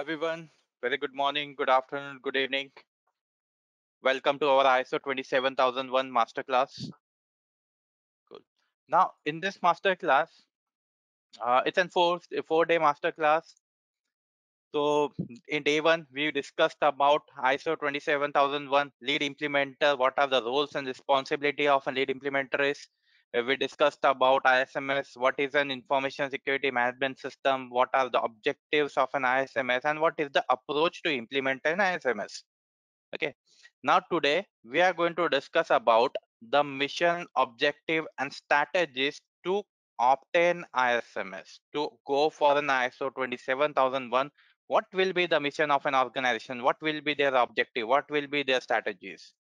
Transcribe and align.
everyone. 0.00 0.48
Very 0.80 0.96
good 0.96 1.14
morning, 1.14 1.54
good 1.54 1.68
afternoon, 1.68 2.20
good 2.22 2.34
evening. 2.34 2.70
Welcome 4.02 4.38
to 4.38 4.48
our 4.48 4.64
ISO 4.64 4.98
27001 4.98 6.10
masterclass. 6.10 6.90
Cool. 8.26 8.38
Now, 8.88 9.10
in 9.26 9.40
this 9.40 9.58
masterclass, 9.58 10.28
uh, 11.44 11.60
it's 11.66 11.76
a 11.76 11.86
four, 11.88 12.18
four 12.48 12.64
day 12.64 12.78
masterclass. 12.78 13.52
So, 14.74 15.12
in 15.48 15.64
day 15.64 15.82
one, 15.82 16.06
we 16.14 16.30
discussed 16.30 16.78
about 16.80 17.20
ISO 17.44 17.78
27001 17.78 18.92
lead 19.02 19.20
implementer. 19.20 19.98
What 19.98 20.14
are 20.16 20.28
the 20.28 20.42
roles 20.42 20.76
and 20.76 20.86
responsibility 20.86 21.68
of 21.68 21.86
a 21.86 21.92
lead 21.92 22.08
implementer 22.08 22.70
is? 22.70 22.88
We 23.32 23.56
discussed 23.56 24.00
about 24.02 24.42
ISMS, 24.42 25.16
what 25.16 25.36
is 25.38 25.54
an 25.54 25.70
information 25.70 26.28
security 26.30 26.72
management 26.72 27.20
system, 27.20 27.70
what 27.70 27.88
are 27.94 28.10
the 28.10 28.20
objectives 28.20 28.96
of 28.96 29.08
an 29.14 29.22
ISMS, 29.22 29.84
and 29.84 30.00
what 30.00 30.14
is 30.18 30.30
the 30.32 30.44
approach 30.50 31.00
to 31.04 31.14
implement 31.14 31.60
an 31.64 31.78
ISMS. 31.78 32.42
Okay, 33.14 33.34
now 33.84 34.00
today 34.10 34.46
we 34.64 34.80
are 34.80 34.92
going 34.92 35.14
to 35.14 35.28
discuss 35.28 35.70
about 35.70 36.14
the 36.50 36.64
mission, 36.64 37.24
objective, 37.36 38.04
and 38.18 38.32
strategies 38.32 39.20
to 39.44 39.62
obtain 40.00 40.64
ISMS, 40.74 41.60
to 41.72 41.88
go 42.06 42.30
for 42.30 42.58
an 42.58 42.66
ISO 42.66 43.14
27001. 43.14 44.30
What 44.66 44.86
will 44.92 45.12
be 45.12 45.26
the 45.26 45.38
mission 45.38 45.70
of 45.70 45.86
an 45.86 45.94
organization? 45.94 46.64
What 46.64 46.76
will 46.82 47.00
be 47.00 47.14
their 47.14 47.34
objective? 47.36 47.86
What 47.86 48.10
will 48.10 48.26
be 48.26 48.42
their 48.42 48.60
strategies? 48.60 49.34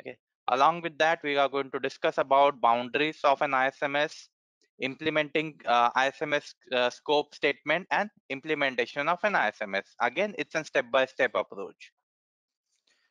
Okay, 0.00 0.16
Along 0.50 0.80
with 0.82 0.98
that, 0.98 1.20
we 1.22 1.36
are 1.36 1.48
going 1.48 1.70
to 1.70 1.78
discuss 1.78 2.18
about 2.18 2.60
boundaries 2.60 3.20
of 3.22 3.40
an 3.40 3.52
ISMS, 3.52 4.28
implementing 4.80 5.54
uh, 5.64 5.90
ISMS 5.92 6.54
uh, 6.72 6.90
scope 6.90 7.36
statement 7.36 7.86
and 7.92 8.10
implementation 8.30 9.08
of 9.08 9.20
an 9.22 9.34
ISMS. 9.34 9.84
Again, 10.00 10.34
it's 10.38 10.56
a 10.56 10.64
step-by-step 10.64 11.32
-step 11.32 11.40
approach. 11.40 11.92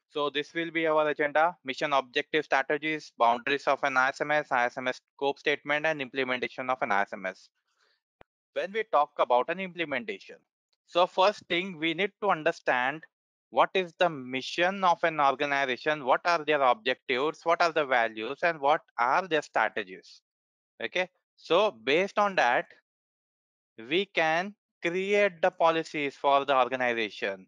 So 0.10 0.30
this 0.30 0.54
will 0.54 0.72
be 0.72 0.86
our 0.88 1.08
agenda, 1.08 1.56
mission 1.64 1.94
objective 1.94 2.44
strategies, 2.44 3.14
boundaries 3.18 3.68
of 3.68 3.80
an 3.84 3.94
ISMS, 3.94 4.50
ISMS 4.50 5.00
scope 5.16 5.40
statement 5.40 5.86
and 5.86 6.02
implementation 6.02 6.70
of 6.70 6.82
an 6.82 6.90
ISMS. 6.90 7.48
When 8.54 8.74
we 8.74 8.84
talk 8.84 9.12
about 9.18 9.50
an 9.50 9.60
implementation, 9.60 10.40
so 10.88 11.08
first 11.08 11.46
thing 11.48 11.78
we 11.78 11.94
need 11.94 12.12
to 12.22 12.32
understand 12.32 13.04
what 13.52 13.70
is 13.74 13.94
the 13.98 14.10
mission 14.10 14.84
of 14.84 15.04
an 15.04 15.20
organization? 15.20 16.06
What 16.06 16.22
are 16.26 16.44
their 16.46 16.62
objectives? 16.62 17.42
What 17.44 17.62
are 17.62 17.72
the 17.72 17.86
values? 17.86 18.40
And 18.44 18.60
what 18.60 18.82
are 18.98 19.28
their 19.28 19.42
strategies? 19.42 20.22
Okay 20.82 21.10
so 21.36 21.72
based 21.72 22.20
on 22.20 22.36
that 22.36 22.66
we 23.78 24.06
can 24.06 24.54
create 24.82 25.42
the 25.42 25.50
policies 25.50 26.16
for 26.16 26.46
the 26.46 26.56
organization. 26.56 27.48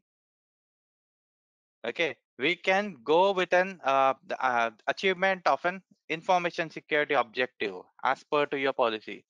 Okay 1.85 2.15
we 2.39 2.55
can 2.55 2.97
go 3.03 3.31
with 3.31 3.53
an 3.53 3.79
uh, 3.83 4.13
uh, 4.39 4.71
achievement 4.87 5.45
of 5.45 5.63
an 5.65 5.81
information 6.09 6.69
security 6.69 7.13
objective 7.13 7.75
as 8.03 8.23
per 8.23 8.45
to 8.47 8.57
your 8.57 8.73
policy. 8.73 9.23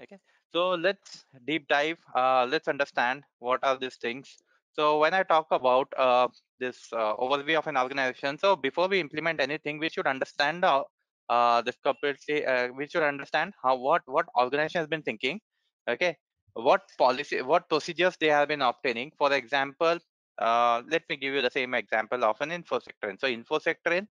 Okay 0.00 0.18
so 0.52 0.70
let's 0.70 1.24
deep 1.46 1.68
dive 1.68 1.98
uh, 2.14 2.46
let's 2.48 2.68
understand 2.68 3.22
what 3.38 3.60
are 3.62 3.76
these 3.76 3.96
things 3.96 4.38
so 4.74 4.98
when 4.98 5.12
I 5.12 5.22
talk 5.22 5.46
about 5.50 5.92
uh, 5.98 6.28
this 6.58 6.88
uh, 6.92 7.14
overview 7.16 7.58
of 7.58 7.66
an 7.66 7.76
organization, 7.76 8.38
so 8.38 8.56
before 8.56 8.88
we 8.88 9.00
implement 9.00 9.40
anything, 9.40 9.78
we 9.78 9.90
should 9.90 10.06
understand 10.06 10.64
uh, 10.64 10.84
uh, 11.28 11.60
this 11.62 11.76
completely. 11.84 12.46
Uh, 12.46 12.68
we 12.76 12.88
should 12.88 13.02
understand 13.02 13.52
how 13.62 13.76
what 13.76 14.02
what 14.06 14.26
organization 14.38 14.80
has 14.80 14.88
been 14.88 15.02
thinking. 15.02 15.40
Okay, 15.88 16.16
what 16.54 16.80
policy, 16.96 17.42
what 17.42 17.68
procedures 17.68 18.16
they 18.18 18.28
have 18.28 18.48
been 18.48 18.62
obtaining. 18.62 19.12
For 19.18 19.32
example, 19.32 19.98
uh, 20.38 20.82
let 20.88 21.02
me 21.10 21.16
give 21.16 21.34
you 21.34 21.42
the 21.42 21.50
same 21.50 21.74
example 21.74 22.24
of 22.24 22.40
an 22.40 22.50
InfoSec 22.50 23.20
So 23.20 23.28
InfoSec 23.28 24.06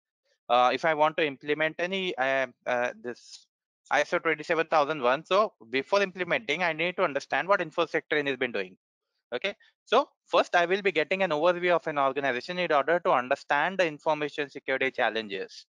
uh, 0.48 0.70
if 0.72 0.84
I 0.84 0.94
want 0.94 1.16
to 1.18 1.26
implement 1.26 1.76
any 1.78 2.14
this 3.02 3.46
ISO 3.92 4.22
27001, 4.22 5.24
so 5.24 5.52
before 5.70 6.02
implementing, 6.02 6.62
I 6.62 6.72
need 6.72 6.96
to 6.96 7.04
understand 7.04 7.46
what 7.46 7.60
InfoSec 7.60 8.02
has 8.10 8.36
been 8.36 8.52
doing 8.52 8.76
okay? 9.32 9.54
So 9.84 10.08
first 10.26 10.54
i 10.54 10.66
will 10.66 10.82
be 10.82 10.92
getting 10.92 11.22
an 11.22 11.30
overview 11.30 11.74
of 11.74 11.86
an 11.86 11.98
organization 11.98 12.58
in 12.58 12.72
order 12.72 13.00
to 13.00 13.10
understand 13.10 13.78
the 13.78 13.86
information 13.86 14.50
security 14.50 14.90
challenges. 14.90 15.66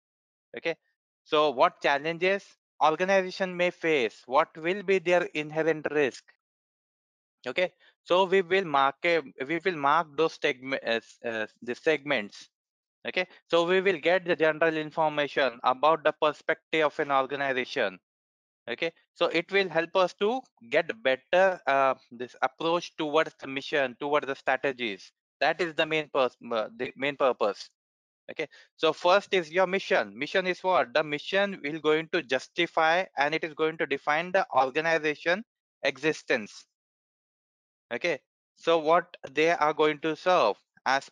Okay? 0.58 0.76
So 1.24 1.52
what 1.52 1.82
challenges 1.82 2.46
organization 2.84 3.56
may 3.56 3.72
face 3.72 4.24
what 4.26 4.50
will 4.58 4.84
be 4.84 5.00
their 5.00 5.24
inherent 5.34 5.88
risk? 5.92 6.24
Okay? 7.48 7.72
So 8.04 8.26
we 8.26 8.42
will 8.42 8.66
mark 8.66 8.96
a, 9.06 9.22
we 9.46 9.60
will 9.64 9.78
mark 9.78 10.08
those 10.18 10.38
segments 10.42 11.18
uh, 11.24 11.48
the 11.62 11.76
segments. 11.76 12.50
Okay? 13.08 13.28
So 13.50 13.66
we 13.66 13.82
will 13.82 14.00
get 14.00 14.26
the 14.26 14.36
general 14.36 14.76
information 14.76 15.60
about 15.64 16.04
the 16.04 16.12
perspective 16.12 16.86
of 16.86 17.00
an 17.00 17.12
organization 17.12 18.00
okay 18.70 18.92
so 19.14 19.26
it 19.28 19.52
will 19.52 19.70
help 19.70 19.96
us 19.96 20.14
to 20.14 20.42
get 20.70 20.92
better 21.04 21.60
uh, 21.68 21.96
this 22.12 22.36
approach 22.42 22.96
towards 22.98 23.34
the 23.40 23.48
mission 23.48 23.96
towards 24.00 24.28
the 24.28 24.36
strategies. 24.36 25.12
That 25.42 25.62
is 25.62 25.74
the 25.76 25.86
main 25.86 26.10
purpose 26.14 26.38
the 26.42 26.92
main 26.96 27.18
purpose. 27.18 27.70
Okay 28.32 28.48
so 28.78 28.94
first 28.94 29.34
is 29.34 29.52
your 29.52 29.68
mission. 29.68 30.18
Mission 30.18 30.46
is 30.48 30.64
what? 30.64 30.94
The 30.94 31.04
mission 31.04 31.60
will 31.64 31.80
going 31.80 32.10
to 32.14 32.22
justify 32.22 33.06
and 33.18 33.34
it 33.34 33.44
is 33.44 33.54
going 33.54 33.78
to 33.78 33.88
define 33.88 34.32
the 34.32 34.46
organization 34.56 35.44
existence. 35.84 36.66
Okay 37.94 38.20
so 38.56 38.78
what 38.78 39.16
they 39.32 39.52
are 39.52 39.74
going 39.74 40.00
to 40.02 40.16
serve 40.16 40.58
as 40.86 41.10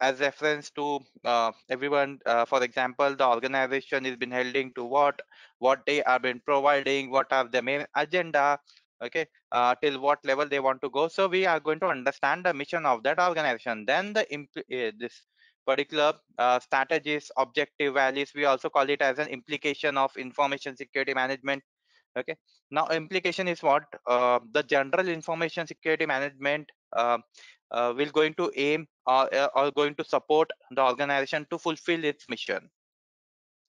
as 0.00 0.20
reference 0.20 0.70
to 0.70 1.00
uh, 1.24 1.50
everyone 1.70 2.18
uh, 2.26 2.44
for 2.44 2.62
example 2.62 3.14
the 3.14 3.26
organization 3.26 4.06
is 4.06 4.16
been 4.16 4.30
holding 4.30 4.72
to 4.74 4.84
what 4.84 5.20
what 5.58 5.84
they 5.86 6.02
have 6.06 6.22
been 6.22 6.40
providing 6.44 7.10
what 7.10 7.32
are 7.32 7.48
the 7.48 7.62
main 7.62 7.84
agenda 7.96 8.58
okay 9.02 9.26
uh, 9.52 9.74
till 9.82 10.00
what 10.00 10.18
level 10.24 10.46
they 10.46 10.60
want 10.60 10.80
to 10.82 10.90
go. 10.90 11.08
So 11.08 11.28
we 11.28 11.46
are 11.46 11.60
going 11.60 11.80
to 11.80 11.86
understand 11.86 12.44
the 12.44 12.54
mission 12.54 12.86
of 12.86 13.02
that 13.04 13.20
organization. 13.20 13.84
Then 13.86 14.12
the 14.12 14.22
uh, 14.22 14.92
this 14.98 15.22
particular 15.66 16.14
uh, 16.38 16.58
strategies 16.60 17.30
objective 17.36 17.94
values 17.94 18.32
we 18.34 18.46
also 18.46 18.70
call 18.70 18.88
it 18.88 19.02
as 19.02 19.18
an 19.18 19.28
implication 19.28 19.98
of 19.98 20.16
information 20.16 20.76
security 20.76 21.12
management 21.12 21.62
okay. 22.18 22.36
Now 22.70 22.88
implication 22.88 23.48
is 23.48 23.62
what 23.62 23.84
the 24.06 24.64
general 24.66 25.08
information 25.08 25.66
security 25.66 26.06
management 26.06 26.70
uh, 26.96 27.18
uh, 27.70 27.92
will 27.96 28.10
going 28.10 28.34
to 28.34 28.50
aim 28.56 28.86
or, 29.06 29.32
uh, 29.34 29.48
or 29.54 29.70
going 29.70 29.94
to 29.94 30.04
support 30.04 30.50
the 30.70 30.82
organization 30.82 31.46
to 31.50 31.58
fulfill 31.58 32.04
its 32.04 32.28
mission. 32.28 32.68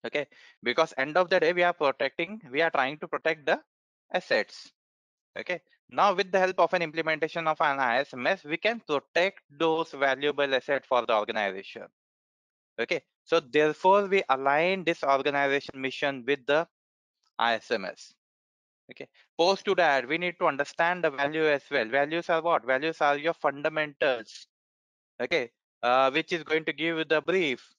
Okay? 0.06 0.28
Because 0.64 0.94
end 0.98 1.18
of 1.18 1.30
the 1.30 1.40
day 1.40 1.54
we 1.54 1.64
are 1.64 1.74
protecting 1.74 2.42
we 2.52 2.62
are 2.62 2.70
trying 2.72 2.98
to 3.00 3.08
protect 3.08 3.46
the 3.46 3.60
assets. 4.14 4.72
Okay? 5.38 5.62
Now 5.90 6.14
with 6.14 6.32
the 6.32 6.40
help 6.40 6.60
of 6.60 6.74
an 6.74 6.82
implementation 6.82 7.48
of 7.48 7.60
an 7.62 7.80
isms 8.02 8.44
we 8.44 8.58
can 8.58 8.82
protect 8.88 9.42
those 9.50 9.92
valuable 9.92 10.54
assets 10.56 10.88
for 10.88 11.06
the 11.06 11.16
organization. 11.16 11.88
Okay? 12.80 13.02
So 13.26 13.40
therefore 13.40 14.06
we 14.06 14.24
align 14.30 14.84
this 14.84 15.04
organization 15.04 15.82
mission 15.82 16.24
with 16.26 16.46
the 16.46 16.68
isms 17.40 18.14
okay. 18.92 19.08
Post 19.38 19.66
to 19.66 19.76
that 19.76 20.08
we 20.08 20.18
need 20.18 20.36
to 20.40 20.46
understand 20.46 21.04
the 21.04 21.12
value 21.12 21.48
as 21.48 21.64
well. 21.72 21.88
Values 21.88 22.30
are 22.30 22.42
what? 22.42 22.66
Values 22.66 23.02
are 23.02 23.18
your 23.18 23.34
fundamentals. 23.34 24.48
Okay. 25.22 25.52
Uh, 25.82 26.12
which 26.12 26.34
is 26.34 26.44
going 26.44 26.66
to 26.66 26.74
give 26.74 27.08
the 27.08 27.22
brief. 27.22 27.74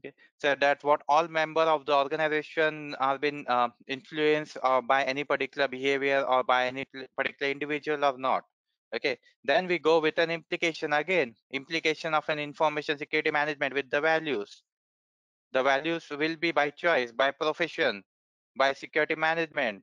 Okay. 0.00 0.14
So 0.38 0.54
that 0.60 0.82
what 0.82 1.02
all 1.08 1.28
member 1.28 1.62
of 1.62 1.86
the 1.86 1.94
organization 1.94 2.96
have 3.00 3.20
been 3.20 3.44
uh, 3.48 3.68
influenced 3.86 4.56
uh, 4.62 4.80
by 4.80 5.04
any 5.04 5.24
particular 5.24 5.68
behavior 5.68 6.22
or 6.22 6.42
by 6.42 6.66
any 6.66 6.84
particular 7.16 7.50
individual 7.52 8.04
or 8.04 8.18
not. 8.18 8.44
Okay. 8.94 9.18
Then 9.44 9.66
we 9.66 9.78
go 9.78 10.00
with 10.00 10.18
an 10.18 10.30
implication 10.30 10.92
again. 10.92 11.34
Implication 11.52 12.14
of 12.14 12.28
an 12.28 12.38
information 12.38 12.98
security 12.98 13.30
management 13.30 13.74
with 13.74 13.90
the 13.90 14.00
values. 14.00 14.62
The 15.52 15.62
values 15.62 16.06
will 16.10 16.36
be 16.36 16.52
by 16.52 16.70
choice 16.70 17.10
by 17.12 17.30
profession 17.30 18.02
by 18.56 18.72
security 18.72 19.14
management. 19.14 19.82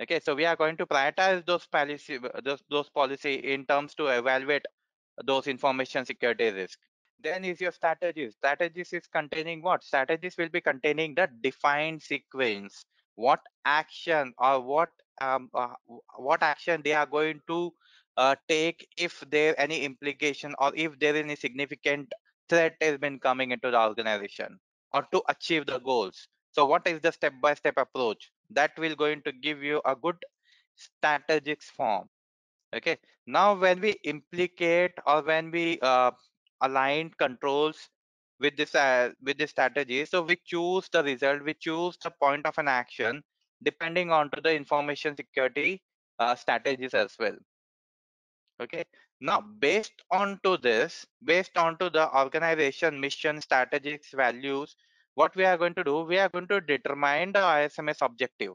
Okay 0.00 0.20
so 0.20 0.34
we 0.34 0.44
are 0.44 0.56
going 0.56 0.76
to 0.76 0.86
prioritize 0.86 1.44
those 1.46 1.66
policy 1.66 2.18
those, 2.44 2.62
those 2.68 2.88
policy 2.90 3.34
in 3.34 3.64
terms 3.66 3.94
to 3.94 4.06
evaluate 4.08 4.66
those 5.24 5.46
information 5.46 6.04
security 6.04 6.50
risk. 6.50 6.78
Then 7.20 7.44
is 7.44 7.60
your 7.60 7.72
strategies. 7.72 8.34
Strategies 8.34 8.92
is 8.92 9.06
containing 9.06 9.62
what? 9.62 9.84
Strategies 9.84 10.36
will 10.36 10.48
be 10.48 10.60
containing 10.60 11.14
the 11.14 11.28
defined 11.42 12.02
sequence. 12.02 12.84
What 13.14 13.40
action 13.64 14.34
or 14.38 14.60
what 14.60 14.90
um, 15.20 15.48
uh, 15.54 15.74
what 16.16 16.42
action 16.42 16.82
they 16.84 16.92
are 16.92 17.06
going 17.06 17.40
to 17.46 17.72
uh, 18.16 18.34
take 18.48 18.88
if 18.96 19.24
there 19.30 19.58
any 19.60 19.82
implication 19.84 20.54
or 20.58 20.72
if 20.74 20.98
there 20.98 21.14
is 21.14 21.22
any 21.22 21.36
significant 21.36 22.12
threat 22.48 22.76
has 22.80 22.98
been 22.98 23.18
coming 23.18 23.52
into 23.52 23.70
the 23.70 23.80
organization 23.80 24.58
or 24.92 25.06
to 25.12 25.22
achieve 25.28 25.66
the 25.66 25.78
goals 25.78 26.28
so 26.54 26.64
what 26.64 26.86
is 26.86 27.00
the 27.00 27.10
step-by-step 27.10 27.74
-step 27.74 27.82
approach? 27.82 28.30
That 28.50 28.78
will 28.78 28.94
going 28.94 29.22
to 29.22 29.32
give 29.32 29.62
you 29.62 29.80
a 29.84 29.96
good 29.96 30.24
strategic 30.76 31.62
form. 31.62 32.08
Okay? 32.74 32.98
Now 33.26 33.54
when 33.54 33.80
we 33.80 33.92
implicate 34.04 34.92
or 35.06 35.22
when 35.22 35.50
we 35.50 35.80
uh, 35.80 36.12
align 36.60 37.10
controls 37.18 37.88
with 38.40 38.56
this 38.56 38.74
uh, 38.74 39.10
with 39.22 39.38
this 39.38 39.50
strategy 39.50 40.04
so 40.04 40.22
we 40.22 40.36
choose 40.44 40.88
the 40.88 41.02
result 41.02 41.42
we 41.42 41.54
choose 41.54 41.96
the 42.02 42.10
point 42.10 42.46
of 42.46 42.58
an 42.58 42.68
action 42.68 43.22
depending 43.62 44.10
on 44.10 44.30
to 44.30 44.40
the 44.40 44.54
information 44.54 45.16
security 45.16 45.82
uh, 46.18 46.34
strategies 46.34 46.94
as 46.94 47.16
well. 47.18 47.36
Okay? 48.60 48.84
Now 49.20 49.40
based 49.40 50.02
on 50.10 50.38
to 50.44 50.56
this 50.56 51.06
based 51.24 51.56
on 51.56 51.78
to 51.78 51.90
the 51.90 52.06
organization 52.16 53.00
mission 53.00 53.40
strategies 53.40 54.10
values 54.12 54.76
what 55.14 55.34
we 55.36 55.44
are 55.44 55.56
going 55.56 55.74
to 55.74 55.84
do 55.84 56.02
we 56.02 56.18
are 56.18 56.28
going 56.28 56.48
to 56.48 56.60
determine 56.60 57.32
the 57.32 57.44
isms 57.64 57.98
objective 58.02 58.54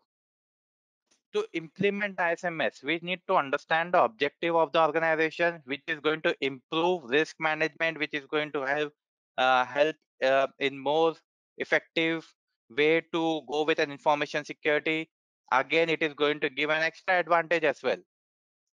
to 1.33 1.45
implement 1.53 2.17
ISMS, 2.17 2.83
we 2.83 2.99
need 3.01 3.21
to 3.27 3.35
understand 3.35 3.93
the 3.93 4.03
objective 4.03 4.55
of 4.55 4.71
the 4.71 4.81
organization, 4.81 5.61
which 5.65 5.81
is 5.87 5.99
going 5.99 6.21
to 6.21 6.35
improve 6.41 7.03
risk 7.09 7.35
management, 7.39 7.99
which 7.99 8.13
is 8.13 8.25
going 8.25 8.51
to 8.53 8.61
help 8.63 8.93
uh, 9.37 9.65
help 9.65 9.95
uh, 10.23 10.47
in 10.59 10.77
more 10.77 11.13
effective 11.57 12.27
way 12.69 13.01
to 13.13 13.41
go 13.49 13.63
with 13.63 13.79
an 13.79 13.91
information 13.91 14.43
security. 14.43 15.09
Again, 15.51 15.89
it 15.89 16.03
is 16.03 16.13
going 16.13 16.39
to 16.41 16.49
give 16.49 16.69
an 16.69 16.81
extra 16.81 17.19
advantage 17.19 17.63
as 17.63 17.81
well. 17.83 17.97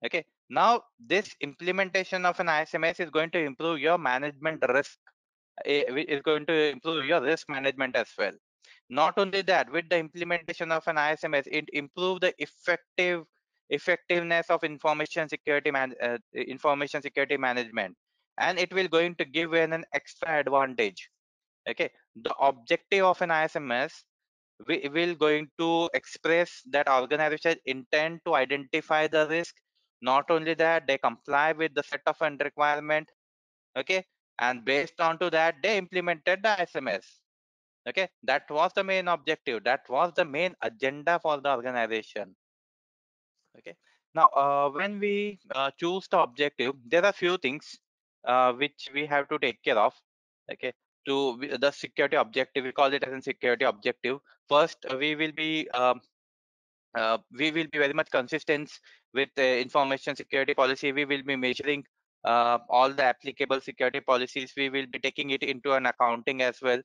Okay. 0.04 0.24
Now, 0.48 0.82
this 0.98 1.34
implementation 1.40 2.24
of 2.24 2.38
an 2.40 2.46
ISMS 2.46 3.00
is 3.00 3.10
going 3.10 3.30
to 3.30 3.38
improve 3.38 3.80
your 3.80 3.98
management 3.98 4.62
risk. 4.68 4.98
Is 5.64 6.22
going 6.22 6.46
to 6.46 6.70
improve 6.70 7.06
your 7.06 7.22
risk 7.22 7.48
management 7.48 7.96
as 7.96 8.08
well. 8.18 8.32
Not 8.88 9.14
only 9.16 9.42
that 9.42 9.70
with 9.70 9.88
the 9.88 9.98
implementation 9.98 10.70
of 10.70 10.86
an 10.86 10.98
isms 10.98 11.46
it 11.46 11.68
improves 11.72 12.20
the 12.20 12.34
effective 12.38 13.24
effectiveness 13.68 14.48
of 14.48 14.62
information 14.62 15.28
security 15.28 15.70
man, 15.72 15.94
uh, 16.00 16.18
information 16.34 17.02
security 17.02 17.36
management. 17.36 17.96
And 18.38 18.58
it 18.58 18.72
will 18.72 18.86
going 18.86 19.16
to 19.16 19.24
give 19.24 19.54
an, 19.54 19.72
an 19.72 19.84
extra 19.92 20.38
advantage. 20.38 21.08
Okay? 21.68 21.90
The 22.14 22.34
objective 22.36 23.04
of 23.04 23.20
an 23.22 23.30
isms 23.30 24.04
we 24.68 24.88
will 24.92 25.14
going 25.14 25.48
to 25.58 25.90
express 25.92 26.62
that 26.70 26.88
organization 26.88 27.56
intend 27.66 28.20
to 28.24 28.34
identify 28.34 29.06
the 29.06 29.26
risk. 29.28 29.54
Not 30.00 30.30
only 30.30 30.54
that 30.54 30.86
they 30.86 30.98
comply 30.98 31.52
with 31.52 31.74
the 31.74 31.82
set 31.82 32.02
of 32.06 32.16
and 32.20 32.40
requirement. 32.40 33.10
Okay 33.76 34.04
and 34.38 34.64
based 34.64 35.00
on 35.00 35.18
to 35.18 35.30
that 35.30 35.56
they 35.62 35.76
implemented 35.78 36.42
the 36.42 36.56
sms 36.72 37.04
okay? 37.88 38.08
That 38.24 38.50
was 38.50 38.72
the 38.74 38.84
main 38.84 39.08
objective. 39.08 39.64
That 39.64 39.88
was 39.88 40.12
the 40.14 40.24
main 40.24 40.54
agenda 40.62 41.18
for 41.20 41.40
the 41.40 41.50
organization. 41.50 42.34
Okay? 43.58 43.76
Now 44.14 44.28
uh, 44.28 44.70
when 44.70 44.98
we 44.98 45.38
uh, 45.54 45.70
choose 45.78 46.08
the 46.08 46.18
objective 46.18 46.74
there 46.86 47.04
are 47.04 47.12
few 47.12 47.36
things 47.38 47.78
uh, 48.24 48.52
which 48.52 48.88
we 48.92 49.06
have 49.06 49.28
to 49.28 49.38
take 49.38 49.62
care 49.62 49.78
of. 49.78 49.94
Okay? 50.52 50.72
To 51.06 51.38
the 51.60 51.70
security 51.70 52.16
objective 52.16 52.64
we 52.64 52.72
call 52.72 52.92
it 52.92 53.04
as 53.04 53.12
a 53.12 53.22
security 53.22 53.64
objective. 53.64 54.18
First 54.48 54.86
uh, 54.90 54.96
we 54.96 55.14
will 55.14 55.32
be 55.32 55.68
um, 55.70 56.00
uh, 56.96 57.18
we 57.30 57.50
will 57.50 57.66
be 57.70 57.78
very 57.78 57.92
much 57.92 58.10
consistent 58.10 58.70
with 59.12 59.28
information 59.38 60.16
security 60.16 60.54
policy. 60.54 60.92
We 60.92 61.04
will 61.04 61.22
be 61.22 61.36
measuring 61.36 61.84
uh, 62.24 62.58
all 62.68 62.90
the 62.90 63.04
applicable 63.04 63.60
security 63.60 64.00
policies 64.00 64.52
we 64.56 64.68
will 64.68 64.86
be 64.86 64.98
taking 64.98 65.30
it 65.30 65.42
into 65.42 65.72
an 65.72 65.86
accounting 65.86 66.42
as 66.42 66.60
well 66.62 66.80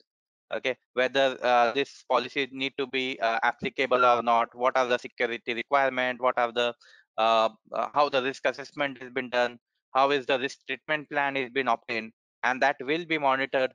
okay? 0.54 0.76
Whether 0.94 1.38
uh, 1.42 1.72
this 1.72 2.04
policy 2.10 2.48
need 2.52 2.74
to 2.78 2.88
be 2.88 3.20
uh, 3.20 3.40
applicable 3.44 4.06
or 4.06 4.22
not 4.22 4.54
what 4.54 4.78
are 4.78 4.88
the 4.88 4.98
security 4.98 5.54
requirement 5.54 6.22
what 6.22 6.38
are 6.38 6.52
the 6.52 6.74
uh, 7.18 7.50
uh, 7.74 7.88
how 7.94 8.10
the 8.10 8.22
risk 8.22 8.46
assessment 8.46 9.02
has 9.02 9.12
been 9.12 9.30
done 9.30 9.60
how 9.94 10.12
is 10.12 10.26
the 10.26 10.40
risk 10.40 10.60
treatment 10.68 11.10
plan 11.10 11.36
is 11.36 11.50
been 11.50 11.68
obtained 11.68 12.12
and 12.44 12.62
that 12.62 12.78
will 12.82 13.06
be 13.06 13.18
monitored 13.18 13.72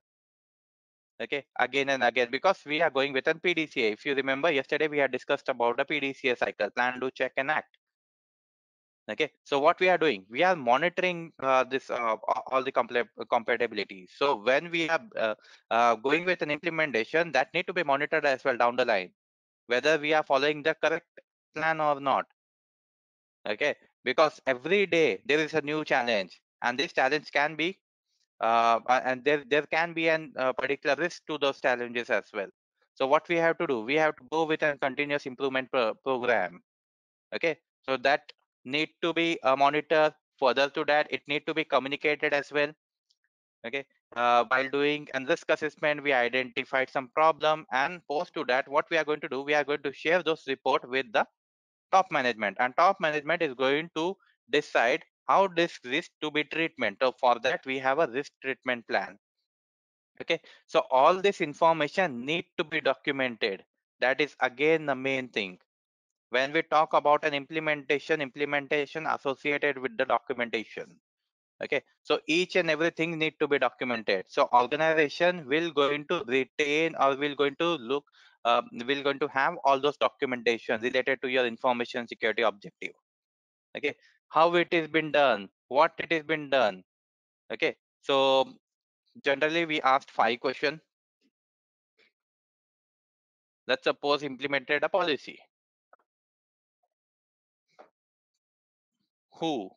okay 1.23 1.45
again 1.61 1.91
and 1.91 2.03
again 2.03 2.29
because 2.31 2.59
we 2.67 2.81
are 2.83 2.91
going 2.91 3.13
with 3.13 3.27
a. 3.27 3.35
Pdca 3.35 3.93
if 3.93 4.05
you 4.05 4.15
remember 4.15 4.51
yesterday 4.51 4.89
we 4.89 4.99
had 4.99 5.13
discussed 5.13 5.49
about 5.49 5.77
the 5.77 5.85
pdca 5.85 6.39
cycle 6.39 6.71
plan 6.71 6.99
do 7.01 7.11
check 7.11 7.33
and 7.37 7.51
act 7.51 7.77
okay 9.09 9.31
so 9.45 9.59
what 9.59 9.79
we 9.79 9.89
are 9.89 9.99
doing 9.99 10.25
we 10.29 10.43
are 10.43 10.57
monitoring 10.57 11.33
uh, 11.41 11.63
this 11.65 11.91
uh, 11.91 12.17
all 12.51 12.63
the 12.63 12.73
compatibility. 12.73 14.09
So 14.19 14.37
when 14.37 14.71
we 14.71 14.89
are 14.89 15.01
uh, 15.17 15.35
uh, 15.71 15.95
going 15.97 16.25
with 16.25 16.43
an 16.43 16.51
implementation 16.51 17.33
that 17.33 17.53
need 17.55 17.67
to 17.69 17.73
be 17.73 17.85
monitored 17.85 18.27
as 18.27 18.45
well 18.45 18.57
down 18.57 18.77
the 18.77 18.85
line 18.85 19.11
whether 19.67 19.99
we 19.99 20.13
are 20.13 20.23
following 20.23 20.63
the 20.63 20.75
correct 20.75 21.07
plan 21.55 21.81
or 21.81 22.01
not. 22.01 22.27
Okay 23.49 23.75
because 24.05 24.41
every 24.47 24.87
day 24.87 25.21
there 25.27 25.39
is 25.39 25.55
a 25.55 25.61
new 25.61 25.85
challenge 25.85 26.41
and 26.63 26.79
this 26.79 26.93
challenge 26.93 27.31
can 27.31 27.55
be 27.55 27.79
uh, 28.41 28.81
and 29.05 29.25
there 29.25 29.45
there 29.49 29.67
can 29.67 29.93
be 29.93 30.09
a 30.09 30.19
uh, 30.37 30.53
particular 30.53 30.97
risk 30.97 31.23
to 31.27 31.39
those 31.39 31.61
challenges 31.61 32.11
as 32.11 32.25
well. 32.33 32.49
So 32.95 33.07
what 33.07 33.29
we 33.29 33.37
have 33.37 33.57
to 33.59 33.67
do 33.69 33.81
we 33.83 33.95
have 33.95 34.17
to 34.17 34.25
go 34.33 34.45
with 34.45 34.63
a 34.63 34.77
continuous 34.79 35.27
improvement 35.27 35.71
pro 35.71 35.95
program. 35.95 36.61
Okay 37.33 37.57
so 37.89 37.97
that 37.99 38.33
need 38.67 38.91
to 39.03 39.15
be 39.15 39.41
uh, 39.43 39.57
monitored 39.57 40.15
further 40.39 40.69
to 40.71 40.85
that. 40.87 41.09
It 41.11 41.23
need 41.29 41.47
to 41.47 41.55
be 41.55 41.65
communicated 41.65 42.35
as 42.35 42.53
well. 42.53 42.73
Okay 43.67 43.87
uh, 44.15 44.45
while 44.49 44.69
doing 44.71 45.09
a 45.15 45.21
risk 45.25 45.51
assessment 45.51 46.03
we 46.03 46.13
identified 46.13 46.91
some 46.91 47.09
problem 47.15 47.67
and 47.73 48.01
post 48.07 48.35
to 48.35 48.45
that 48.45 48.69
what 48.69 48.87
we 48.91 48.97
are 48.97 49.05
going 49.05 49.21
to 49.21 49.29
do 49.29 49.43
we 49.43 49.55
are 49.55 49.65
going 49.65 49.83
to 49.83 49.93
share 49.93 50.23
those 50.23 50.45
report 50.47 50.89
with 50.89 51.13
the 51.13 51.27
top 51.93 52.11
management. 52.11 52.57
And 52.61 52.77
top 52.77 53.01
management 53.01 53.43
is 53.43 53.55
going 53.55 53.91
to 53.97 54.17
decide 54.51 55.05
how 55.29 55.49
this 55.49 55.79
risk 55.85 56.11
to 56.23 56.31
be 56.31 56.45
treatment. 56.45 56.99
So 57.01 57.13
for 57.21 57.39
that 57.41 57.65
we 57.67 57.79
have 57.79 57.99
a 57.99 58.09
risk 58.09 58.33
treatment 58.43 58.87
plan. 58.89 59.19
Okay 60.21 60.41
so 60.67 60.85
all 60.91 61.21
this 61.21 61.41
information 61.41 62.25
need 62.25 62.47
to 62.59 62.65
be 62.65 62.81
documented. 62.81 63.65
That 64.01 64.21
is 64.21 64.37
again 64.41 64.87
the 64.87 64.95
main 64.95 65.29
thing 65.29 65.59
when 66.37 66.53
we 66.53 66.63
talk 66.63 66.93
about 66.93 67.25
an 67.25 67.35
implementation 67.35 68.21
implementation 68.21 69.07
associated 69.07 69.79
with 69.79 69.97
the 69.99 70.05
documentation. 70.05 70.97
Okay 71.65 71.83
so 72.03 72.19
each 72.27 72.57
and 72.57 72.71
everything 72.71 73.19
need 73.19 73.35
to 73.41 73.49
be 73.49 73.59
documented. 73.59 74.25
So 74.29 74.49
organization 74.53 75.47
will 75.49 75.71
going 75.71 76.07
to 76.09 76.23
retain 76.27 76.95
or 77.01 77.17
will 77.17 77.35
going 77.35 77.57
to 77.61 77.69
look 77.93 78.05
uh, 78.45 78.63
will 78.87 79.03
going 79.03 79.19
to 79.21 79.29
have 79.29 79.55
all 79.65 79.81
those 79.81 79.97
documentation 79.97 80.81
related 80.81 81.23
to 81.23 81.29
your 81.29 81.47
information 81.47 82.07
security 82.07 82.43
objective. 82.43 82.93
Okay 83.77 83.95
how 84.29 84.55
it 84.55 84.69
is 84.73 84.89
been 84.89 85.11
done 85.13 85.49
what 85.69 85.93
it 85.99 86.13
has 86.13 86.23
been 86.35 86.51
done. 86.51 86.83
Okay 87.53 87.75
so 88.03 88.19
generally 89.25 89.65
we 89.65 89.81
asked 89.83 90.11
five 90.11 90.41
question. 90.41 90.81
Let's 93.69 93.85
suppose 93.85 94.23
implemented 94.23 94.85
a 94.85 94.89
policy 94.89 95.39
who 99.41 99.71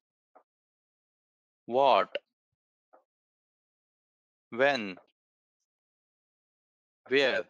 what 1.65 2.17
when 4.51 4.97
where 7.09 7.43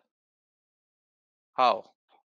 how 1.55 1.83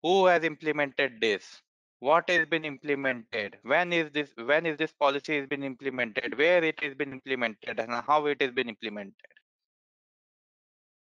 who 0.04 0.26
has 0.26 0.44
implemented 0.44 1.20
this 1.22 1.62
what 2.00 2.30
has 2.30 2.46
been 2.48 2.66
implemented 2.66 3.58
when 3.64 3.94
is 3.94 4.12
this 4.12 4.32
when 4.46 4.66
is 4.66 4.78
this 4.78 4.94
policy 4.94 5.38
has 5.40 5.48
been 5.48 5.64
implemented 5.64 6.38
where 6.38 6.64
it 6.64 6.80
has 6.84 6.94
been 6.96 7.12
implemented 7.14 7.80
and 7.80 7.92
how 8.08 8.26
it 8.28 8.42
has 8.42 8.52
been 8.52 8.70
implemented. 8.70 9.32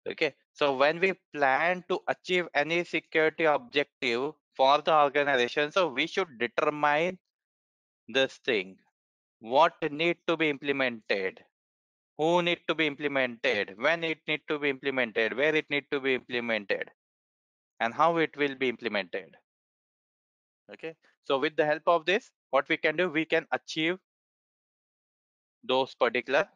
Okay 0.09 0.35
so 0.53 0.77
when 0.77 1.01
we 1.01 1.15
plan 1.35 1.85
to 1.89 2.01
achieve 2.09 2.47
any 2.55 2.85
security 2.85 3.45
objective 3.45 4.33
for 4.57 4.81
the 4.83 4.95
organization 4.95 5.73
so 5.73 5.89
we 5.89 6.07
should 6.07 6.39
determine 6.39 7.19
this 8.09 8.39
thing. 8.45 8.79
What 9.41 9.75
need 9.91 10.19
to 10.27 10.37
be 10.37 10.49
implemented? 10.49 11.45
Who 12.19 12.43
need 12.43 12.61
to 12.69 12.75
be 12.75 12.87
implemented? 12.87 13.75
When 13.77 14.03
it 14.03 14.19
need 14.27 14.41
to 14.49 14.59
be 14.59 14.71
implemented? 14.71 15.37
Where 15.37 15.55
it 15.55 15.69
need 15.69 15.85
to 15.91 16.01
be 16.01 16.15
implemented? 16.15 16.91
And 17.81 17.93
how 17.93 18.17
it 18.17 18.37
will 18.37 18.55
be 18.55 18.69
implemented? 18.69 19.37
Okay. 20.73 20.95
So 21.25 21.39
with 21.39 21.57
the 21.57 21.67
help 21.67 21.83
of 21.87 22.07
this 22.07 22.31
what 22.51 22.69
we 22.69 22.77
can 22.77 22.97
do? 22.97 23.11
We 23.11 23.25
can 23.25 23.47
achieve 23.53 23.99
those 25.63 25.95
particular 25.95 26.49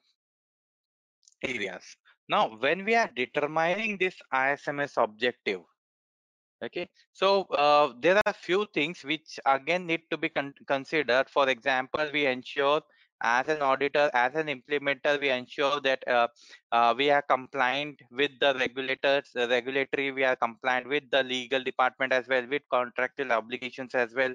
areas. 1.43 1.97
Now 2.29 2.57
when 2.59 2.85
we 2.85 2.95
are 2.95 3.11
determining 3.15 3.99
this 3.99 4.17
isms 4.33 4.95
objective 4.97 5.61
okay. 6.63 6.89
So 7.13 7.43
uh, 7.45 7.93
there 8.01 8.21
are 8.27 8.33
few 8.33 8.67
things 8.75 9.03
which 9.05 9.39
again 9.47 9.87
need 9.87 10.03
to 10.11 10.17
be 10.17 10.29
con 10.29 10.55
considered. 10.67 11.29
For 11.29 11.49
example 11.49 12.09
we 12.13 12.27
ensure 12.27 12.83
as 13.23 13.49
an 13.49 13.61
auditor 13.61 14.11
as 14.15 14.35
an 14.35 14.47
implementer 14.47 15.21
we 15.21 15.29
ensure 15.29 15.81
that 15.83 16.03
uh, 16.09 16.27
uh, 16.73 16.95
we 16.97 17.11
are 17.11 17.23
compliant 17.23 18.01
with 18.11 18.31
the 18.41 18.55
regulators 18.59 19.31
the 19.35 19.47
regulatory 19.49 20.11
we 20.11 20.25
are 20.25 20.37
compliant 20.37 20.89
with 20.89 21.05
the 21.11 21.23
legal 21.23 21.63
department 21.63 22.13
as 22.13 22.27
well 22.29 22.47
with 22.49 22.63
contractual 22.73 23.33
obligations 23.33 23.95
as 23.95 24.15
well. 24.15 24.35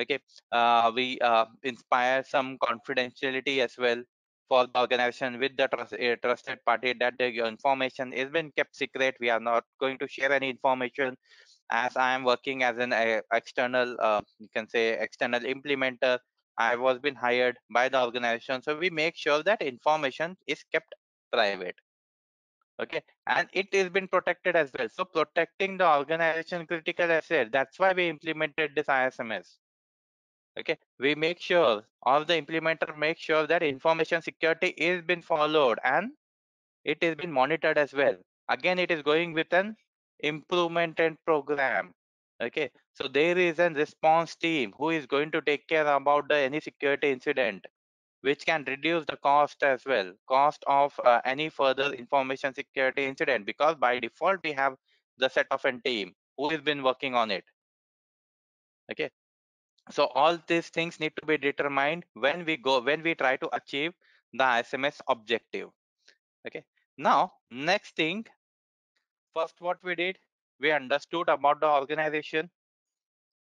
Okay. 0.00 0.18
Uh, 0.52 0.92
we 0.94 1.18
uh, 1.20 1.44
inspire 1.62 2.22
some 2.24 2.56
confidentiality 2.58 3.58
as 3.58 3.76
well 3.76 4.02
for 4.48 4.66
the 4.66 4.80
organization 4.80 5.38
with 5.38 5.56
the 5.56 5.68
trust, 5.68 5.94
trusted 6.22 6.58
party 6.66 6.92
that 6.98 7.14
the 7.18 7.28
information 7.46 8.12
is 8.12 8.28
been 8.30 8.50
kept 8.56 8.74
secret. 8.74 9.14
We 9.20 9.30
are 9.30 9.40
not 9.40 9.64
going 9.78 9.98
to 9.98 10.08
share 10.08 10.32
any 10.32 10.50
information 10.50 11.16
as 11.70 11.96
i 11.96 12.12
am 12.12 12.24
working 12.24 12.62
as 12.62 12.78
an 12.78 12.92
uh, 12.92 13.20
external 13.32 13.96
uh, 14.00 14.20
you 14.38 14.48
can 14.54 14.68
say 14.68 14.98
external 14.98 15.40
implementer 15.40 16.18
i 16.58 16.76
was 16.76 16.98
been 16.98 17.14
hired 17.14 17.56
by 17.70 17.88
the 17.88 18.00
organization. 18.02 18.62
So 18.62 18.76
we 18.78 18.90
make 18.90 19.16
sure 19.16 19.42
that 19.42 19.62
information 19.62 20.36
is 20.46 20.62
kept 20.72 20.94
private. 21.32 21.76
Okay? 22.82 23.02
And 23.26 23.48
it 23.52 23.68
is 23.72 23.88
been 23.88 24.08
protected 24.08 24.56
as 24.56 24.70
well. 24.78 24.88
So 24.88 25.04
protecting 25.04 25.78
the 25.78 25.88
organization 25.88 26.66
critical 26.66 27.10
asset 27.10 27.52
that's 27.52 27.78
why 27.78 27.92
we 27.92 28.08
implemented 28.08 28.72
this 28.74 28.88
isms 28.88 29.58
okay? 30.58 30.76
We 30.98 31.14
make 31.14 31.40
sure 31.40 31.82
all 32.02 32.24
the 32.24 32.40
implementer 32.40 32.96
make 32.96 33.18
sure 33.18 33.46
that 33.46 33.62
information 33.62 34.22
security 34.22 34.68
is 34.68 35.02
been 35.02 35.22
followed 35.22 35.78
and 35.84 36.10
it 36.84 36.98
is 37.02 37.14
been 37.14 37.32
monitored 37.32 37.78
as 37.78 37.92
well. 37.92 38.16
Again 38.48 38.78
it 38.78 38.90
is 38.90 39.02
going 39.02 39.32
with 39.32 39.52
an 39.52 39.76
improvement 40.22 41.00
and 41.00 41.16
program. 41.24 41.94
Okay 42.40 42.70
so 42.94 43.08
there 43.08 43.38
is 43.38 43.58
a 43.58 43.70
response 43.70 44.34
team 44.34 44.74
who 44.76 44.90
is 44.90 45.06
going 45.06 45.30
to 45.30 45.40
take 45.40 45.66
care 45.68 45.86
about 45.86 46.28
the 46.28 46.36
any 46.36 46.60
security 46.60 47.10
incident 47.10 47.66
which 48.22 48.44
can 48.44 48.64
reduce 48.64 49.04
the 49.06 49.16
cost 49.16 49.62
as 49.62 49.84
well 49.86 50.12
cost 50.28 50.64
of 50.66 50.98
uh, 51.04 51.20
any 51.24 51.48
further 51.48 51.92
information 51.92 52.54
security 52.54 53.04
incident 53.04 53.46
because 53.46 53.76
by 53.76 53.98
default 53.98 54.40
we 54.44 54.52
have 54.52 54.76
the 55.18 55.28
set 55.28 55.46
of 55.50 55.64
a 55.64 55.72
team 55.80 56.14
who 56.36 56.50
has 56.50 56.60
been 56.60 56.82
working 56.82 57.14
on 57.14 57.30
it. 57.30 57.44
Okay 58.92 59.10
so 59.90 60.06
all 60.14 60.38
these 60.46 60.68
things 60.68 61.00
need 61.00 61.12
to 61.20 61.26
be 61.26 61.38
determined 61.38 62.04
when 62.14 62.44
we 62.44 62.56
go 62.56 62.80
when 62.80 63.02
we 63.02 63.14
try 63.14 63.36
to 63.36 63.54
achieve 63.54 63.92
the 64.32 64.44
sms 64.44 65.00
objective. 65.08 65.68
Okay 66.46 66.64
now 66.98 67.32
next 67.50 67.96
thing 67.96 68.24
first 69.34 69.60
what 69.60 69.78
we 69.82 69.94
did 69.94 70.18
we 70.60 70.70
understood 70.72 71.28
about 71.28 71.60
the 71.60 71.68
organization 71.68 72.50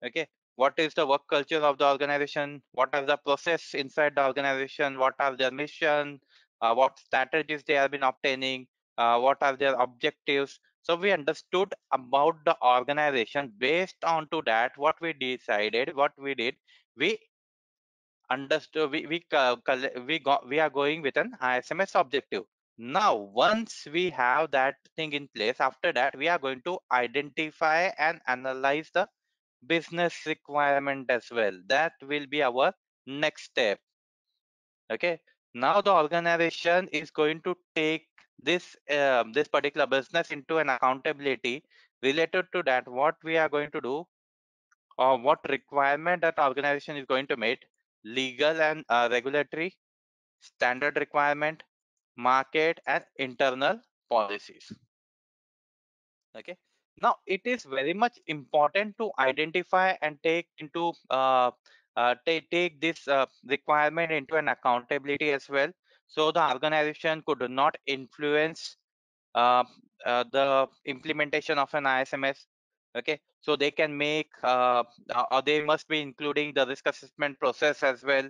okay? 0.05 0.27
What 0.55 0.73
is 0.77 0.93
the 0.93 1.05
work 1.07 1.21
culture 1.29 1.59
of 1.61 1.77
the 1.77 1.87
organization? 1.87 2.61
What 2.73 2.93
are 2.93 3.05
the 3.05 3.17
process 3.17 3.73
inside 3.73 4.15
the 4.15 4.25
organization? 4.25 4.99
What 4.99 5.15
are 5.19 5.35
their 5.37 5.51
mission? 5.51 6.19
Uh, 6.61 6.73
what 6.73 6.99
strategies 6.99 7.63
they 7.63 7.75
have 7.75 7.91
been 7.91 8.03
obtaining? 8.03 8.67
Uh, 8.97 9.19
what 9.19 9.37
are 9.41 9.55
their 9.55 9.75
objectives? 9.75 10.59
So 10.83 10.95
we 10.95 11.11
understood 11.13 11.73
about 11.93 12.43
the 12.45 12.57
organization. 12.61 13.53
Based 13.57 14.03
on 14.03 14.27
to 14.31 14.41
that 14.47 14.77
what 14.77 14.99
we 14.99 15.13
decided 15.13 15.95
what 15.95 16.11
we 16.17 16.35
did 16.35 16.55
we 16.97 17.17
understood 18.29 18.91
we 18.91 19.05
we 19.07 19.25
uh, 19.31 19.55
we 20.05 20.19
got 20.19 20.47
we 20.47 20.59
are 20.59 20.69
going 20.69 21.01
with 21.01 21.17
an 21.17 21.35
isms 21.41 21.91
objective 21.95 22.43
now 22.79 23.13
once 23.13 23.85
we 23.91 24.09
have 24.09 24.49
that 24.51 24.75
thing 24.95 25.11
in 25.11 25.27
place 25.35 25.59
after 25.59 25.91
that 25.91 26.17
we 26.17 26.29
are 26.29 26.39
going 26.39 26.61
to 26.63 26.79
identify 26.91 27.91
and 27.99 28.21
analyze 28.27 28.89
the 28.93 29.07
business 29.67 30.25
requirement 30.25 31.09
as 31.09 31.25
well. 31.31 31.51
That 31.67 31.93
will 32.01 32.25
be 32.27 32.41
our 32.43 32.73
next 33.05 33.43
step. 33.43 33.79
Okay? 34.91 35.19
Now 35.53 35.81
the 35.81 35.91
organization 35.91 36.87
is 36.91 37.11
going 37.11 37.41
to 37.41 37.55
take 37.75 38.07
this 38.41 38.75
um, 38.89 39.33
this 39.33 39.47
particular 39.47 39.85
business 39.85 40.31
into 40.31 40.59
an 40.59 40.69
accountability 40.69 41.63
related 42.01 42.45
to 42.53 42.63
that. 42.63 42.87
What 42.87 43.15
we 43.23 43.37
are 43.37 43.49
going 43.49 43.71
to 43.71 43.81
do 43.81 44.05
or 44.97 45.17
what 45.17 45.39
requirement 45.49 46.21
that 46.21 46.39
organization 46.39 46.97
is 46.97 47.05
going 47.05 47.27
to 47.27 47.37
meet 47.37 47.59
legal 48.05 48.61
and 48.61 48.85
uh, 48.89 49.09
regulatory 49.11 49.75
standard 50.41 50.95
requirement 50.97 51.63
market 52.19 52.79
and 52.85 53.03
internal 53.17 53.79
policies. 54.09 54.71
Okay. 56.37 56.55
Now 57.01 57.15
it 57.25 57.41
is 57.45 57.63
very 57.63 57.93
much 57.93 58.19
important 58.27 58.97
to 58.97 59.11
identify 59.17 59.95
and 60.01 60.17
take 60.21 60.47
into 60.59 60.93
uh, 61.09 61.51
uh, 61.95 62.15
take, 62.25 62.81
this 62.81 63.07
uh, 63.07 63.25
requirement 63.45 64.11
into 64.11 64.35
an 64.35 64.49
accountability 64.49 65.31
as 65.31 65.49
well 65.49 65.71
so 66.07 66.31
the 66.31 66.51
organization 66.51 67.23
could 67.25 67.49
not 67.49 67.77
influence 67.85 68.77
uh, 69.35 69.63
uh, 70.05 70.23
the 70.31 70.67
implementation 70.85 71.57
of 71.57 71.73
an 71.73 71.85
isms 71.85 72.47
okay. 72.97 73.19
So 73.41 73.55
they 73.55 73.71
can 73.71 73.95
make 73.97 74.31
uh, 74.43 74.83
uh, 75.13 75.25
or 75.31 75.41
they 75.41 75.63
must 75.63 75.87
be 75.87 76.01
including 76.01 76.53
the 76.53 76.65
risk 76.65 76.87
assessment 76.87 77.39
process 77.39 77.83
as 77.83 78.03
well 78.03 78.29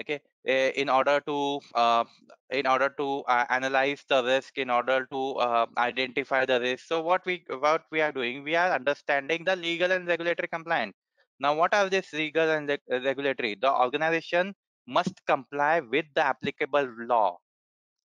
okay 0.00 0.20
eh, 0.46 0.70
in 0.82 0.88
order 0.88 1.20
to 1.28 1.60
uh, 1.74 2.04
in 2.50 2.66
order 2.66 2.88
to 3.00 3.22
uh, 3.34 3.44
analyze 3.50 4.02
the 4.08 4.22
risk 4.24 4.58
in 4.58 4.70
order 4.70 5.06
to 5.12 5.20
uh, 5.46 5.66
identify 5.78 6.44
the 6.44 6.60
risk. 6.60 6.86
So 6.86 7.00
what 7.02 7.24
we 7.26 7.44
what 7.48 7.84
we 7.90 8.00
are 8.00 8.12
doing 8.12 8.42
we 8.44 8.56
are 8.56 8.70
understanding 8.72 9.44
the 9.44 9.56
legal 9.56 9.92
and 9.92 10.06
regulatory 10.06 10.48
compliance. 10.48 10.96
Now 11.40 11.54
what 11.54 11.74
are 11.74 11.88
this 11.88 12.12
legal 12.12 12.50
and 12.50 12.78
regulatory? 12.88 13.56
The 13.60 13.72
organization 13.72 14.54
must 14.86 15.24
comply 15.26 15.80
with 15.80 16.06
the 16.14 16.24
applicable 16.24 16.88
law 17.06 17.38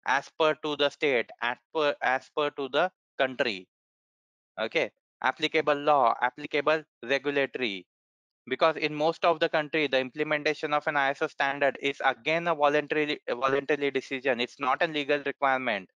as 0.06 0.30
per 0.40 0.56
to 0.64 0.76
the 0.78 0.90
state 0.90 1.30
as 1.42 1.58
per 1.74 1.96
as 2.02 2.30
per 2.36 2.50
to 2.52 2.70
the 2.70 2.92
country. 3.18 3.68
Okay 4.60 4.92
applicable 5.24 5.76
law 5.76 6.14
applicable 6.22 6.84
regulatory 7.04 7.86
because 8.48 8.78
in 8.78 8.94
most 8.94 9.26
of 9.26 9.40
the 9.40 9.50
country 9.50 9.88
the 9.88 10.00
implementation 10.00 10.74
of 10.74 10.88
an 10.88 10.96
iso 10.96 11.30
standard 11.30 11.78
is 11.82 12.02
again 12.06 12.48
a 12.48 12.56
voluntary 12.56 13.20
voluntary 13.30 13.92
decision. 13.92 14.40
It's 14.40 14.60
not 14.60 14.82
a 14.82 14.88
legal 14.88 15.22
requirement. 15.26 15.90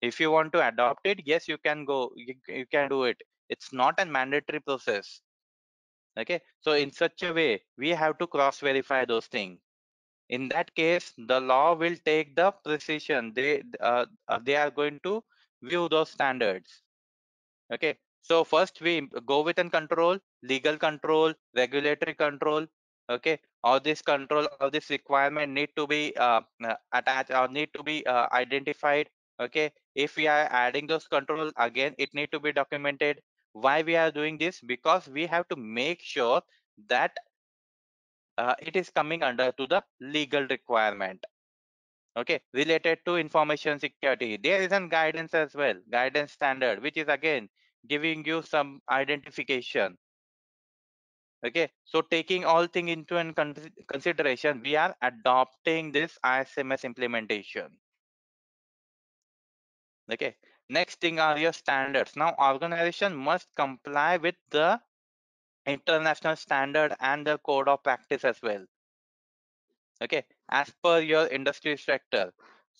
If 0.00 0.18
you 0.20 0.30
want 0.30 0.52
to 0.54 0.66
adopt 0.66 1.06
it 1.06 1.20
yes 1.24 1.48
you 1.48 1.58
can 1.58 1.84
go 1.84 2.10
you, 2.16 2.34
you 2.48 2.66
can 2.66 2.88
do 2.88 3.04
it. 3.04 3.20
It's 3.48 3.72
not 3.72 4.00
a 4.00 4.06
mandatory 4.06 4.60
process. 4.60 5.20
Okay? 6.18 6.40
So 6.60 6.72
in 6.72 6.90
such 6.92 7.22
a 7.22 7.32
way 7.32 7.62
we 7.78 7.90
have 7.90 8.18
to 8.18 8.26
cross 8.26 8.60
verify 8.60 9.04
those 9.04 9.26
things. 9.26 9.60
In 10.28 10.48
that 10.48 10.74
case 10.74 11.12
the 11.16 11.40
law 11.40 11.74
will 11.74 11.96
take 12.04 12.34
the 12.36 12.52
precision. 12.64 13.32
They 13.34 13.62
uh, 13.80 14.06
they 14.42 14.56
are 14.56 14.70
going 14.70 15.00
to 15.04 15.22
view 15.62 15.88
those 15.88 16.10
standards. 16.10 16.82
Okay 17.72 17.96
so 18.22 18.44
first 18.44 18.80
we 18.80 19.08
go 19.26 19.42
with 19.42 19.58
and 19.58 19.70
control 19.72 20.18
legal 20.42 20.76
control 20.76 21.34
regulatory 21.56 22.14
control 22.14 22.66
okay? 23.10 23.38
All 23.64 23.80
this 23.80 24.02
control 24.02 24.48
all 24.60 24.70
this 24.70 24.90
requirement 24.90 25.52
need 25.52 25.70
to 25.76 25.86
be 25.86 26.16
uh, 26.16 26.40
uh, 26.64 26.74
attached 26.92 27.30
or 27.30 27.48
need 27.48 27.70
to 27.74 27.82
be 27.82 28.06
uh, 28.06 28.26
identified 28.32 29.08
okay? 29.40 29.72
If 29.94 30.16
we 30.16 30.26
are 30.28 30.48
adding 30.50 30.86
those 30.86 31.06
control 31.08 31.50
again 31.56 31.94
it 31.98 32.14
need 32.14 32.32
to 32.32 32.40
be 32.40 32.52
documented. 32.52 33.20
Why 33.52 33.82
we 33.82 33.96
are 33.96 34.10
doing 34.10 34.38
this? 34.38 34.60
Because 34.60 35.08
we 35.08 35.26
have 35.26 35.46
to 35.48 35.56
make 35.56 36.00
sure 36.00 36.40
that 36.88 37.12
uh, 38.38 38.54
it 38.60 38.76
is 38.76 38.90
coming 38.90 39.22
under 39.22 39.52
to 39.52 39.66
the 39.66 39.82
legal 40.00 40.46
requirement 40.46 41.24
okay? 42.16 42.40
Related 42.52 42.98
to 43.06 43.16
information 43.16 43.78
security 43.78 44.36
there 44.36 44.62
is 44.62 44.72
an 44.72 44.88
guidance 44.88 45.34
as 45.34 45.54
well 45.54 45.74
guidance 45.90 46.32
standard 46.32 46.82
which 46.82 46.96
is 46.96 47.08
again 47.08 47.48
giving 47.88 48.24
you 48.24 48.42
some 48.42 48.80
identification. 48.90 49.98
Okay 51.44 51.70
so 51.84 52.02
taking 52.02 52.44
all 52.44 52.66
thing 52.66 52.88
into 52.88 53.16
an 53.16 53.34
consideration 53.88 54.62
we 54.62 54.76
are 54.76 54.94
adopting 55.02 55.90
this 55.90 56.18
isms 56.24 56.84
implementation. 56.84 57.68
Okay 60.12 60.36
next 60.68 61.00
thing 61.00 61.18
are 61.18 61.38
your 61.38 61.52
standards. 61.52 62.14
Now 62.16 62.34
organization 62.38 63.14
must 63.16 63.48
comply 63.56 64.18
with 64.18 64.36
the 64.50 64.80
international 65.66 66.36
standard 66.36 66.94
and 67.00 67.26
the 67.26 67.38
code 67.38 67.68
of 67.68 67.82
practice 67.82 68.24
as 68.24 68.40
well. 68.42 68.64
Okay 70.00 70.24
as 70.48 70.70
per 70.82 71.00
your 71.00 71.26
industry 71.26 71.76
sector 71.76 72.32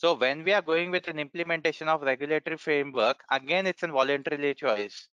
so 0.02 0.14
when 0.14 0.44
we 0.44 0.52
are 0.52 0.62
going 0.62 0.90
with 0.90 1.08
an 1.08 1.18
implementation 1.24 1.88
of 1.88 2.02
regulatory 2.02 2.56
framework 2.56 3.24
again 3.30 3.66
it's 3.72 3.84
a 3.84 3.88
voluntary 3.98 4.54
choice 4.54 5.08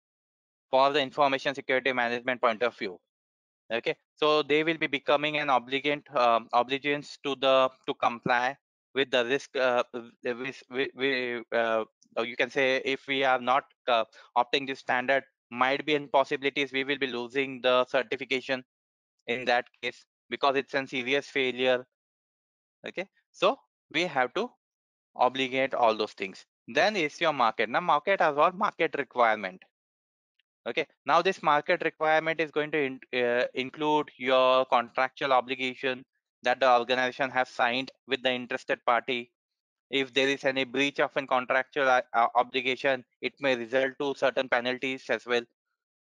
for 0.70 0.92
the 0.92 1.00
information 1.00 1.54
security 1.54 1.92
management 1.92 2.40
point 2.40 2.62
of 2.62 2.76
view. 2.76 2.98
Okay? 3.72 3.96
So 4.16 4.42
they 4.42 4.64
will 4.64 4.78
be 4.78 4.86
becoming 4.86 5.38
an 5.38 5.48
obligant 5.48 6.14
um, 6.14 6.48
obligations 6.52 7.18
to 7.24 7.36
the 7.40 7.70
to 7.86 7.94
comply 7.94 8.56
with 8.94 9.10
the 9.10 9.24
risk 9.24 9.56
uh, 9.56 9.82
with, 10.24 10.62
with, 10.70 11.44
uh, 11.52 11.84
you 12.22 12.36
can 12.36 12.50
say 12.50 12.80
if 12.84 13.06
we 13.06 13.24
are 13.24 13.40
not 13.40 13.64
uh, 13.86 14.04
opting 14.36 14.66
this 14.66 14.80
standard 14.80 15.22
might 15.50 15.84
be 15.86 15.94
in 15.94 16.08
possibilities 16.08 16.72
we 16.72 16.84
will 16.84 16.98
be 16.98 17.06
losing 17.06 17.60
the 17.62 17.84
certification 17.86 18.64
in 19.26 19.44
that 19.44 19.66
case 19.82 20.04
because 20.30 20.56
it's 20.56 20.74
a 20.74 20.86
serious 20.86 21.26
failure. 21.26 21.86
Okay? 22.86 23.06
So 23.32 23.58
we 23.92 24.02
have 24.02 24.34
to 24.34 24.50
obligate 25.18 25.74
all 25.74 25.96
those 25.96 26.12
things. 26.12 26.44
Then 26.66 26.96
is 26.96 27.20
your 27.20 27.32
market. 27.32 27.68
Now 27.68 27.80
market 27.80 28.20
has 28.20 28.36
what 28.36 28.54
market 28.54 28.94
requirement. 28.98 29.62
Okay. 30.66 30.86
Now 31.06 31.22
this 31.22 31.42
market 31.42 31.82
requirement 31.84 32.40
is 32.40 32.50
going 32.50 32.70
to 32.72 32.78
in, 32.78 33.00
uh, 33.14 33.44
include 33.54 34.10
your 34.16 34.66
contractual 34.66 35.32
obligation 35.32 36.04
that 36.42 36.60
the 36.60 36.70
organization 36.70 37.30
has 37.30 37.48
signed 37.48 37.90
with 38.06 38.22
the 38.22 38.32
interested 38.32 38.84
party. 38.84 39.30
If 39.90 40.12
there 40.12 40.28
is 40.28 40.44
any 40.44 40.64
breach 40.64 41.00
of 41.00 41.10
a 41.16 41.26
contractual 41.26 41.88
uh, 41.88 42.02
obligation 42.34 43.04
it 43.22 43.32
may 43.40 43.56
result 43.56 43.92
to 44.00 44.14
certain 44.16 44.48
penalties 44.48 45.04
as 45.08 45.24
well. 45.26 45.42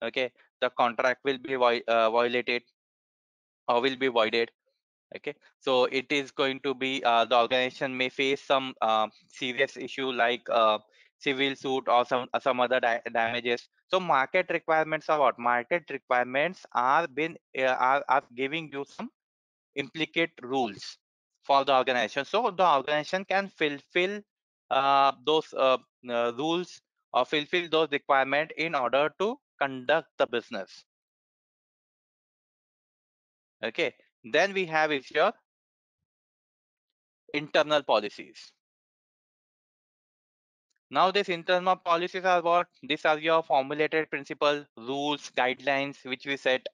Okay. 0.03 0.33
The 0.61 0.71
contract 0.71 1.21
will 1.25 1.39
be 1.39 1.55
uh, 1.55 2.11
violated 2.11 2.63
or 3.69 3.83
will 3.83 3.97
be 3.97 4.09
voided 4.09 4.51
okay? 5.15 5.35
So 5.61 5.85
it 5.85 6.07
is 6.11 6.31
going 6.31 6.61
to 6.61 6.75
be 6.75 7.03
uh, 7.05 7.25
the 7.25 7.37
organization 7.37 7.97
may 7.97 8.09
face 8.09 8.43
some 8.43 8.75
uh, 8.81 9.09
serious 9.27 9.77
issue 9.77 10.11
like 10.11 10.43
uh, 10.51 10.79
civil 11.19 11.55
suit 11.55 11.85
or 11.89 12.05
some 12.05 12.27
uh, 12.33 12.41
some 12.41 12.61
other 12.61 12.81
da 12.81 12.99
damages. 13.13 13.69
So 13.89 14.01
market 14.01 14.47
requirements 14.51 15.09
are 15.09 15.21
what? 15.21 15.39
Market 15.39 15.85
requirements 15.91 16.67
are 16.73 17.07
been 17.07 17.37
uh, 17.59 17.77
are, 17.91 18.05
are 18.09 18.23
giving 18.35 18.71
you 18.73 18.85
some 18.89 19.11
implicate 19.77 20.33
rules 20.43 20.99
for 21.45 21.65
the 21.65 21.75
organization. 21.75 22.25
So 22.25 22.51
the 22.51 22.67
organization 22.67 23.25
can 23.25 23.49
fulfill 23.49 24.21
uh, 24.71 25.13
those 25.25 25.55
rules 26.03 26.81
or 27.13 27.25
fulfill 27.25 27.69
those 27.71 27.89
requirements 27.93 28.55
in 28.57 28.75
order 28.75 29.11
to 29.21 29.39
conduct 29.61 30.09
the 30.19 30.27
business. 30.27 30.85
Okay 33.65 33.95
then 34.33 34.53
we 34.53 34.67
have 34.67 34.93
is 34.93 35.11
your 35.11 35.33
internal 37.33 37.83
policies. 37.83 38.53
Now 40.91 41.11
these 41.11 41.29
internal 41.29 41.77
policies 41.77 42.25
are 42.25 42.43
what? 42.43 42.69
These 42.83 43.05
are 43.05 43.19
your 43.19 43.43
formulated 43.43 44.11
principle 44.11 44.65
rules 44.77 45.31
guidelines 45.37 46.05
which 46.05 46.27
we 46.27 46.37
set. 46.37 46.67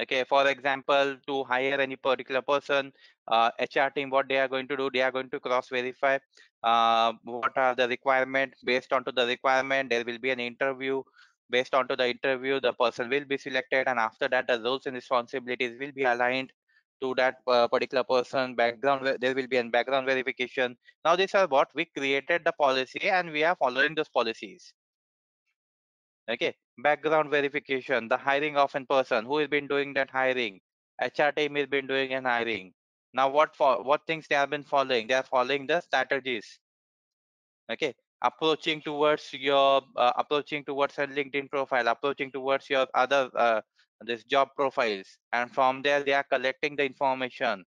Okay 0.00 0.24
for 0.24 0.48
example 0.48 1.16
to 1.26 1.44
hire 1.44 1.80
any 1.80 1.96
particular 1.96 2.40
person 2.42 2.92
uh, 3.28 3.50
hr 3.60 3.90
team 3.94 4.08
what 4.10 4.28
they 4.28 4.38
are 4.38 4.48
going 4.48 4.66
to 4.68 4.76
do? 4.76 4.90
They 4.92 5.02
are 5.02 5.12
going 5.12 5.30
to 5.30 5.40
cross 5.40 5.68
verify 5.68 6.18
uh, 6.62 7.12
what 7.24 7.56
are 7.56 7.74
the 7.74 7.88
requirement. 7.88 8.54
Based 8.64 8.92
on 8.92 9.04
to 9.04 9.12
the 9.12 9.26
requirement 9.26 9.90
there 9.90 10.04
will 10.04 10.18
be 10.18 10.30
an 10.30 10.40
interview. 10.40 11.02
Based 11.50 11.74
on 11.74 11.88
to 11.88 11.96
the 11.96 12.08
interview 12.08 12.60
the 12.60 12.72
person 12.72 13.10
will 13.10 13.24
be 13.24 13.36
selected 13.36 13.88
and 13.88 13.98
after 13.98 14.28
that 14.28 14.46
the 14.46 14.60
roles 14.60 14.86
and 14.86 14.94
responsibilities 14.94 15.78
will 15.78 15.92
be 15.92 16.04
aligned 16.04 16.52
to 17.00 17.14
that 17.16 17.36
uh, 17.46 17.68
particular 17.68 18.04
person 18.04 18.54
background 18.54 19.16
there 19.20 19.34
will 19.34 19.46
be 19.46 19.56
a 19.56 19.64
background 19.64 20.06
verification. 20.06 20.76
Now 21.04 21.16
these 21.16 21.34
are 21.34 21.46
what 21.46 21.68
we 21.74 21.86
created 21.86 22.42
the 22.44 22.52
policy 22.52 23.08
and 23.10 23.30
we 23.30 23.44
are 23.44 23.56
following 23.56 23.94
those 23.94 24.08
policies. 24.08 24.72
Okay 26.30 26.54
background 26.78 27.30
verification 27.30 28.08
the 28.08 28.16
hiring 28.16 28.56
of 28.56 28.74
a 28.74 28.84
person. 28.84 29.24
Who 29.24 29.38
has 29.38 29.48
been 29.48 29.66
doing 29.66 29.94
that 29.94 30.10
hiring? 30.10 30.60
Hr 31.02 31.30
team 31.36 31.56
has 31.56 31.66
been 31.66 31.86
doing 31.86 32.12
an 32.14 32.24
hiring. 32.24 32.72
Now 33.14 33.28
what 33.30 33.56
for 33.56 33.82
what 33.82 34.06
things 34.06 34.26
they 34.28 34.36
have 34.36 34.50
been 34.50 34.64
following? 34.64 35.06
They 35.08 35.14
are 35.14 35.22
following 35.22 35.66
the 35.66 35.80
strategies. 35.80 36.58
Okay 37.70 37.94
approaching 38.22 38.82
towards 38.82 39.32
your 39.32 39.82
uh, 39.96 40.12
approaching 40.16 40.64
towards 40.64 40.98
a 40.98 41.06
linkedin 41.06 41.48
profile 41.48 41.88
approaching 41.88 42.30
towards 42.30 42.68
your 42.68 42.86
other 42.94 43.30
uh, 43.34 43.60
this 44.00 44.24
job 44.24 44.48
profiles 44.56 45.18
and 45.32 45.52
from 45.52 45.82
there 45.82 46.02
they 46.02 46.12
are 46.12 46.24
collecting 46.24 46.76
the 46.76 46.84
information. 46.84 47.64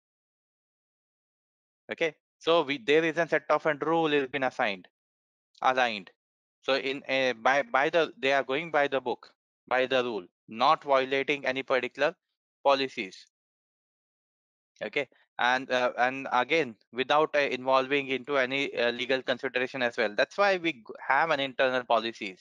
Okay? 1.90 2.14
So 2.38 2.62
we 2.62 2.78
there 2.78 3.04
is 3.04 3.16
a 3.18 3.26
set 3.28 3.44
of 3.50 3.64
and 3.66 3.80
rule 3.82 4.10
has 4.10 4.28
been 4.28 4.42
assigned 4.44 4.88
aligned 5.62 6.10
so 6.62 6.74
in 6.76 7.02
a, 7.08 7.32
by 7.32 7.62
by 7.62 7.88
the 7.90 8.12
they 8.18 8.32
are 8.32 8.42
going 8.42 8.70
by 8.70 8.86
the 8.88 9.00
book 9.00 9.32
by 9.68 9.86
the 9.86 10.02
rule 10.04 10.26
not 10.48 10.84
violating 10.84 11.44
any 11.46 11.62
particular 11.62 12.14
policies. 12.64 13.26
Okay? 14.82 15.08
And 15.38 15.70
uh, 15.70 15.92
and 15.98 16.28
again 16.32 16.76
without 16.92 17.34
uh, 17.34 17.38
involving 17.38 18.08
into 18.08 18.38
any 18.38 18.74
uh, 18.74 18.90
legal 18.90 19.22
consideration 19.22 19.82
as 19.82 19.96
well. 19.96 20.14
That's 20.16 20.38
why 20.38 20.56
we 20.56 20.82
have 21.06 21.30
an 21.30 21.40
internal 21.40 21.84
policies. 21.84 22.40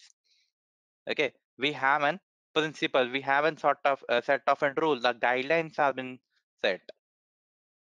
Okay? 1.09 1.33
We 1.57 1.71
have 1.73 2.03
an 2.03 2.19
principle 2.55 3.09
we 3.11 3.21
have 3.21 3.45
a 3.45 3.57
sort 3.59 3.79
of 3.85 4.03
a 4.09 4.21
set 4.21 4.41
of 4.47 4.63
a 4.63 4.73
rule. 4.81 4.99
The 4.99 5.13
guidelines 5.13 5.77
have 5.77 5.95
been 5.95 6.19
set. 6.63 6.81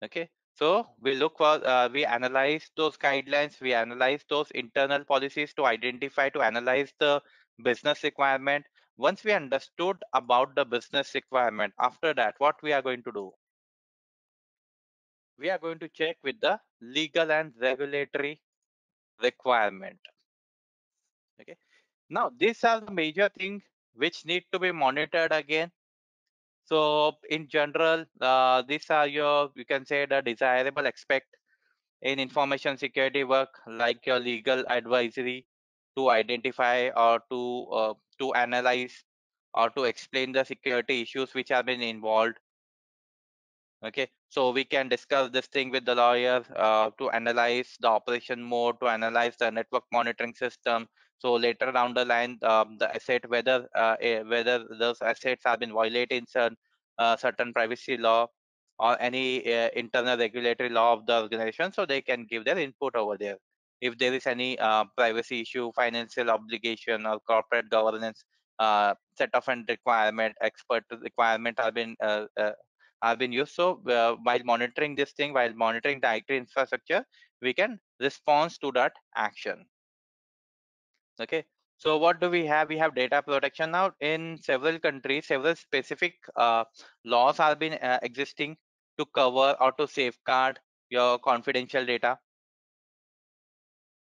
Okay? 0.05 0.29
So 0.55 0.87
we 1.01 1.14
look 1.14 1.38
for 1.38 1.66
uh, 1.66 1.88
we 1.92 2.05
analyze 2.05 2.70
those 2.77 2.96
guidelines. 2.96 3.61
We 3.61 3.75
analyze 3.75 4.25
those 4.29 4.51
internal 4.53 5.05
policies 5.05 5.53
to 5.55 5.66
identify 5.66 6.29
to 6.31 6.42
analyze 6.42 6.92
the 6.98 7.20
business 7.62 8.03
requirement. 8.05 8.64
Once 8.96 9.25
we 9.25 9.33
understood 9.33 9.96
about 10.12 10.55
the 10.55 10.64
business 10.64 11.14
requirement 11.14 11.72
after 11.81 12.12
that 12.14 12.35
what 12.38 12.62
we 12.62 12.72
are 12.72 12.83
going 12.83 13.03
to 13.03 13.12
do? 13.12 13.31
We 15.38 15.51
are 15.51 15.59
going 15.59 15.79
to 15.81 15.88
check 15.88 16.18
with 16.22 16.40
the 16.40 16.61
legal 16.81 17.33
and 17.33 17.53
regulatory 17.61 18.40
requirement. 19.22 19.98
Okay? 21.40 21.57
Now 22.11 22.31
these 22.38 22.62
are 22.62 22.81
the 22.81 22.92
major 22.92 23.31
things 23.37 23.62
which 23.94 24.24
need 24.24 24.44
to 24.52 24.59
be 24.59 24.72
monitored 24.72 25.33
again. 25.33 25.70
So 26.64 27.12
in 27.28 27.48
general 27.48 28.05
uh, 28.20 28.62
these 28.62 28.88
are 28.90 29.07
your 29.07 29.50
you 29.55 29.64
can 29.64 29.85
say 29.85 30.07
the 30.07 30.22
desirable 30.22 30.87
aspect 30.87 31.37
in 32.02 32.18
information 32.18 32.76
security 32.78 33.24
work 33.24 33.50
like 33.66 34.07
your 34.07 34.20
legal 34.20 34.64
advisory 34.68 35.46
to 35.96 36.11
identify 36.11 36.88
or 36.96 37.20
to 37.31 37.66
uh, 37.72 37.94
to 38.18 38.33
analyze 38.35 39.05
or 39.55 39.70
to 39.70 39.85
explain 39.85 40.33
the 40.33 40.44
security 40.44 41.02
issues 41.02 41.35
which 41.35 41.50
have 41.50 41.66
been 41.66 41.83
involved. 41.83 42.38
Okay 43.85 44.09
so 44.33 44.50
we 44.50 44.64
can 44.64 44.88
discuss 44.88 45.31
this 45.31 45.46
thing 45.46 45.70
with 45.70 45.85
the 45.85 45.94
lawyer 45.94 46.42
uh, 46.57 46.90
to 46.98 47.11
analyze 47.11 47.76
the 47.81 47.88
operation 47.88 48.42
mode 48.42 48.81
to 48.81 48.88
analyze 48.88 49.37
the 49.38 49.50
network 49.50 49.85
monitoring 49.92 50.35
system 50.35 50.88
so 51.22 51.35
later 51.46 51.70
down 51.76 51.94
the 51.98 52.04
line 52.12 52.32
um, 52.52 52.76
the 52.82 52.88
asset 52.96 53.22
whether 53.35 53.56
uh, 53.82 53.96
whether 54.32 54.56
those 54.82 55.00
assets 55.11 55.42
have 55.48 55.61
been 55.64 55.74
violating 55.80 56.24
certain 56.35 56.56
uh, 56.98 57.16
certain 57.24 57.52
privacy 57.58 57.96
law 57.96 58.20
or 58.78 58.92
any 59.08 59.26
uh, 59.54 59.68
internal 59.82 60.16
regulatory 60.24 60.70
law 60.78 60.92
of 60.94 61.06
the 61.06 61.16
organization 61.24 61.72
so 61.72 61.87
they 61.87 62.02
can 62.11 62.26
give 62.32 62.44
their 62.44 62.58
input 62.66 62.94
over 63.02 63.16
there 63.24 63.38
if 63.80 63.96
there 63.98 64.14
is 64.18 64.26
any 64.26 64.50
uh, 64.58 64.85
privacy 64.96 65.40
issue 65.44 65.70
financial 65.82 66.30
obligation 66.30 67.06
or 67.06 67.18
corporate 67.20 67.70
governance 67.70 68.24
uh, 68.58 68.94
set 69.18 69.30
of 69.35 69.48
and 69.48 69.64
requirement 69.68 70.35
expert 70.40 70.85
requirement 71.08 71.58
have 71.58 71.74
been 71.74 71.96
uh, 72.00 72.26
have 73.02 73.18
been 73.18 73.32
used. 73.32 73.54
So 73.54 73.80
while 73.85 74.44
monitoring 74.44 74.94
this 74.94 75.12
thing, 75.12 75.32
while 75.32 75.52
monitoring 75.54 76.00
the 76.00 76.14
IT 76.14 76.30
infrastructure, 76.30 77.04
we 77.40 77.52
can 77.52 77.80
respond 78.00 78.52
to 78.61 78.70
that 78.72 78.92
action. 79.16 79.66
Okay. 81.20 81.44
So 81.79 81.96
what 81.98 82.20
do 82.20 82.31
we 82.31 82.46
have? 82.46 82.68
We 82.68 82.79
have 82.79 82.94
data 82.94 83.22
protection 83.22 83.70
now 83.72 83.92
in 84.01 84.38
several 84.42 84.79
countries. 84.79 85.27
Several 85.27 85.57
specific 85.57 86.14
uh, 86.37 86.64
laws 87.05 87.38
have 87.38 87.59
been 87.59 87.75
uh, 87.75 87.98
existing 88.03 88.57
to 88.98 89.07
cover 89.07 89.57
or 89.61 89.72
to 89.72 89.88
safeguard 89.88 90.61
your 90.90 91.18
confidential 91.18 91.85
data 91.87 92.18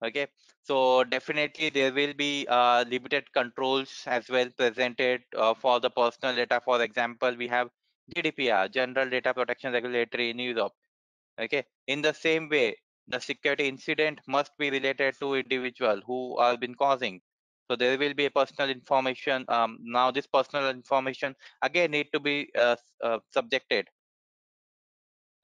okay 0.04 0.28
so 0.64 1.04
definitely 1.04 1.70
there 1.70 1.92
will 1.94 2.14
be 2.14 2.46
uh, 2.50 2.84
limited 2.88 3.32
controls 3.34 4.04
as 4.06 4.30
well 4.30 4.50
presented 4.58 5.22
uh, 5.36 5.54
for 5.54 5.80
the 5.80 5.90
personal 5.90 6.36
data 6.36 6.62
for 6.64 6.82
example 6.84 7.36
we 7.36 7.48
have 7.48 7.70
gdpr 8.16 8.72
general 8.72 9.10
data 9.10 9.34
protection 9.34 9.74
regulatory 9.74 10.30
in 10.30 10.40
europe 10.40 10.74
okay 11.40 11.64
in 11.88 12.02
the 12.02 12.14
same 12.14 12.50
way 12.50 12.76
the 13.08 13.20
security 13.20 13.68
incident 13.68 14.20
must 14.28 14.52
be 14.58 14.70
related 14.70 15.16
to 15.20 15.36
individual 15.36 16.02
who 16.06 16.40
have 16.42 16.60
been 16.60 16.76
causing. 16.76 17.22
So 17.70 17.76
there 17.76 17.98
will 17.98 18.14
be 18.14 18.26
a 18.26 18.32
personal 18.32 18.70
information 18.70 19.46
um, 19.50 19.78
now 19.82 20.12
this 20.12 20.28
personal 20.28 20.70
information 20.70 21.36
again 21.62 21.92
need 21.92 22.08
to 22.14 22.20
be 22.20 22.50
uh, 22.58 22.76
uh, 23.04 23.20
subjected. 23.30 23.88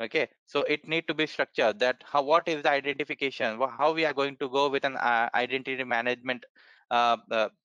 Okay 0.02 0.28
so 0.46 0.64
it 0.64 0.88
need 0.88 1.08
to 1.08 1.14
be 1.14 1.28
structured 1.28 1.80
that 1.80 2.04
how 2.06 2.22
what 2.22 2.48
is 2.48 2.64
the 2.64 2.70
identification? 2.70 3.60
How 3.78 3.94
we 3.94 4.06
are 4.06 4.14
going 4.14 4.38
to 4.38 4.50
go 4.50 4.70
with 4.70 4.86
an 4.86 4.96
uh, 4.98 5.30
identity 5.36 5.84
management 5.84 6.46
uh, 6.92 7.18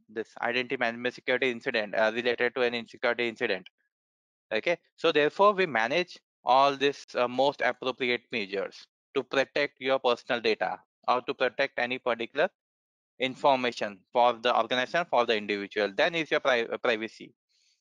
this 0.08 0.28
identity 0.40 0.76
management 0.76 1.14
security 1.14 1.50
incident 1.50 1.94
uh, 1.94 2.10
related 2.14 2.54
to 2.54 2.62
an 2.62 2.74
insecurity 2.74 3.28
incident. 3.28 3.68
Okay 4.52 4.78
so 4.96 5.12
therefore 5.12 5.52
we 5.52 5.66
manage 5.66 6.18
all 6.44 6.76
this 6.76 7.06
uh, 7.14 7.28
most 7.28 7.60
appropriate 7.60 8.22
measures 8.32 8.86
to 9.14 9.22
protect 9.22 9.80
your 9.80 9.98
personal 9.98 10.40
data 10.40 10.78
or 11.06 11.20
to 11.22 11.34
protect 11.34 11.78
any 11.78 11.98
particular 11.98 12.48
information 13.18 13.98
for 14.12 14.34
the 14.34 14.56
organization 14.56 15.04
for 15.10 15.26
the 15.26 15.36
individual 15.36 15.92
then 15.96 16.14
is 16.14 16.30
your 16.30 16.40
pri 16.40 16.66
privacy. 16.82 17.34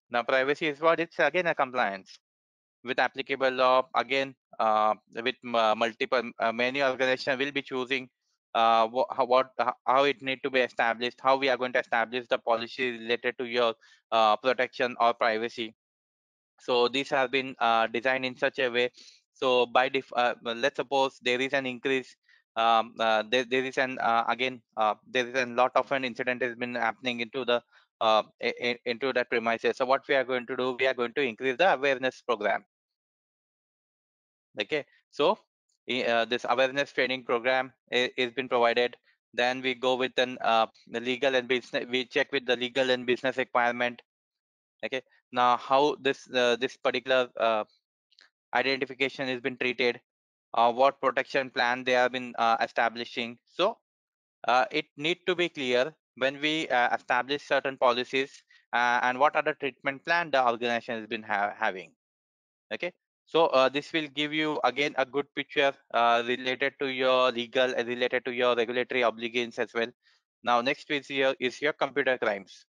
Now 0.10 0.24
privacy 0.24 0.68
is 0.68 0.82
what? 0.82 1.00
It's 1.00 1.20
again 1.20 1.48
a 1.48 1.56
compliance 1.56 2.20
with 2.84 3.00
applicable 3.00 3.52
law 3.52 3.88
again 3.96 4.36
uh, 4.60 4.96
with 5.14 5.36
multiple 5.44 6.24
uh, 6.40 6.52
many 6.52 6.82
organizations 6.82 7.38
will 7.38 7.52
be 7.52 7.62
choosing 7.62 8.10
uh, 8.56 8.88
how, 9.12 9.26
what 9.26 9.52
how 9.86 10.04
it 10.06 10.22
need 10.22 10.42
to 10.42 10.50
be 10.50 10.60
established 10.60 11.20
how 11.22 11.36
we 11.38 11.50
are 11.50 11.58
going 11.58 11.74
to 11.74 11.80
establish 11.80 12.28
the 12.28 12.38
policy 12.38 12.92
related 12.92 13.38
to 13.38 13.46
your 13.46 13.74
uh, 14.12 14.36
protection 14.38 14.96
or 15.00 15.14
privacy. 15.14 15.76
So 16.60 16.88
these 16.88 17.10
have 17.12 17.30
been 17.30 17.56
uh, 17.60 17.86
designed 17.88 18.26
in 18.26 18.36
such 18.36 18.58
a 18.58 18.70
way 18.70 18.90
so 19.40 19.66
by 19.66 19.88
def 19.90 20.12
uh, 20.16 20.34
let's 20.44 20.78
suppose 20.78 21.20
there 21.22 21.42
is 21.42 21.54
an 21.54 21.66
increase 21.66 22.16
um, 22.58 22.96
uh, 23.00 23.24
there, 23.30 23.46
there 23.46 23.64
is 23.64 23.78
an 23.78 24.00
uh, 24.00 24.24
again 24.28 24.62
uh, 24.78 24.96
there 25.08 25.28
is 25.28 25.36
a 25.36 25.46
lot 25.46 25.72
of 25.76 25.92
an 25.92 26.04
incident 26.04 26.42
has 26.42 26.56
been 26.56 26.74
happening 26.74 27.20
into 27.20 27.46
the 27.46 27.62
uh, 28.02 28.24
into 28.86 29.14
that 29.14 29.30
premises. 29.30 29.78
So 29.78 29.86
what 29.86 30.08
we 30.08 30.16
are 30.16 30.24
going 30.24 30.48
to 30.48 30.56
do 30.56 30.76
we 30.80 30.88
are 30.88 30.94
going 30.94 31.14
to 31.14 31.22
increase 31.22 31.58
the 31.58 31.74
awareness 31.74 32.22
program. 32.22 32.66
Okay? 34.60 34.86
So 35.12 35.38
this 35.88 36.46
awareness 36.50 36.92
training 36.92 37.24
program 37.26 37.72
is, 37.92 38.10
is 38.18 38.34
been 38.34 38.50
provided. 38.50 38.96
Then 39.34 39.62
we 39.62 39.76
go 39.76 39.96
with 39.96 40.18
an 40.18 40.38
uh, 40.42 40.66
the 40.88 41.00
legal 41.00 41.36
and 41.36 41.48
business 41.48 41.86
we 41.90 42.06
check 42.06 42.32
with 42.32 42.48
the 42.48 42.56
legal 42.56 42.90
and 42.90 43.06
business 43.06 43.38
requirement. 43.38 44.02
Okay? 44.84 45.04
Now 45.32 45.58
how 45.58 45.96
this 46.02 46.28
uh, 46.34 46.56
this 46.56 46.76
particular 46.76 47.30
uh, 47.40 47.66
identification 48.54 49.28
has 49.28 49.40
been 49.42 49.58
treated 49.58 50.00
uh, 50.54 50.72
what 50.72 51.00
protection 51.02 51.50
plan 51.50 51.84
they 51.84 51.94
have 51.94 52.12
been 52.12 52.34
uh, 52.38 52.58
establishing. 52.62 53.38
So 53.46 53.78
uh, 54.48 54.66
it 54.72 54.86
need 54.98 55.20
to 55.28 55.36
be 55.36 55.50
clear 55.50 55.94
when 56.16 56.40
we 56.42 56.68
uh, 56.70 56.96
establish 56.96 57.44
certain 57.44 57.78
policies 57.78 58.44
and 58.74 59.20
what 59.20 59.34
the 59.34 59.56
treatment 59.60 60.04
plan 60.06 60.30
the 60.32 60.46
organization 60.46 61.00
has 61.00 61.08
been 61.08 61.24
ha 61.24 61.54
having. 61.58 61.92
Okay? 62.74 62.92
So 63.26 63.48
uh, 63.48 63.70
this 63.70 63.92
will 63.92 64.08
give 64.08 64.34
you 64.34 64.60
again 64.64 64.96
a 64.98 65.06
good 65.06 65.26
picture 65.36 65.74
uh, 65.94 66.24
related 66.26 66.74
to 66.80 66.88
your 66.88 67.32
legal 67.32 67.74
related 67.76 68.24
to 68.26 68.32
your 68.32 68.56
regulatory 68.56 69.04
obligations 69.04 69.60
as 69.60 69.74
well. 69.74 69.92
Now 70.44 70.62
next 70.62 70.90
is 70.92 71.10
your 71.10 71.36
is 71.40 71.62
your 71.62 71.74
computer 71.74 72.18
crimes. 72.18 72.66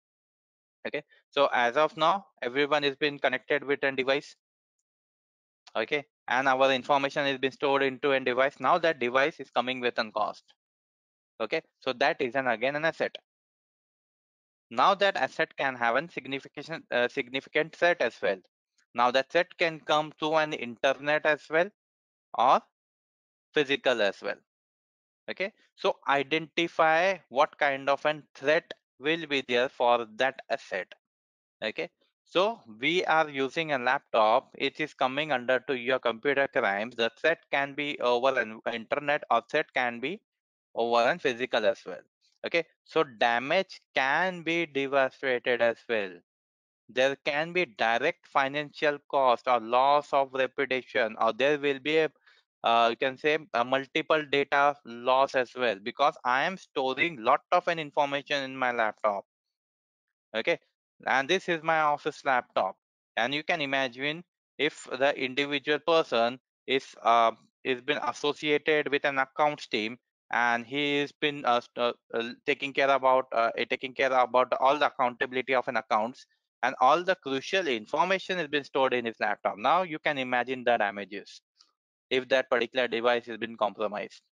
Okay? 0.86 1.02
So 1.30 1.48
as 1.52 1.76
of 1.76 1.96
now 1.96 2.26
everyone 2.42 2.82
has 2.82 2.96
been 2.96 3.18
connected 3.18 3.64
with 3.64 3.82
a 3.82 3.92
device 3.92 4.36
okay? 5.76 6.04
And 6.28 6.48
our 6.48 6.72
information 6.72 7.26
has 7.26 7.38
been 7.38 7.52
stored 7.52 7.82
into 7.82 8.12
a 8.12 8.20
device. 8.20 8.60
Now 8.60 8.78
that 8.78 8.98
device 8.98 9.40
is 9.40 9.50
coming 9.50 9.80
with 9.80 9.98
a 9.98 10.10
cost. 10.10 10.44
Okay? 11.40 11.62
So 11.80 11.92
that 11.94 12.20
is 12.20 12.34
an 12.34 12.46
again 12.46 12.76
an 12.76 12.84
asset. 12.84 13.16
Now 14.70 14.94
that 14.94 15.16
asset 15.16 15.54
can 15.56 15.74
have 15.74 15.96
a 15.96 16.10
significant 16.10 16.84
uh, 16.90 17.08
significant 17.08 17.76
set 17.76 18.00
as 18.00 18.14
well. 18.22 18.38
Now 18.94 19.10
that 19.10 19.32
set 19.32 19.56
can 19.58 19.80
come 19.80 20.12
through 20.18 20.36
an 20.36 20.52
internet 20.52 21.26
as 21.26 21.42
well 21.50 21.68
or 22.34 22.60
physical 23.52 24.00
as 24.00 24.20
well. 24.22 24.40
Okay? 25.30 25.52
So 25.76 25.98
identify 26.08 27.18
what 27.28 27.58
kind 27.58 27.88
of 27.88 28.04
a 28.04 28.22
threat 28.34 28.72
will 28.98 29.26
be 29.26 29.42
there 29.46 29.68
for 29.68 30.06
that 30.16 30.40
asset. 30.50 30.92
Okay 31.62 31.90
so 32.32 32.60
we 32.80 33.04
are 33.04 33.28
using 33.28 33.72
a 33.72 33.78
laptop. 33.78 34.54
It 34.58 34.80
is 34.80 34.94
coming 34.94 35.32
under 35.32 35.60
to 35.60 35.76
your 35.76 35.98
computer 35.98 36.48
crimes. 36.48 36.96
The 36.96 37.10
threat 37.20 37.44
can 37.50 37.74
be 37.74 38.00
over 38.00 38.40
an 38.40 38.60
internet 38.72 39.24
or 39.30 39.42
threat 39.50 39.72
can 39.74 40.00
be 40.00 40.20
over 40.74 41.00
and 41.10 41.20
physical 41.20 41.66
as 41.66 41.84
well. 41.86 42.00
Okay? 42.46 42.64
So 42.84 43.04
damage 43.04 43.80
can 43.94 44.42
be 44.42 44.66
devastated 44.66 45.60
as 45.62 45.78
well. 45.88 46.12
There 46.88 47.16
can 47.16 47.52
be 47.52 47.66
direct 47.66 48.26
financial 48.26 48.98
cost 49.10 49.48
or 49.48 49.60
loss 49.60 50.12
of 50.12 50.32
reputation 50.34 51.16
or 51.20 51.32
there 51.32 51.58
will 51.58 51.80
be 51.80 51.98
a 51.98 52.10
uh, 52.64 52.88
you 52.90 52.96
can 52.96 53.18
say 53.18 53.38
a 53.54 53.64
multiple 53.64 54.24
data 54.30 54.76
loss 54.84 55.34
as 55.34 55.54
well 55.56 55.76
because 55.82 56.16
i 56.24 56.44
am 56.44 56.56
storing 56.56 57.16
lot 57.22 57.42
of 57.52 57.68
an 57.68 57.78
information 57.78 58.44
in 58.44 58.56
my 58.56 58.72
laptop. 58.72 59.24
Okay 60.34 60.58
and 61.06 61.28
this 61.28 61.48
is 61.48 61.62
my 61.62 61.80
office 61.80 62.24
laptop. 62.24 62.76
And 63.16 63.34
you 63.34 63.42
can 63.44 63.60
imagine 63.60 64.24
if 64.58 64.84
the 64.84 65.16
individual 65.18 65.78
person 65.80 66.40
is 66.66 66.94
uh, 67.02 67.32
is 67.64 67.80
been 67.82 67.98
associated 68.02 68.88
with 68.90 69.04
an 69.04 69.18
accounts 69.18 69.66
team 69.68 69.98
and 70.30 70.66
he 70.66 70.98
has 71.00 71.12
been 71.12 71.44
uh, 71.44 71.60
uh, 71.76 71.92
taking 72.46 72.72
care 72.72 72.90
about 72.90 73.26
uh, 73.32 73.50
taking 73.70 73.94
care 73.94 74.12
about 74.12 74.52
all 74.60 74.78
the 74.78 74.86
accountability 74.86 75.54
of 75.54 75.68
an 75.68 75.76
accounts 75.76 76.26
and 76.62 76.74
all 76.80 77.02
the 77.04 77.14
crucial 77.16 77.66
information 77.68 78.38
has 78.38 78.48
been 78.48 78.64
stored 78.64 78.94
in 78.94 79.04
his 79.04 79.18
laptop. 79.20 79.56
Now 79.58 79.82
you 79.82 79.98
can 79.98 80.18
imagine 80.18 80.64
the 80.64 80.76
damages 80.78 81.42
if 82.10 82.28
that 82.28 82.50
particular 82.50 82.88
device 82.88 83.26
has 83.26 83.38
been 83.38 83.56
compromised. 83.56 84.22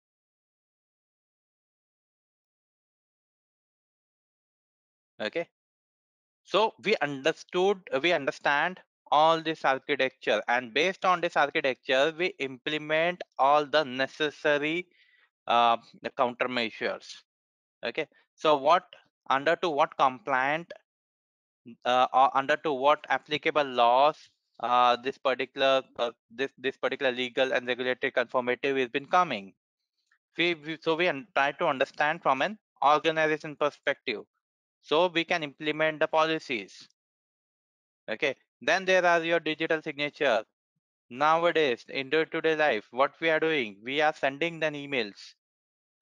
Okay 5.20 5.48
so 6.51 6.75
we 6.85 6.97
understood 7.07 7.79
we 8.03 8.13
understand 8.13 8.81
all 9.13 9.41
this 9.41 9.65
architecture 9.65 10.43
and 10.49 10.73
based 10.75 11.05
on 11.05 11.21
this 11.21 11.37
architecture 11.37 12.13
we 12.17 12.29
implement 12.39 13.23
all 13.39 13.65
the 13.65 13.85
necessary 13.85 14.87
uh, 15.47 15.77
countermeasures. 16.19 17.07
Okay? 17.85 18.07
So 18.35 18.57
what 18.57 18.85
under 19.29 19.55
to 19.57 19.71
what 19.71 19.97
compliant 19.97 20.73
uh, 21.85 22.07
or 22.13 22.37
under 22.37 22.57
to 22.65 22.73
what 22.73 23.07
applicable 23.09 23.65
laws 23.65 24.17
uh, 24.61 24.97
this 24.97 25.19
particular 25.19 25.83
uh, 25.99 26.11
this 26.31 26.51
this 26.59 26.77
particular 26.77 27.13
legal 27.13 27.53
and 27.53 27.67
regulatory 27.67 28.11
conformity 28.11 28.77
has 28.81 28.89
been 28.89 29.07
coming? 29.07 29.53
We, 30.37 30.55
we 30.55 30.79
so 30.81 30.97
we 30.97 31.11
try 31.37 31.53
to 31.53 31.67
understand 31.67 32.23
from 32.23 32.43
an 32.43 32.59
organization 32.83 33.57
perspective 33.57 34.25
so 34.83 35.09
we 35.09 35.25
can 35.25 35.43
implement 35.43 36.01
the 36.01 36.07
policies. 36.09 36.88
Okay. 38.09 38.37
Then 38.61 38.85
there 38.85 39.05
are 39.05 39.23
your 39.23 39.40
digital 39.40 39.81
signature. 39.83 40.45
Nowadays 41.11 41.85
in 41.88 42.09
day-to-day 42.11 42.55
life 42.55 42.87
what 42.93 43.12
we 43.21 43.31
are 43.31 43.40
doing 43.40 43.81
we 43.83 44.01
are 44.01 44.14
sending 44.14 44.61
the 44.61 44.66
emails. 44.66 45.35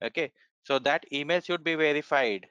Okay. 0.03 0.31
So 0.63 0.79
that 0.79 1.05
email 1.11 1.41
should 1.41 1.63
be 1.63 1.75
verified. 1.75 2.47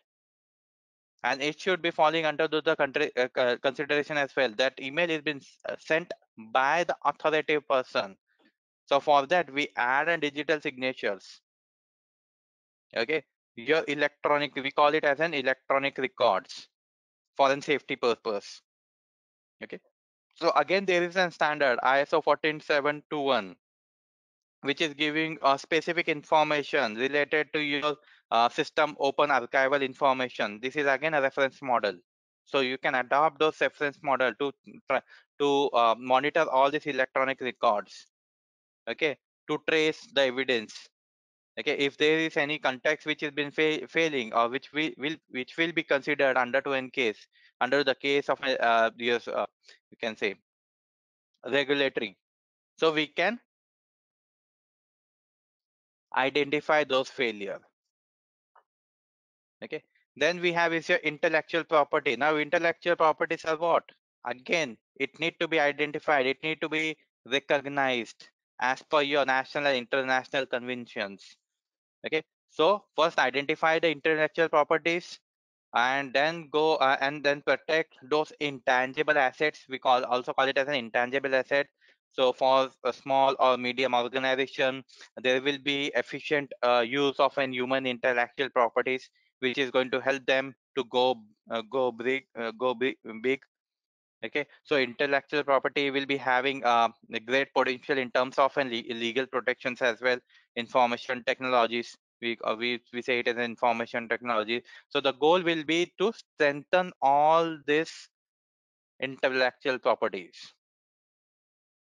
And 1.25 1.43
it 1.43 1.61
should 1.61 1.83
be 1.83 1.91
falling 1.91 2.25
under 2.27 2.47
the 2.47 2.77
country 2.77 3.11
uh, 3.17 3.57
consideration 3.61 4.17
as 4.17 4.35
well. 4.37 4.53
That 4.57 4.81
email 4.81 5.11
is 5.11 5.23
been 5.23 5.41
uh, 5.69 5.77
sent 5.79 6.12
by 6.53 6.85
the 6.85 6.97
authoritative 7.05 7.67
person. 7.69 8.17
So 8.87 9.01
for 9.01 9.27
that 9.27 9.53
we 9.53 9.69
add 9.77 10.09
a 10.09 10.19
digital 10.19 10.61
signatures. 10.61 11.41
Okay 12.97 13.25
your 13.66 13.85
electronic 13.88 14.55
we 14.55 14.71
call 14.71 14.94
it 14.94 15.05
as 15.05 15.21
an 15.21 15.35
electronic 15.35 15.99
records 15.99 16.68
for 17.37 17.51
an 17.53 17.61
safety 17.61 17.97
purpose 17.97 18.62
okay 19.62 19.81
so 20.35 20.53
again 20.57 20.85
there 20.85 21.03
is 21.03 21.16
a 21.16 21.31
standard 21.31 21.79
iso 21.83 22.23
14721 22.23 23.57
which 24.62 24.81
is 24.81 24.94
giving 24.94 25.38
uh, 25.42 25.57
specific 25.57 26.09
information 26.09 26.94
related 26.94 27.53
to 27.53 27.61
your 27.61 27.97
uh, 28.31 28.49
system 28.49 28.97
open 28.99 29.31
archival 29.31 29.83
information. 29.83 30.59
This 30.61 30.77
is 30.77 30.87
again 30.87 31.14
a 31.14 31.23
reference 31.23 31.62
model. 31.62 31.94
So 32.44 32.61
you 32.61 32.79
can 32.79 32.94
adopt 32.94 33.38
those 33.38 33.61
reference 33.61 33.99
model 34.03 34.33
to 34.40 34.53
to 35.38 35.71
uh, 35.71 35.94
monitor 35.99 36.47
all 36.51 36.71
these 36.71 36.87
electronic 36.87 37.40
records. 37.40 38.07
Okay, 38.88 39.16
to 39.49 39.59
trace 39.68 40.09
the 40.14 40.23
evidence. 40.23 40.88
Okay, 41.59 41.77
if 41.77 41.97
there 41.97 42.21
is 42.21 42.37
any 42.37 42.59
context 42.61 43.05
which 43.05 43.21
has 43.23 43.33
been 43.33 43.51
fa 43.51 43.87
failing 43.88 44.33
or 44.33 44.49
which 44.49 44.73
will, 44.73 45.16
which 45.31 45.57
will 45.57 45.73
be 45.73 45.83
considered 45.83 46.37
under 46.37 46.61
to 46.61 46.75
n 46.75 46.88
case 46.88 47.27
under 47.61 47.83
the 47.83 47.94
case 47.97 48.29
of 48.29 48.40
uh, 48.42 48.90
yes, 48.97 49.27
uh, 49.27 49.47
you 49.90 49.97
can 50.01 50.16
say 50.16 50.37
regulatory. 51.44 52.16
So 52.77 52.92
we 52.92 53.09
can 53.09 53.40
identify 56.16 56.85
those 56.85 57.09
failure. 57.09 57.59
Okay 59.64 59.83
then 60.16 60.40
we 60.40 60.53
have 60.53 60.73
is 60.73 60.88
your 60.88 60.99
intellectual 60.99 61.64
property. 61.64 62.16
Now 62.16 62.37
intellectual 62.37 62.97
properties 62.97 63.44
are 63.44 63.57
what? 63.57 63.85
Again 64.25 64.77
it 64.97 65.18
need 65.18 65.35
to 65.40 65.49
be 65.49 65.59
identified 65.59 66.27
it 66.27 66.42
need 66.44 66.61
to 66.61 66.68
be 66.68 66.97
recognized 67.27 68.29
as 68.61 68.83
per 68.83 69.03
your 69.03 69.25
national 69.25 69.66
and 69.66 69.77
international 69.77 70.47
conventions 70.47 71.37
okay 72.09 72.23
so 72.51 72.85
first 72.97 73.18
identify 73.18 73.79
the 73.79 73.90
intellectual 73.90 74.49
properties 74.49 75.21
and 75.75 76.12
then 76.12 76.49
go 76.51 76.77
uh, 76.77 76.97
and 77.01 77.23
then 77.23 77.42
protect 77.42 77.94
those 78.03 78.33
intangible 78.40 79.18
assets. 79.18 79.64
We 79.68 79.79
call 79.79 80.05
also 80.05 80.33
call 80.33 80.49
it 80.49 80.59
as 80.59 80.68
an 80.68 80.75
intangible 80.75 81.35
asset. 81.35 81.66
So 82.12 82.33
for 82.33 82.71
a 82.85 82.92
small 82.92 83.37
or 83.38 83.59
medium 83.59 83.94
organization 83.94 84.83
there 85.23 85.42
will 85.42 85.59
be 85.59 85.92
efficient 85.94 86.53
uh, 86.62 86.85
use 86.87 87.16
of 87.21 87.37
an 87.38 87.53
human 87.53 87.87
intellectual 87.87 88.49
properties 88.49 89.09
which 89.40 89.59
is 89.59 89.71
going 89.71 89.90
to 89.90 90.01
help 90.01 90.25
them 90.27 90.55
to 90.77 90.85
go 90.85 91.16
uh, 91.51 91.62
go 91.71 91.92
big 91.92 92.25
uh, 92.37 92.51
go 92.53 92.75
big, 92.75 92.97
big. 93.23 93.40
Okay 94.25 94.47
so 94.64 94.77
intellectual 94.77 95.44
property 95.44 95.90
will 95.90 96.07
be 96.07 96.16
having 96.16 96.64
uh, 96.64 96.88
a 97.12 97.21
great 97.21 97.53
potential 97.55 97.99
in 97.99 98.11
terms 98.11 98.38
of 98.38 98.57
an 98.57 98.71
legal 98.71 99.27
protections 99.27 99.83
as 99.83 100.01
well 100.01 100.18
information 100.64 101.25
technologies 101.25 101.97
we 102.21 102.37
uh, 102.44 102.55
we 102.59 102.81
we 102.92 103.03
say 103.03 103.18
it 103.21 103.29
as 103.29 103.37
information 103.37 104.09
technology. 104.09 104.62
So 104.88 105.01
the 105.01 105.12
goal 105.12 105.42
will 105.42 105.64
be 105.64 105.92
to 105.99 106.12
strengthen 106.12 106.92
all 107.01 107.59
this 107.66 108.09
intellectual 109.01 109.79
properties. 109.79 110.55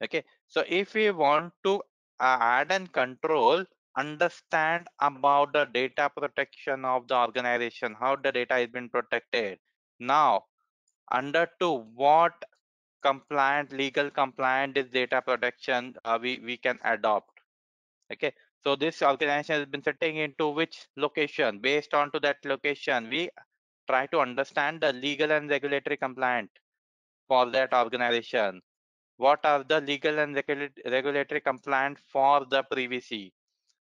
Okay 0.03 0.25
so 0.49 0.65
if 0.67 0.95
we 0.95 1.11
want 1.11 1.53
to 1.65 1.83
add 2.21 2.73
and 2.73 2.93
control 2.93 3.65
understand 3.97 4.87
about 5.01 5.53
the 5.53 5.65
data 5.75 6.11
protection 6.17 6.85
of 6.85 7.09
the 7.09 7.17
organization 7.17 7.97
how 7.99 8.15
the 8.17 8.33
data 8.33 8.55
has 8.55 8.69
been 8.69 8.89
protected. 8.89 9.59
Now 9.99 10.45
under 11.11 11.49
to 11.61 11.73
what 11.95 12.45
compliant 13.03 13.73
legal 13.73 14.11
compliant 14.11 14.77
is 14.77 14.91
data 14.91 15.21
protection 15.23 15.95
uh, 16.05 16.19
we 16.23 16.39
we 16.45 16.57
can 16.57 16.79
adopt. 16.85 17.31
Okay 18.13 18.33
so 18.65 18.77
this 18.77 19.03
organization 19.03 19.57
has 19.61 19.67
been 19.67 19.83
setting 19.83 20.17
into 20.17 20.49
which 20.49 20.87
location? 20.97 21.59
Based 21.61 21.95
on 21.95 22.11
to 22.13 22.21
that 22.21 22.39
location 22.45 23.09
we 23.11 23.31
try 23.89 24.07
to 24.09 24.21
understand 24.21 24.81
the 24.81 24.93
legal 24.93 25.33
and 25.33 25.51
regulatory 25.51 25.97
compliant 25.97 26.51
for 27.29 27.51
that 27.51 27.73
organization. 27.75 28.63
What 29.17 29.45
are 29.45 29.65
the 29.65 29.81
legal 29.81 30.19
and 30.19 30.35
regulatory 30.37 31.41
compliant 31.41 31.99
for 32.13 32.45
the 32.47 32.63
privacy 32.65 33.35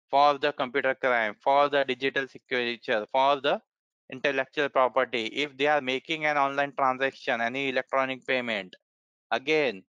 for 0.10 0.38
the 0.38 0.54
computer 0.54 0.96
crime 0.96 1.36
for 1.42 1.70
the 1.70 1.86
digital 1.86 2.28
signature 2.28 3.06
for 3.12 3.42
the 3.42 3.62
intellectual 4.12 4.70
property? 4.70 5.28
If 5.28 5.58
they 5.58 5.68
are 5.68 5.82
making 5.82 6.26
an 6.26 6.38
online 6.38 6.74
transaction 6.76 7.42
any 7.42 7.70
electronic 7.70 8.26
payment 8.26 8.76
again 9.32 9.84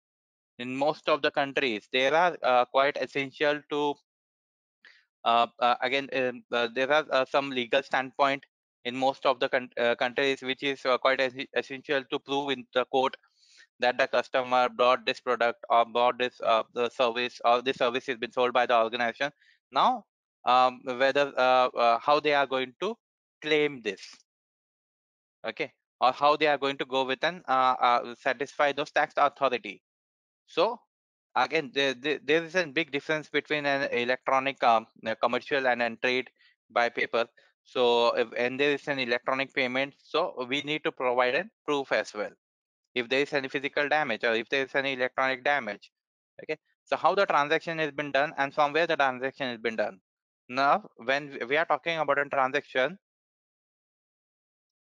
in 0.60 0.76
most 0.76 1.10
of 1.10 1.22
the 1.22 1.32
countries 1.32 1.88
they 1.92 2.08
are 2.10 2.38
uh, 2.44 2.66
quite 2.66 2.98
essential 2.98 3.62
to 3.70 3.96
again 5.82 6.10
um, 6.14 6.44
uh, 6.52 6.68
there 6.74 6.92
are 6.92 7.06
uh, 7.12 7.26
some 7.26 7.50
legal 7.50 7.82
standpoint 7.82 8.46
in 8.86 8.96
most 8.96 9.26
of 9.26 9.40
the 9.40 9.50
uh, 9.78 9.96
countries 9.96 10.42
which 10.42 10.64
is 10.64 10.82
quite 11.02 11.20
essential 11.56 12.04
to 12.12 12.20
prove 12.20 12.52
in 12.52 12.66
the 12.74 12.86
court 12.86 13.16
that 13.80 13.98
the 13.98 14.08
customer 14.08 14.70
bought 14.70 15.06
this 15.06 15.20
product 15.20 15.60
or 15.70 15.86
bought 15.86 16.18
this 16.18 16.40
uh, 16.42 16.64
the 16.74 16.90
service 16.90 17.42
or 17.44 17.62
this 17.62 17.78
service 17.78 18.06
has 18.06 18.18
been 18.18 18.32
sold 18.32 18.54
by 18.54 18.66
the 18.66 18.78
organization. 18.78 19.32
Now 19.72 20.06
um, 20.46 20.80
whether 20.86 21.34
uh, 21.38 21.68
uh, 21.68 22.00
how 22.00 22.20
they 22.20 22.34
are 22.34 22.48
going 22.48 22.74
to 22.82 22.96
claim 23.42 23.82
this 23.82 24.02
okay 25.46 25.72
or 26.00 26.12
how 26.12 26.36
they 26.36 26.48
are 26.48 26.58
going 26.58 26.78
to 26.78 26.86
go 26.86 27.04
with 27.04 27.24
and 27.24 27.44
satisfy 28.18 28.72
those 28.72 28.92
tax 28.92 29.14
authority. 29.18 29.82
So 30.48 30.80
again 31.36 31.72
there, 31.74 31.94
there, 31.94 32.44
is 32.44 32.56
a 32.56 32.66
big 32.66 32.92
difference 32.92 33.30
between 33.30 33.66
an 33.66 33.90
electronic 33.92 34.64
um, 34.64 34.88
commercial 35.22 35.68
and 35.68 35.82
a 35.82 35.96
trade 35.98 36.30
by 36.70 36.90
paper. 36.90 37.26
So 37.64 38.16
if 38.16 38.28
and 38.38 38.60
there 38.60 38.72
is 38.72 38.88
an 38.88 39.00
electronic 39.00 39.54
payment 39.54 39.96
so 39.98 40.46
we 40.48 40.62
need 40.62 40.84
to 40.84 40.92
provide 40.92 41.36
a 41.36 41.46
proof 41.66 41.92
as 41.92 42.14
well. 42.14 42.32
If 42.94 43.10
there 43.10 43.22
is 43.22 43.34
any 43.34 43.50
physical 43.50 43.90
damage 43.90 44.24
or 44.24 44.34
if 44.34 44.50
there 44.50 44.64
is 44.64 44.76
any 44.76 44.94
electronic 44.94 45.44
damage 45.44 45.92
okay? 46.44 46.58
So 46.86 46.96
how 46.96 47.16
the 47.16 47.26
transaction 47.26 47.80
has 47.80 47.92
been 47.92 48.12
done 48.12 48.34
and 48.38 48.54
from 48.54 48.74
where 48.74 48.88
the 48.88 48.96
transaction 48.96 49.50
has 49.50 49.60
been 49.60 49.76
done. 49.76 50.00
Now 50.48 50.90
when 50.98 51.40
we 51.50 51.58
are 51.58 51.66
talking 51.66 51.98
about 51.98 52.20
a 52.20 52.26
transaction 52.26 52.98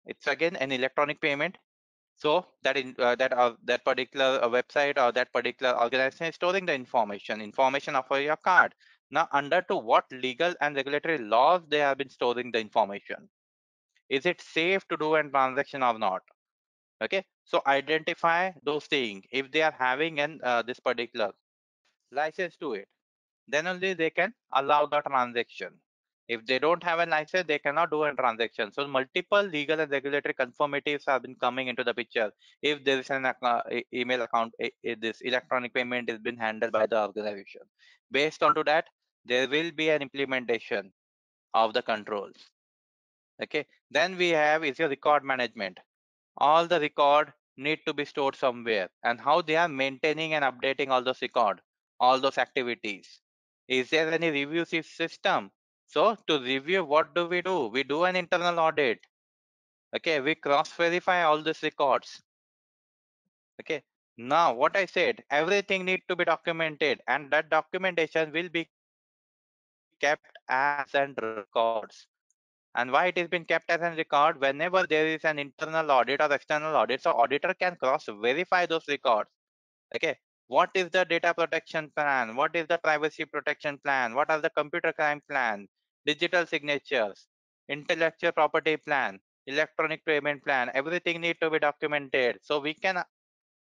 it's 0.07 0.27
again 0.27 0.57
an 0.57 0.73
electronic 0.73 1.21
payment 1.21 1.57
so 2.17 2.47
that 2.63 2.77
in 2.77 2.95
uh, 2.99 3.15
that 3.17 3.33
uh, 3.33 3.55
that 3.65 3.85
particular 3.85 4.41
uh, 4.43 4.49
website 4.49 4.99
or 4.99 5.13
that 5.13 5.33
particular 5.33 5.79
organization 5.81 6.27
is 6.27 6.35
storing 6.35 6.67
the 6.67 6.75
information 6.75 7.41
information 7.41 7.97
of 7.97 8.07
your 8.11 8.37
card. 8.37 8.75
Now 9.11 9.29
under 9.33 9.63
to 9.63 9.77
what 9.77 10.05
legal 10.13 10.55
and 10.61 10.77
regulatory 10.77 11.19
laws 11.19 11.63
they 11.69 11.79
have 11.79 11.99
been 11.99 12.11
storing 12.11 12.51
the 12.53 12.61
information? 12.61 13.29
Is 14.09 14.27
it 14.27 14.41
safe 14.41 14.87
to 14.89 14.97
do 14.97 15.15
a 15.17 15.23
transaction 15.25 15.83
or 15.83 15.99
not? 15.99 16.23
Okay 17.03 17.25
so 17.45 17.63
identify 17.67 18.51
those 18.63 18.87
things 18.87 19.25
if 19.31 19.51
they 19.53 19.63
are 19.63 19.75
having 19.79 20.21
an 20.21 20.41
uh, 20.43 20.63
this 20.63 20.81
particular 20.81 21.33
license 22.13 22.57
to 22.57 22.75
it 22.75 22.89
then 23.49 23.67
only 23.67 23.95
they 23.95 24.11
can 24.11 24.35
allow 24.53 24.87
the 24.87 25.01
transaction 25.03 25.81
if 26.29 26.45
they 26.47 26.59
don't 26.59 26.83
have 26.83 27.01
a 27.01 27.07
license, 27.07 27.45
they 27.47 27.59
cannot 27.59 27.91
do 27.91 28.05
a 28.05 28.15
transaction. 28.15 28.73
So 28.73 28.87
multiple 28.87 29.43
legal 29.43 29.81
and 29.81 29.91
regulatory 29.91 30.35
conformities 30.35 31.05
have 31.07 31.23
been 31.23 31.35
coming 31.35 31.69
into 31.69 31.85
the 31.85 31.93
picture. 31.93 32.33
If 32.63 32.85
there 32.85 32.99
is 32.99 33.11
an 33.11 33.27
email 33.93 34.23
account, 34.23 34.55
this 34.83 35.21
electronic 35.21 35.75
payment 35.75 36.09
is 36.09 36.19
been 36.19 36.37
handled 36.37 36.73
by 36.73 36.87
the 36.87 37.01
organization. 37.03 37.63
Based 38.11 38.43
on 38.43 38.55
to 38.55 38.65
that, 38.65 38.87
there 39.25 39.49
will 39.49 39.71
be 39.71 39.91
an 39.91 40.03
implementation 40.03 40.93
of 41.53 41.73
the 41.73 41.83
controls. 41.83 42.37
Okay. 43.43 43.67
Then 43.91 44.17
we 44.17 44.31
have 44.31 44.65
is 44.65 44.79
your 44.79 44.89
record 44.89 45.25
management. 45.25 45.79
All 46.39 46.67
the 46.67 46.81
record 46.81 47.33
need 47.57 47.81
to 47.87 47.93
be 47.93 48.05
stored 48.05 48.35
somewhere 48.35 48.89
and 49.05 49.21
how 49.21 49.41
they 49.43 49.57
are 49.57 49.69
maintaining 49.69 50.35
and 50.35 50.45
updating 50.45 50.89
all 50.89 51.03
those 51.03 51.23
record, 51.23 51.61
all 52.01 52.19
those 52.19 52.39
activities. 52.39 53.21
Is 53.69 53.91
there 53.91 54.11
any 54.11 54.31
review 54.31 54.65
system 54.65 55.51
so 55.87 56.17
to 56.27 56.41
review, 56.41 56.85
what 56.85 57.15
do 57.15 57.27
we 57.27 57.43
do? 57.43 57.67
We 57.67 57.83
do 57.83 58.05
an 58.05 58.17
internal 58.17 58.59
audit. 58.59 58.99
Okay, 59.95 60.21
we 60.21 60.35
cross-verify 60.35 61.23
all 61.23 61.43
these 61.43 61.63
records. 61.63 62.23
Okay, 63.61 63.83
now 64.17 64.53
what 64.53 64.77
I 64.77 64.87
said, 64.87 65.23
everything 65.31 65.85
need 65.85 66.03
to 66.09 66.17
be 66.17 66.25
documented 66.25 67.01
and 67.07 67.31
that 67.31 67.49
documentation 67.49 68.33
will 68.33 68.49
be 68.49 68.69
kept 70.01 70.27
as 70.49 70.95
and 70.95 71.17
records. 71.23 72.07
And 72.75 72.91
why 72.91 73.07
it 73.07 73.19
is 73.19 73.29
been 73.29 73.45
kept 73.45 73.71
as 73.71 73.81
a 73.81 73.95
record, 73.95 74.41
whenever 74.41 74.85
there 74.85 75.07
is 75.07 75.25
an 75.25 75.39
internal 75.39 75.93
audit 75.93 76.21
or 76.21 76.33
external 76.33 76.75
audit, 76.75 77.03
so 77.03 77.13
auditor 77.13 77.55
can 77.55 77.77
cross-verify 77.77 78.67
those 78.67 78.89
records. 78.89 79.31
Okay, 79.95 80.19
what 80.49 80.71
is 80.75 80.91
the 80.91 81.05
data 81.05 81.33
protection 81.33 81.93
plan? 81.97 82.35
What 82.35 82.57
is 82.57 82.67
the 82.67 82.79
privacy 82.79 83.25
protection 83.25 83.79
plan? 83.79 84.15
What 84.15 84.29
are 84.29 84.41
the 84.41 84.51
computer 84.51 84.93
crime 84.93 85.23
plan? 85.31 85.69
Digital 86.07 86.47
signatures, 86.47 87.29
intellectual 87.69 88.33
property 88.33 88.77
plan, 88.77 89.21
electronic 89.47 90.05
payment 90.05 90.45
plan, 90.45 90.71
everything 90.75 91.21
need 91.21 91.37
to 91.41 91.51
be 91.51 91.59
documented. 91.59 92.39
So 92.43 92.61
we 92.61 92.75
can 92.75 93.03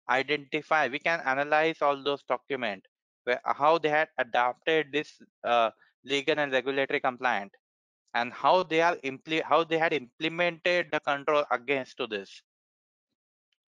identify, 0.10 0.88
we 0.88 1.00
can 1.00 1.22
analyze 1.26 1.82
all 1.82 2.02
those 2.04 2.24
documents, 2.24 2.88
where, 3.24 3.42
how 3.46 3.78
they 3.78 3.90
had 3.90 4.10
adapted 4.18 4.92
this 4.92 5.22
uh, 5.44 5.72
legal 6.04 6.40
and 6.40 6.52
regulatory 6.52 7.00
compliant 7.00 7.52
and 8.14 8.32
how 8.32 8.64
they 8.64 8.82
are 8.82 8.98
how 9.44 9.64
they 9.64 9.78
had 9.78 9.94
implemented 9.94 10.88
the 10.92 11.00
control 11.00 11.44
against 11.52 11.98
to 11.98 12.08
this. 12.08 12.44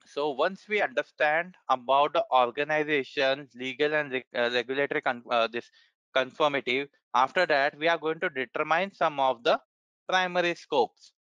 So 0.05 0.29
once 0.29 0.67
we 0.69 0.81
understand 0.81 1.55
about 1.69 2.13
the 2.13 2.23
organization, 2.31 3.49
legal 3.55 3.93
and 3.95 4.23
uh, 4.35 4.51
regulatory 4.53 5.01
uh, 5.31 5.47
this 5.47 5.69
conformity, 6.13 6.85
after 7.15 7.45
that 7.47 7.77
we 7.77 7.87
are 7.87 7.97
going 7.97 8.19
to 8.19 8.29
determine 8.29 8.93
some 8.93 9.19
of 9.19 9.43
the 9.43 9.59
primary 10.07 10.55
scopes. 10.55 11.13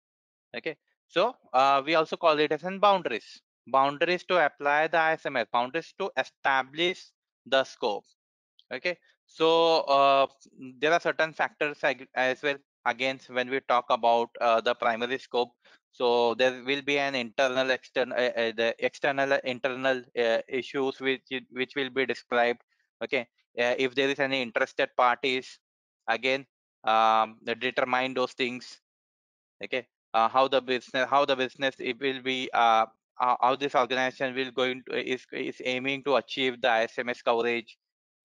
Okay, 0.55 0.77
so 1.07 1.35
uh, 1.53 1.81
we 1.85 1.95
also 1.95 2.17
call 2.17 2.39
it 2.39 2.51
as 2.51 2.63
in 2.63 2.79
boundaries. 2.79 3.41
Boundaries 3.67 4.23
to 4.25 4.45
apply 4.45 4.87
the 4.87 4.97
ISMS, 4.97 5.45
boundaries 5.51 5.93
to 5.99 6.11
establish 6.17 7.05
the 7.45 7.63
scope. 7.63 8.03
Okay, 8.73 8.97
so 9.25 9.81
uh, 9.81 10.27
there 10.79 10.91
are 10.91 10.99
certain 10.99 11.33
factors 11.33 11.79
as 12.15 12.41
well 12.43 12.57
against 12.85 13.29
when 13.29 13.49
we 13.49 13.59
talk 13.61 13.85
about 13.89 14.29
uh, 14.41 14.59
the 14.61 14.75
primary 14.75 15.17
scope 15.17 15.51
so 15.91 16.33
there 16.35 16.63
will 16.63 16.81
be 16.81 16.97
an 16.97 17.15
internal 17.15 17.69
external 17.69 18.17
uh, 18.17 18.31
uh, 18.41 18.51
the 18.57 18.75
external 18.79 19.31
internal 19.43 20.01
uh, 20.17 20.39
issues 20.49 20.99
which 20.99 21.21
which 21.51 21.73
will 21.75 21.89
be 21.89 22.05
described 22.05 22.61
okay 23.03 23.21
uh, 23.59 23.75
if 23.77 23.93
there 23.95 24.09
is 24.09 24.19
any 24.19 24.41
interested 24.41 24.89
parties 24.97 25.59
again 26.07 26.45
um, 26.83 27.37
determine 27.59 28.13
those 28.13 28.33
things 28.33 28.79
okay? 29.63 29.87
How 30.13 30.47
the 30.47 30.61
business 30.61 31.09
how 31.09 31.25
the 31.25 31.35
business 31.35 31.75
it 31.79 31.99
will 31.99 32.21
be 32.21 32.49
how 32.53 33.55
this 33.59 33.75
organization 33.75 34.35
will 34.35 34.51
going 34.51 34.83
to 34.89 34.97
is 34.97 35.25
is 35.31 35.61
aiming 35.63 36.03
to 36.03 36.15
achieve 36.15 36.61
the 36.61 36.67
sms 36.67 37.23
coverage 37.23 37.77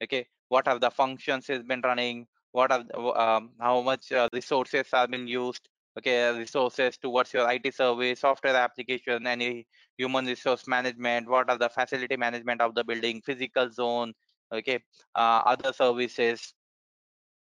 okay? 0.03 0.27
What 0.49 0.67
are 0.67 0.79
the 0.79 0.91
functions 0.91 1.47
has 1.49 1.63
been 1.63 1.83
running? 1.83 2.27
What 2.53 2.73
are 2.73 2.85
um, 3.17 3.51
how 3.61 3.83
much 3.83 4.13
uh, 4.13 4.29
resources 4.33 4.87
have 4.93 5.11
been 5.11 5.29
used 5.29 5.69
okay? 5.99 6.37
Resources 6.37 6.97
towards 6.97 7.33
your 7.33 7.51
it 7.51 7.75
service 7.75 8.21
software 8.21 8.57
application 8.57 9.27
any 9.27 9.67
human 9.97 10.27
resource 10.27 10.67
management 10.67 11.29
what 11.29 11.51
are 11.51 11.59
the 11.59 11.69
facility 11.69 12.17
management 12.17 12.61
of 12.61 12.75
the 12.75 12.85
building 12.85 13.21
physical 13.25 13.71
zone 13.71 14.13
okay? 14.53 14.79
Uh, 15.15 15.43
other 15.45 15.73
services 15.73 16.55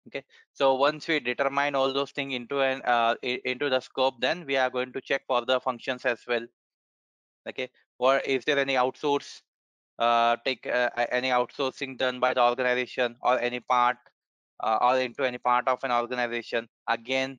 okay. 0.07 0.25
So 0.53 0.75
once 0.75 1.09
we 1.09 1.21
determine 1.21 1.75
all 1.75 1.93
those 1.93 2.11
things 2.11 2.35
into 2.35 2.61
an 2.61 2.83
uh, 2.85 3.15
into 3.23 3.71
the 3.71 3.81
scope 3.81 4.21
then 4.21 4.45
we 4.47 4.57
are 4.57 4.71
going 4.71 4.93
to 4.93 5.01
check 5.01 5.23
for 5.27 5.45
the 5.45 5.61
functions 5.61 6.05
as 6.05 6.21
well. 6.27 6.47
Okay. 7.49 7.71
Or 7.99 8.19
is 8.19 8.45
there 8.45 8.59
any 8.59 8.75
outsource 8.75 9.41
uh, 9.99 10.37
take 10.45 10.67
uh, 10.67 10.91
any 11.11 11.31
outsourcing 11.31 11.97
done 11.97 12.21
by 12.21 12.35
the 12.35 12.43
organization 12.43 13.17
or 13.23 13.39
any 13.41 13.61
part 13.61 13.97
uh, 14.63 14.79
or 14.81 14.99
into 14.99 15.25
any 15.25 15.39
part 15.39 15.67
of 15.69 15.83
an 15.85 15.93
organization 15.93 16.69
again 16.89 17.39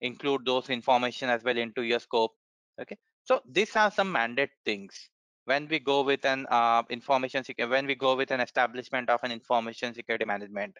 include 0.00 0.44
those 0.44 0.68
information 0.68 1.30
as 1.30 1.42
well 1.42 1.56
into 1.56 1.82
your 1.82 1.98
scope. 1.98 2.32
Okay. 2.80 2.96
So 3.24 3.40
these 3.50 3.74
are 3.76 3.90
some 3.90 4.12
mandate 4.12 4.50
things. 4.64 5.08
When 5.46 5.68
we 5.68 5.78
go 5.78 6.02
with 6.02 6.24
an 6.24 6.46
uh, 6.50 6.82
information 6.90 7.44
security 7.44 7.70
when 7.70 7.86
we 7.86 7.94
go 7.94 8.16
with 8.16 8.30
an 8.32 8.40
establishment 8.40 9.08
of 9.08 9.20
an 9.22 9.30
information 9.30 9.94
security 9.94 10.24
management 10.24 10.74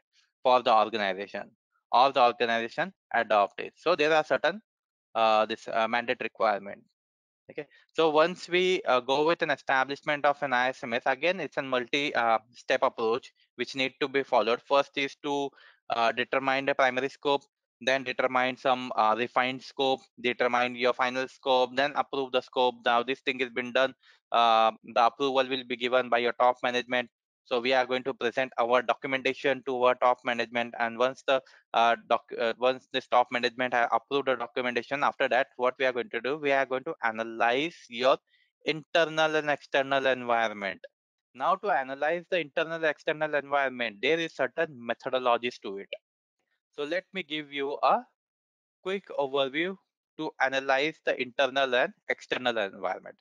for 0.47 0.59
the 0.63 0.75
organization 0.85 1.47
or 1.99 2.07
the 2.17 2.25
organization 2.31 2.93
adopt 3.23 3.61
it 3.67 3.73
so 3.85 3.97
there 4.01 4.15
are 4.19 4.25
certain 4.33 4.61
uh, 5.17 5.47
this 5.47 5.67
uh, 5.73 5.89
mandate 5.89 6.21
requirement 6.29 6.83
okay? 7.51 7.67
So 7.95 8.11
once 8.11 8.49
we 8.49 8.83
uh, 8.83 9.01
go 9.01 9.27
with 9.27 9.43
an 9.43 9.51
establishment 9.51 10.25
of 10.25 10.43
an 10.43 10.53
isms 10.53 11.07
again 11.07 11.41
it's 11.41 11.57
a 11.57 11.63
multi 11.63 12.15
uh, 12.15 12.39
step 12.53 12.83
approach 12.83 13.33
which 13.57 13.75
need 13.75 13.95
to 14.01 14.09
be 14.09 14.23
followed. 14.23 14.61
First 14.69 14.99
is 14.99 15.17
to 15.25 15.51
uh, 15.91 16.13
determine 16.13 16.67
the 16.67 16.75
primary 16.75 17.09
scope 17.09 17.43
then 17.81 18.05
determine 18.05 18.57
some 18.57 18.91
uh, 18.97 19.15
refined 19.17 19.63
scope 19.63 20.01
determine 20.21 20.77
your 20.77 20.95
final 20.95 21.29
scope 21.29 21.71
then 21.77 21.93
approve 21.95 22.33
the 22.33 22.41
scope. 22.41 22.75
Now 22.85 23.03
this 23.03 23.21
thing 23.21 23.39
has 23.41 23.51
been 23.51 23.73
done 23.73 23.95
the 24.33 25.03
approval 25.11 25.49
will 25.49 25.65
be 25.65 25.77
given 25.77 26.09
by 26.09 26.19
your 26.19 26.33
top 26.33 26.57
management 26.63 27.09
so 27.47 27.61
we 27.61 27.73
are 27.73 27.87
going 27.87 28.03
to 28.03 28.13
present 28.13 28.53
our 28.59 28.83
documentation 28.83 29.63
to 29.67 29.85
our 29.85 29.95
top 29.95 30.19
management 30.25 30.75
and 30.79 30.99
once 30.99 31.23
the 31.27 31.41
uh, 31.75 31.97
doc, 32.11 32.23
uh, 32.39 32.53
once 32.59 32.89
this 32.93 33.07
top 33.07 33.29
management 33.31 33.73
have 33.73 33.89
approved 33.93 34.29
the 34.29 34.37
documentation 34.37 35.03
after 35.03 35.29
that 35.29 35.47
what 35.57 35.75
we 35.79 35.87
are 35.87 35.93
going 35.93 36.11
to 36.11 36.21
do 36.21 36.37
we 36.37 36.53
are 36.53 36.67
going 36.67 36.85
to 36.85 36.95
analyze 37.03 37.77
your 37.89 38.19
internal 38.65 39.37
and 39.37 39.49
external 39.49 40.07
environment. 40.07 40.81
Now 41.35 41.55
to 41.57 41.71
analyze 41.71 42.25
the 42.31 42.41
internal 42.41 42.85
external 42.85 43.35
environment 43.35 43.99
there 44.03 44.19
is 44.19 44.35
certain 44.35 44.79
methodologies 44.91 45.61
to 45.63 45.79
it. 45.79 45.89
So 46.73 46.85
let 46.85 47.05
me 47.15 47.23
give 47.23 47.53
you 47.53 47.79
a 47.83 48.01
quick 48.83 49.05
overview 49.19 49.77
to 50.19 50.31
analyze 50.41 50.99
the 51.05 51.21
internal 51.21 51.75
and 51.75 51.93
external 52.09 52.57
environment. 52.59 53.17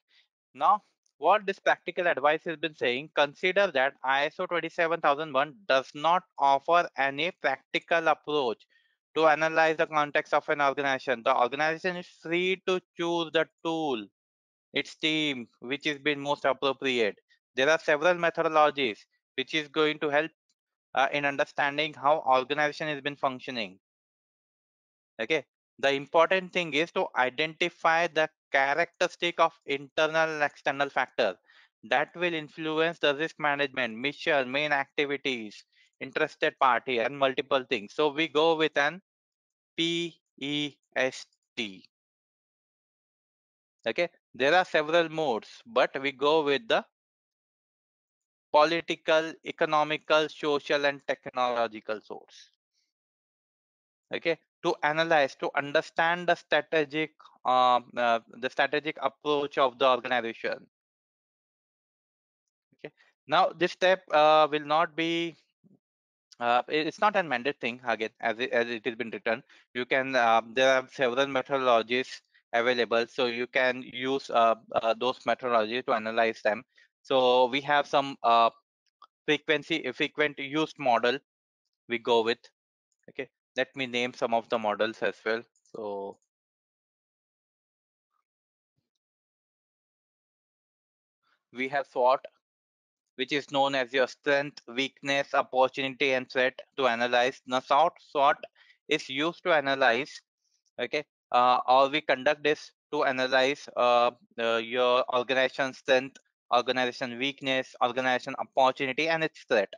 Now, 0.54 0.82
what 1.18 1.46
this 1.46 1.60
practical 1.60 2.08
advice 2.08 2.42
has 2.46 2.58
been 2.58 2.76
saying, 2.76 3.10
consider 3.16 3.72
that 3.72 3.94
ISO 4.06 4.48
27001 4.48 5.56
does 5.68 5.90
not 5.94 6.24
offer 6.38 6.90
any 6.98 7.32
practical 7.42 8.08
approach 8.08 8.66
to 9.16 9.28
analyze 9.28 9.78
the 9.78 9.88
context 9.88 10.34
of 10.34 10.48
an 10.50 10.62
organization. 10.62 11.22
The 11.24 11.36
organization 11.36 11.98
is 11.98 12.08
free 12.22 12.62
to 12.68 12.82
choose 12.98 13.32
the 13.32 13.48
tool, 13.64 14.06
its 14.74 14.96
team, 14.96 15.48
which 15.60 15.88
is 15.88 16.00
been 16.00 16.20
most 16.20 16.46
appropriate. 16.46 17.18
There 17.56 17.70
are 17.70 17.80
several 17.80 18.16
methodologies 18.16 19.00
which 19.36 19.54
is 19.54 19.70
going 19.70 20.00
to 20.00 20.10
help 20.10 20.32
uh, 20.96 21.08
in 21.12 21.26
understanding 21.26 21.94
how 21.94 22.24
organization 22.28 22.88
has 22.88 23.02
been 23.02 23.16
functioning. 23.16 23.80
Okay, 25.22 25.46
the 25.80 25.92
important 25.92 26.52
thing 26.54 26.74
is 26.74 26.92
to 26.92 27.08
identify 27.16 28.08
the 28.08 28.30
characteristic 28.52 29.40
of 29.40 29.60
internal 29.66 30.30
and 30.30 30.44
external 30.44 30.90
factors 30.90 31.36
that 31.84 32.16
will 32.16 32.34
influence 32.34 33.00
the 33.00 33.16
risk 33.16 33.40
management 33.40 33.98
mission 33.98 34.52
main 34.52 34.72
activities 34.72 35.66
interested 36.00 36.58
party 36.60 37.00
and 37.00 37.18
multiple 37.18 37.64
things. 37.64 37.94
So 37.94 38.10
we 38.10 38.28
go 38.28 38.56
with 38.56 38.78
an 38.78 39.02
pest 40.96 41.28
okay? 43.88 44.10
There 44.34 44.54
are 44.54 44.66
several 44.66 45.10
modes 45.10 45.62
but 45.66 46.00
we 46.02 46.12
go 46.12 46.44
with 46.44 46.68
the 46.68 46.86
political 48.52 49.34
economical 49.46 50.30
social 50.30 50.86
and 50.86 51.02
technological 51.08 52.02
source. 52.02 52.50
Okay 54.14 54.38
to 54.66 54.76
analyze 54.82 55.36
to 55.36 55.50
understand 55.56 56.28
the 56.28 56.36
strategic 56.36 57.12
uh, 57.46 57.80
uh, 57.96 58.20
the 58.42 58.50
strategic 58.50 58.98
approach 59.02 59.60
of 59.60 59.78
the 59.78 59.88
organization. 59.88 60.66
Okay. 62.78 62.92
Now 63.28 63.50
this 63.56 63.72
step 63.72 64.02
uh, 64.12 64.48
will 64.52 64.66
not 64.66 64.96
be 64.96 65.36
uh, 66.40 66.64
it's 66.68 67.00
not 67.00 67.16
a 67.16 67.24
mandate 67.24 67.62
thing 67.62 67.80
again 67.88 68.10
as 68.20 68.40
it, 68.40 68.52
as 68.52 68.68
it 68.68 68.86
has 68.86 68.96
been 68.96 69.12
written. 69.12 69.44
You 69.76 69.86
can 69.86 70.16
uh, 70.16 70.42
there 70.54 70.74
are 70.78 70.88
several 70.92 71.28
methodologies 71.28 72.10
available 72.54 73.06
so 73.08 73.28
you 73.28 73.46
can 73.46 73.84
use 73.86 74.30
uh, 74.32 74.56
uh, 74.74 74.96
those 75.00 75.20
methodologies 75.20 75.86
to 75.86 75.94
analyze 75.94 76.42
them. 76.42 76.64
So 77.04 77.46
we 77.46 77.62
have 77.62 77.86
some 77.86 78.18
frequency 79.28 79.92
frequent 79.92 80.40
used 80.40 80.80
model 80.80 81.20
we 81.88 82.00
go 82.00 82.24
with. 82.24 82.40
Okay 83.10 83.30
let 83.58 83.76
me 83.76 83.86
name 83.86 84.14
some 84.14 84.34
of 84.34 84.48
the 84.50 84.58
models 84.58 85.02
as 85.02 85.16
well 85.26 85.42
so 85.72 86.18
we 91.56 91.68
have 91.70 91.88
SWOT, 91.88 92.26
which 93.16 93.32
is 93.32 93.52
known 93.52 93.76
as 93.76 93.94
your 93.94 94.08
strength, 94.08 94.62
weakness, 94.68 95.34
opportunity, 95.34 96.14
and 96.14 96.30
threat 96.30 96.60
to 96.78 96.88
analyze. 96.88 97.42
Now, 97.48 97.62
SWOT, 97.62 97.94
SWOT 98.12 98.38
is 98.90 99.10
used 99.10 99.44
to 99.44 99.54
analyze, 99.54 100.22
okay, 100.80 101.06
uh, 101.32 101.60
or 101.68 101.90
we 101.90 102.02
conduct 102.02 102.44
this 102.44 102.72
to 102.92 103.06
analyze 103.06 103.68
uh, 103.78 104.12
uh, 104.40 104.58
your 104.58 105.04
organization 105.16 105.74
strength, 105.74 106.18
organization 106.54 107.18
weakness, 107.18 107.76
organization 107.82 108.36
opportunity, 108.38 109.08
and 109.08 109.24
its 109.24 109.44
threat. 109.48 109.74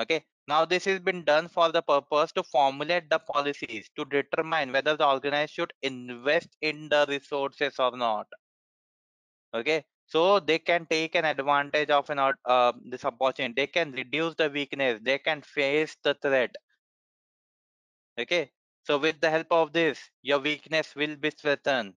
Okay, 0.00 0.24
now 0.48 0.64
this 0.64 0.84
has 0.86 0.98
been 0.98 1.24
done 1.24 1.48
for 1.48 1.70
the 1.70 1.82
purpose 1.82 2.32
to 2.32 2.42
formulate 2.42 3.08
the 3.08 3.18
policies 3.18 3.88
to 3.96 4.04
determine 4.04 4.72
whether 4.72 4.96
the 4.96 5.06
organization 5.06 5.54
should 5.54 5.72
invest 5.82 6.48
in 6.60 6.88
the 6.88 7.06
resources 7.08 7.78
or 7.78 7.96
not. 7.96 8.26
Okay, 9.54 9.84
so 10.06 10.40
they 10.40 10.58
can 10.58 10.86
take 10.86 11.14
an 11.14 11.24
advantage 11.24 11.90
of 11.90 12.10
an 12.10 12.18
uh, 12.18 12.72
this 12.84 13.04
opportunity. 13.04 13.54
They 13.56 13.66
can 13.66 13.92
reduce 13.92 14.34
the 14.34 14.50
weakness. 14.50 15.00
They 15.02 15.18
can 15.18 15.42
face 15.42 15.96
the 16.02 16.14
threat. 16.14 16.54
Okay? 18.18 18.50
So 18.84 18.98
with 18.98 19.20
the 19.20 19.30
help 19.30 19.46
of 19.52 19.72
this 19.72 20.00
your 20.22 20.40
weakness 20.40 20.94
will 20.96 21.16
be 21.16 21.30
strengthened. 21.30 21.94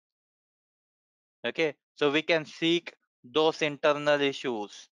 Okay? 1.46 1.74
So 1.96 2.10
we 2.10 2.22
can 2.22 2.44
seek 2.44 2.92
those 3.24 3.62
internal 3.62 4.20
issues. 4.20 4.88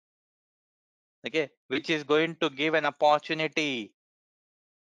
Okay 1.26 1.50
which 1.68 1.90
is 1.90 2.04
going 2.04 2.36
to 2.36 2.50
give 2.50 2.74
an 2.74 2.86
opportunity. 2.86 3.94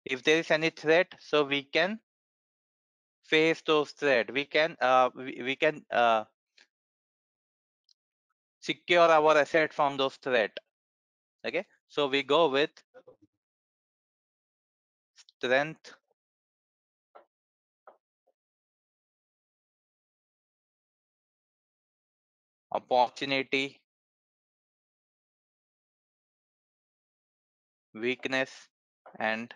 If 0.04 0.24
there 0.24 0.40
is 0.40 0.52
any 0.52 0.72
threat 0.72 1.14
so 1.20 1.44
we 1.44 1.64
can 1.64 2.00
face 3.32 3.62
those 3.66 3.92
threat. 3.92 4.34
We 4.34 4.46
can 4.46 4.76
uh, 4.82 5.10
we, 5.16 5.42
we 5.44 5.56
can 5.56 5.86
uh, 5.92 6.26
secure 8.60 9.08
our 9.18 9.38
asset 9.38 9.74
from 9.74 9.98
those 9.98 10.16
threat. 10.16 10.58
Okay? 11.46 11.66
So 11.88 12.08
we 12.08 12.24
go 12.24 12.50
with 12.50 12.72
strength. 15.16 15.94
Opportunity 22.74 23.82
weakness 27.94 28.70
and 29.20 29.54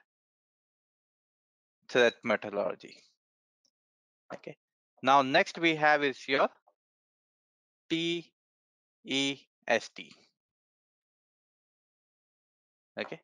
threat 1.88 2.14
methodology. 2.24 2.98
Okay. 4.34 4.58
Now 5.02 5.22
next 5.22 5.60
we 5.60 5.76
have 5.76 6.04
is 6.04 6.28
your 6.28 6.50
p 7.90 8.32
e 9.04 9.38
s 9.68 9.90
t. 9.90 10.12
Okay. 13.00 13.22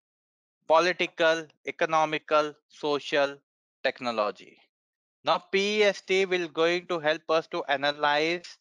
Political 0.68 1.48
economical 1.66 2.54
social 2.70 3.38
technology. 3.84 4.58
Now 5.24 5.40
pest 5.52 6.10
will 6.10 6.48
going 6.48 6.88
to 6.88 7.00
help 7.00 7.30
us 7.30 7.48
to 7.48 7.64
analyze 7.66 8.58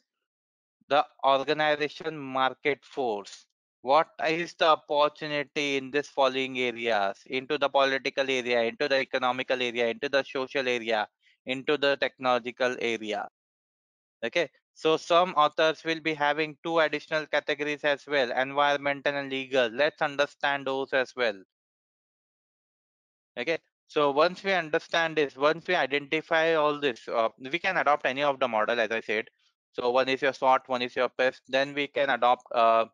the 0.88 1.06
organization 1.24 2.18
market 2.18 2.84
force 2.84 3.46
what 3.82 4.08
is 4.28 4.54
the 4.54 4.66
opportunity 4.66 5.76
in 5.76 5.90
this 5.90 6.08
following 6.08 6.58
areas? 6.58 7.18
Into 7.26 7.56
the 7.58 7.68
political 7.68 8.28
area 8.30 8.62
into 8.62 8.88
the 8.88 8.98
economical 8.98 9.62
area 9.62 9.88
into 9.88 10.08
the 10.08 10.22
social 10.22 10.68
area 10.68 11.08
into 11.46 11.78
the 11.78 11.96
technological 11.96 12.76
area. 12.80 13.28
Okay 14.24 14.50
so 14.74 14.96
some 14.96 15.30
authors 15.34 15.82
will 15.84 16.00
be 16.00 16.14
having 16.14 16.56
two 16.62 16.78
additional 16.78 17.26
categories 17.26 17.84
as 17.84 18.06
well 18.06 18.30
environmental 18.32 19.14
and 19.14 19.30
legal. 19.30 19.68
Let's 19.68 20.02
understand 20.02 20.66
those 20.66 20.92
as 20.92 21.14
well. 21.16 21.42
Okay 23.38 23.58
so 23.86 24.10
once 24.10 24.44
we 24.44 24.52
understand 24.52 25.16
this 25.16 25.36
once 25.36 25.66
we 25.66 25.74
identify 25.74 26.54
all 26.54 26.78
this 26.78 27.08
uh, 27.08 27.30
we 27.38 27.58
can 27.58 27.78
adopt 27.78 28.04
any 28.06 28.22
of 28.22 28.38
the 28.40 28.48
model 28.48 28.78
as 28.78 28.90
i 28.90 29.00
said. 29.00 29.28
So 29.72 29.90
one 29.90 30.08
is 30.08 30.20
your 30.20 30.32
SWOT, 30.32 30.68
one 30.68 30.82
is 30.82 30.96
your 30.96 31.08
PEST. 31.08 31.42
Then 31.48 31.74
we 31.74 31.86
can 31.86 32.10
adopt 32.10 32.44
uh, 32.52 32.86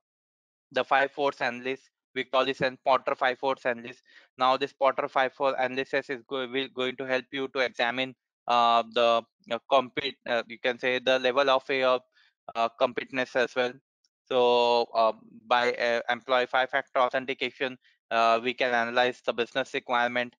the 0.72 0.84
five 0.84 1.10
force 1.12 1.40
analysis, 1.40 1.88
we 2.14 2.24
call 2.24 2.44
this 2.44 2.60
an 2.60 2.78
Porter 2.84 3.14
five 3.14 3.38
force 3.38 3.64
analysis. 3.64 4.02
Now 4.38 4.56
this 4.56 4.72
Porter 4.72 5.08
five 5.08 5.32
force 5.32 5.54
analysis 5.58 6.10
is 6.10 6.22
go 6.28 6.48
will 6.48 6.68
going 6.74 6.96
to 6.96 7.04
help 7.04 7.24
you 7.32 7.48
to 7.48 7.60
examine 7.60 8.14
uh, 8.48 8.82
the 8.94 9.22
uh, 9.50 9.58
compete, 9.70 10.16
uh, 10.28 10.42
you 10.48 10.58
can 10.58 10.78
say 10.78 10.98
the 10.98 11.18
level 11.18 11.50
of 11.50 11.62
your 11.68 12.00
uh, 12.54 12.68
completeness 12.78 13.36
as 13.36 13.54
well. 13.54 13.72
So 14.28 14.86
uh, 14.94 15.12
by 15.46 15.72
uh, 15.74 16.00
employee 16.10 16.46
five-factor 16.46 17.00
authentication, 17.00 17.78
uh, 18.10 18.40
we 18.42 18.54
can 18.54 18.74
analyze 18.74 19.20
the 19.24 19.32
business 19.32 19.72
requirement. 19.74 20.34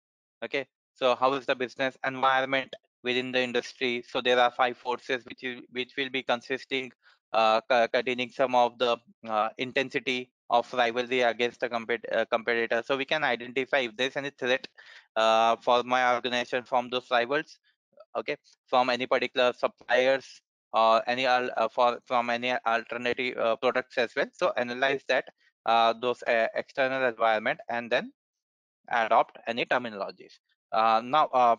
Okay, 0.45 0.66
so 0.95 1.14
how 1.14 1.35
is 1.35 1.47
the 1.47 1.55
business 1.55 1.97
environment 2.05 2.74
within 3.05 3.33
the 3.33 3.41
industry? 3.41 4.03
So 4.09 4.20
there 4.20 4.39
are 4.39 4.51
five 4.51 4.77
forces 4.77 5.24
which 5.24 5.45
is, 5.45 5.61
which 5.70 5.93
will 5.97 6.11
be 6.11 6.22
consisting 6.22 6.91
uh, 7.33 7.61
containing 7.93 8.31
some 8.31 8.55
of 8.55 8.79
the 8.79 8.97
uh, 9.29 9.49
intensity 9.59 10.31
of 10.51 10.72
rivalry 10.72 11.22
against 11.22 11.61
the 11.61 11.66
uh, 11.66 12.24
competitor. 12.31 12.83
So 12.87 12.97
we 12.97 13.05
can 13.05 13.24
identify 13.24 13.79
if 13.79 13.97
there's 13.97 14.16
any 14.16 14.31
threat 14.31 14.66
uh, 15.16 15.57
for 15.57 15.83
my 15.83 16.14
organization 16.14 16.64
from 16.64 16.89
those 16.91 17.11
rivals, 17.11 17.59
okay, 18.16 18.37
from 18.66 18.91
any 18.91 19.07
particular 19.07 19.53
suppliers 19.53 20.41
or 20.72 21.03
any 21.09 21.27
uh, 21.27 21.68
for 21.68 21.99
from 22.07 22.31
any 22.31 22.53
alternative 22.66 23.37
uh, 23.39 23.57
products 23.57 23.99
as 23.99 24.14
well. 24.14 24.27
So 24.33 24.53
analyze 24.57 25.03
that 25.09 25.24
uh, 25.66 25.95
those 26.01 26.22
uh, 26.22 26.47
external 26.55 27.09
environment 27.09 27.61
and 27.68 27.91
then 27.91 28.12
adopt 28.89 29.39
any 29.47 29.64
terminologies. 29.64 30.39
Uh, 30.72 31.03
now, 31.05 31.27
uh, 31.33 31.57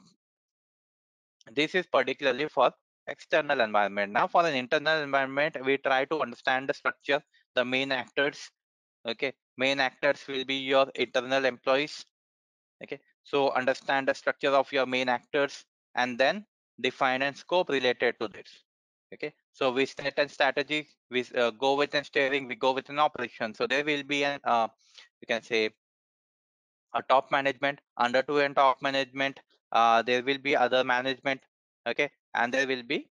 this 1.53 1.75
is 1.75 1.85
particularly 1.87 2.47
for 2.47 2.71
external 3.07 3.61
environment. 3.61 4.11
Now, 4.11 4.27
for 4.27 4.45
an 4.45 4.55
internal 4.55 5.01
environment, 5.01 5.57
we 5.63 5.77
try 5.77 6.05
to 6.05 6.21
understand 6.21 6.69
the 6.69 6.73
structure, 6.73 7.21
the 7.55 7.65
main 7.65 7.91
actors. 7.91 8.51
Okay, 9.07 9.33
main 9.57 9.79
actors 9.79 10.25
will 10.27 10.45
be 10.45 10.55
your 10.55 10.87
internal 10.95 11.45
employees. 11.45 12.05
Okay, 12.83 12.99
so 13.23 13.51
understand 13.51 14.07
the 14.07 14.13
structure 14.13 14.51
of 14.51 14.71
your 14.71 14.85
main 14.85 15.09
actors 15.09 15.65
and 15.95 16.17
then 16.17 16.45
define 16.79 17.21
and 17.21 17.35
scope 17.35 17.69
related 17.69 18.15
to 18.19 18.27
this 18.27 18.63
okay 19.13 19.33
so 19.53 19.71
we 19.71 19.85
set 19.85 20.19
a 20.19 20.27
strategy 20.27 20.87
we 21.09 21.25
uh, 21.35 21.49
go 21.51 21.75
with 21.75 21.93
an 21.95 22.03
steering 22.03 22.47
we 22.47 22.55
go 22.55 22.71
with 22.73 22.89
an 22.89 22.99
operation 22.99 23.53
so 23.53 23.65
there 23.65 23.83
will 23.83 24.03
be 24.03 24.23
an 24.23 24.39
uh, 24.43 24.67
you 25.21 25.27
can 25.27 25.41
say 25.41 25.69
a 26.93 27.01
top 27.03 27.31
management 27.31 27.79
under 27.97 28.21
two 28.21 28.39
and 28.39 28.55
top 28.55 28.81
management 28.81 29.39
uh, 29.71 30.01
there 30.01 30.23
will 30.23 30.37
be 30.37 30.55
other 30.55 30.83
management 30.83 31.41
okay 31.87 32.09
and 32.37 32.53
there 32.53 32.67
will 32.67 32.83
be 32.83 33.09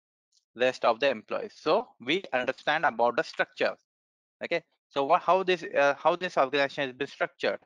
rest 0.57 0.85
of 0.85 1.01
the 1.01 1.11
employees. 1.11 1.55
So 1.57 1.89
we 2.01 2.23
understand 2.33 2.85
about 2.85 3.17
the 3.17 3.25
structure. 3.25 3.75
Okay? 4.45 4.63
So 4.89 5.05
what 5.05 5.23
how 5.23 5.43
this 5.43 5.63
uh, 5.63 5.95
how 5.99 6.17
this 6.17 6.37
organization 6.37 6.85
has 6.89 6.93
been 6.97 7.07
structured. 7.07 7.59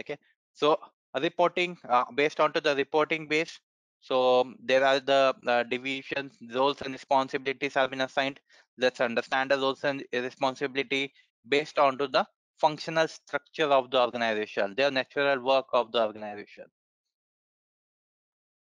Okay? 0.00 0.18
So 0.52 0.78
reporting 1.20 1.78
uh, 1.88 2.04
based 2.14 2.40
onto 2.40 2.60
the 2.60 2.74
reporting 2.76 3.28
base. 3.28 3.58
So 4.00 4.52
there 4.62 4.84
are 4.84 5.00
the 5.00 5.34
uh, 5.46 5.62
divisions, 5.62 6.36
roles 6.54 6.82
and 6.82 6.92
responsibilities 6.92 7.74
have 7.74 7.90
been 7.90 8.02
assigned. 8.02 8.38
Let's 8.76 9.00
understand 9.00 9.50
the 9.50 9.58
roles 9.58 9.82
and 9.84 10.04
responsibility 10.12 11.14
based 11.48 11.78
onto 11.78 12.08
the 12.08 12.26
functional 12.58 13.08
structure 13.08 13.70
of 13.78 13.90
the 13.90 14.00
organization, 14.00 14.74
their 14.76 14.90
natural 14.90 15.40
work 15.40 15.66
of 15.72 15.90
the 15.92 16.02
organization. 16.02 16.64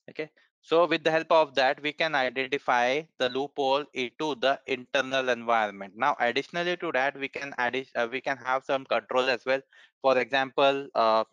Okay, 0.09 0.29
so 0.61 0.85
with 0.85 1.03
the 1.03 1.11
help 1.11 1.31
of 1.31 1.55
that, 1.55 1.81
we 1.81 1.93
can 1.93 2.15
identify 2.15 3.01
the 3.17 3.29
loophole 3.29 3.85
into 3.93 4.35
the 4.35 4.59
internal 4.67 5.29
environment. 5.29 5.93
Now, 5.95 6.15
additionally 6.19 6.77
to 6.77 6.91
that, 6.93 7.17
we 7.17 7.27
can 7.29 7.53
add 7.57 7.75
uh, 7.95 8.07
we 8.11 8.21
can 8.21 8.37
have 8.37 8.63
some 8.65 8.85
control 8.85 9.29
as 9.29 9.45
well. 9.45 9.61
For 10.01 10.17
example, 10.17 10.87
uh, 10.95 11.23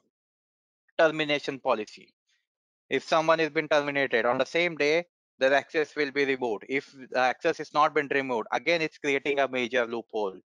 termination 0.98 1.58
policy. 1.60 2.14
If 2.90 3.04
someone 3.04 3.38
has 3.40 3.50
been 3.50 3.68
terminated 3.68 4.26
on 4.26 4.38
the 4.38 4.46
same 4.46 4.76
day 4.76 5.06
the 5.38 5.54
access 5.54 5.94
will 5.96 6.10
be 6.12 6.24
removed. 6.24 6.64
If 6.68 6.92
the 7.10 7.18
access 7.18 7.60
is 7.60 7.74
not 7.74 7.94
been 7.94 8.08
removed 8.08 8.46
again 8.52 8.82
it's 8.82 8.98
creating 8.98 9.40
a 9.40 9.48
major 9.48 9.86
loophole. 9.86 10.38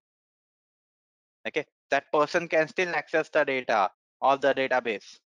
Okay? 1.48 1.66
That 1.90 2.12
person 2.12 2.48
can 2.48 2.68
still 2.68 2.90
access 2.96 3.30
the 3.30 3.44
data 3.46 3.92
of 4.22 4.42
the 4.42 4.54
database 4.54 5.20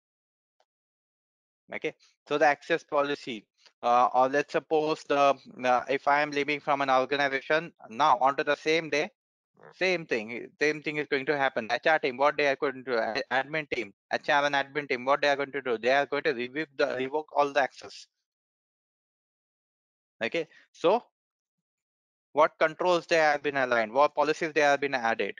okay 1.72 1.94
so 2.28 2.38
the 2.38 2.46
access 2.46 2.82
policy 2.82 3.46
uh, 3.82 4.08
or 4.14 4.28
let's 4.28 4.52
suppose 4.52 5.02
the 5.04 5.34
uh, 5.64 5.84
if 5.88 6.08
i 6.08 6.20
am 6.20 6.30
leaving 6.30 6.60
from 6.60 6.80
an 6.80 6.90
organization 6.90 7.72
now 7.88 8.18
onto 8.20 8.44
the 8.44 8.56
same 8.56 8.90
day 8.90 9.10
same 9.72 10.06
thing. 10.06 10.50
Same 10.60 10.82
thing 10.82 10.96
is 10.98 11.06
going 11.08 11.26
to 11.26 11.36
happen. 11.36 11.68
HR 11.70 11.98
team, 11.98 12.16
what 12.16 12.36
they 12.36 12.46
are 12.48 12.56
going 12.56 12.84
to 12.84 12.90
do? 12.92 13.22
Admin 13.30 13.68
team, 13.70 13.92
HR 14.12 14.44
and 14.46 14.54
admin 14.54 14.88
team, 14.88 15.04
what 15.04 15.22
they 15.22 15.28
are 15.28 15.36
going 15.36 15.52
to 15.52 15.62
do? 15.62 15.78
They 15.78 15.92
are 15.92 16.06
going 16.06 16.22
to 16.24 16.32
revoke 16.32 16.68
the 16.76 16.94
revoke 16.96 17.28
all 17.34 17.52
the 17.52 17.60
access. 17.60 18.06
Okay, 20.22 20.46
so 20.72 21.04
what 22.32 22.52
controls 22.58 23.06
they 23.06 23.16
have 23.16 23.42
been 23.42 23.56
aligned? 23.56 23.92
What 23.92 24.14
policies 24.14 24.52
they 24.52 24.60
have 24.60 24.80
been 24.80 24.94
added? 24.94 25.34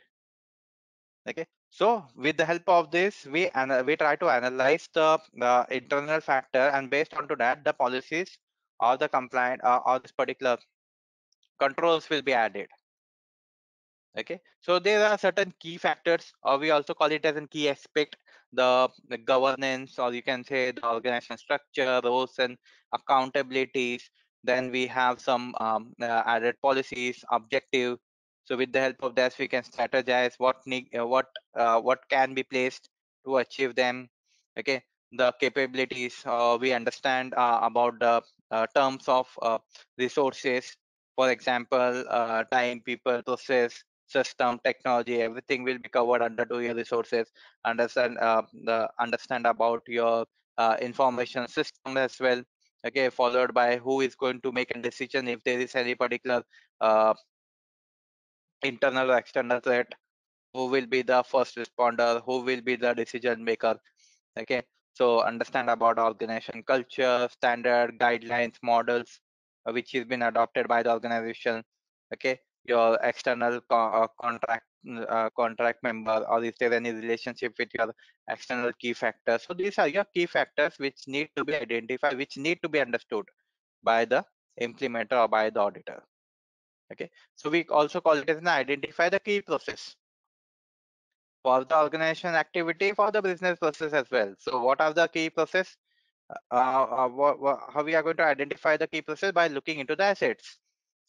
Okay, 1.28 1.46
so 1.74 2.06
with 2.14 2.36
the 2.36 2.44
help 2.44 2.68
of 2.68 2.92
this, 2.92 3.26
we 3.26 3.50
and 3.50 3.84
we 3.84 3.96
try 3.96 4.14
to 4.14 4.28
analyze 4.30 4.88
the, 4.94 5.18
the 5.34 5.66
internal 5.70 6.20
factor, 6.20 6.70
and 6.70 6.88
based 6.88 7.14
on 7.14 7.26
to 7.26 7.34
that, 7.36 7.64
the 7.64 7.72
policies 7.72 8.38
or 8.78 8.96
the 8.96 9.08
compliant 9.08 9.64
uh, 9.64 9.80
or 9.84 9.98
this 9.98 10.12
particular 10.12 10.56
controls 11.58 12.08
will 12.08 12.22
be 12.22 12.32
added. 12.32 12.68
Okay? 14.16 14.40
So 14.60 14.78
there 14.78 15.04
are 15.04 15.18
certain 15.18 15.52
key 15.58 15.76
factors 15.76 16.32
or 16.44 16.58
we 16.58 16.70
also 16.70 16.94
call 16.94 17.10
it 17.10 17.26
as 17.26 17.36
a 17.36 17.46
key 17.48 17.68
aspect 17.68 18.16
the, 18.52 18.88
the 19.08 19.18
governance 19.18 19.98
or 19.98 20.14
you 20.14 20.22
can 20.22 20.44
say 20.44 20.70
the 20.70 20.86
organization 20.86 21.38
structure 21.38 22.00
roles 22.04 22.38
and 22.38 22.56
accountabilities. 22.94 24.02
Then 24.44 24.70
we 24.70 24.86
have 24.86 25.20
some 25.20 25.56
um, 25.58 25.92
uh, 26.00 26.22
added 26.24 26.54
policies 26.62 27.24
objective 27.32 27.98
so 28.44 28.56
with 28.56 28.72
the 28.72 28.80
help 28.80 29.02
of 29.02 29.14
this 29.14 29.38
we 29.38 29.48
can 29.48 29.62
strategize 29.62 30.34
what 30.38 30.56
need 30.66 30.88
uh, 30.98 31.06
what 31.06 31.26
uh, 31.56 31.80
what 31.80 32.00
can 32.10 32.34
be 32.34 32.42
placed 32.42 32.88
to 33.24 33.38
achieve 33.38 33.74
them. 33.74 34.08
Okay? 34.58 34.82
The 35.12 35.32
capabilities 35.40 36.22
uh, 36.26 36.58
we 36.60 36.72
understand 36.72 37.34
uh, 37.34 37.60
about 37.62 37.98
the 38.00 38.22
uh, 38.50 38.66
terms 38.74 39.08
of 39.08 39.26
resources. 39.98 40.76
For 41.16 41.30
example 41.30 42.04
time 42.52 42.80
people 42.80 43.22
process 43.22 43.82
system 44.06 44.60
technology 44.64 45.22
everything 45.22 45.62
will 45.62 45.78
be 45.78 45.88
covered 45.88 46.22
under 46.22 46.44
to 46.44 46.60
your 46.60 46.74
resources. 46.74 47.28
Understand 47.64 48.16
the 48.18 48.90
understand 48.98 49.46
about 49.46 49.82
your 49.86 50.26
information 50.80 51.48
system 51.48 51.96
as 51.96 52.18
well. 52.20 52.42
Okay? 52.86 53.08
Followed 53.08 53.54
by 53.54 53.76
who 53.76 54.00
is 54.02 54.14
going 54.16 54.40
to 54.42 54.52
make 54.52 54.74
a 54.76 54.78
decision 54.78 55.28
if 55.28 55.42
there 55.44 55.60
is 55.60 55.74
any 55.76 55.94
particular 55.94 56.42
uh, 56.80 57.14
internal 58.64 59.10
or 59.10 59.18
external 59.18 59.60
threat 59.60 59.94
who 60.54 60.66
will 60.66 60.86
be 60.86 61.02
the 61.02 61.22
first 61.22 61.56
responder 61.56 62.22
who 62.24 62.40
will 62.48 62.60
be 62.60 62.76
the 62.76 62.94
decision 62.94 63.44
maker 63.44 63.76
okay? 64.38 64.62
So 64.94 65.22
understand 65.22 65.70
about 65.70 65.98
organization 65.98 66.62
culture 66.62 67.28
standard 67.30 67.98
guidelines 67.98 68.56
models 68.62 69.20
uh, 69.66 69.72
which 69.72 69.92
has 69.92 70.04
been 70.04 70.22
adopted 70.22 70.68
by 70.68 70.82
the 70.82 70.92
organization 70.92 71.62
okay? 72.14 72.38
Your 72.64 72.98
external 73.02 73.60
co 73.68 73.76
uh, 73.76 74.06
contract 74.20 74.64
uh, 75.08 75.28
contract 75.36 75.82
member 75.82 76.24
or 76.28 76.44
is 76.44 76.54
there 76.60 76.72
any 76.72 76.92
relationship 76.92 77.54
with 77.58 77.68
your 77.78 77.92
external 78.30 78.72
key 78.80 78.92
factors? 78.92 79.44
So 79.46 79.54
these 79.54 79.78
are 79.78 79.88
your 79.88 80.04
key 80.14 80.26
factors 80.26 80.74
which 80.78 81.02
need 81.06 81.28
to 81.36 81.44
be 81.44 81.54
identified 81.56 82.16
which 82.16 82.36
need 82.36 82.60
to 82.62 82.68
be 82.68 82.80
understood 82.80 83.26
by 83.82 84.04
the 84.04 84.24
implementer 84.60 85.20
or 85.22 85.28
by 85.28 85.50
the 85.50 85.60
auditor 85.60 86.02
okay? 86.94 87.10
So 87.36 87.50
we 87.50 87.64
also 87.64 88.00
call 88.00 88.14
it 88.14 88.28
as 88.28 88.38
an 88.38 88.48
identify 88.48 89.08
the 89.08 89.20
key 89.20 89.40
process 89.42 89.96
for 91.42 91.64
the 91.64 91.78
organization 91.78 92.34
activity 92.34 92.92
for 92.92 93.10
the 93.12 93.22
business 93.22 93.58
process 93.58 93.92
as 93.92 94.10
well. 94.10 94.34
So 94.38 94.62
what 94.62 94.80
are 94.80 94.92
the 94.92 95.06
key 95.08 95.30
process? 95.30 95.76
Uh, 96.50 96.56
uh, 96.56 97.08
what, 97.08 97.38
what, 97.38 97.60
how 97.72 97.82
we 97.84 97.94
are 97.94 98.02
going 98.02 98.16
to 98.16 98.24
identify 98.24 98.76
the 98.78 98.86
key 98.86 99.02
process 99.02 99.32
by 99.32 99.48
looking 99.48 99.78
into 99.78 99.94
the 99.94 100.04
assets. 100.04 100.58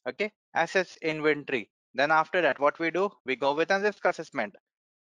Okay? 0.08 0.32
Assets 0.54 0.98
inventory. 1.02 1.70
Then 1.94 2.12
after 2.12 2.42
that 2.42 2.60
what 2.60 2.78
we 2.80 2.92
do? 2.92 3.10
We 3.26 3.38
go 3.38 3.54
with 3.54 3.72
a 3.72 3.80
risk 3.80 4.04
assessment. 4.04 4.56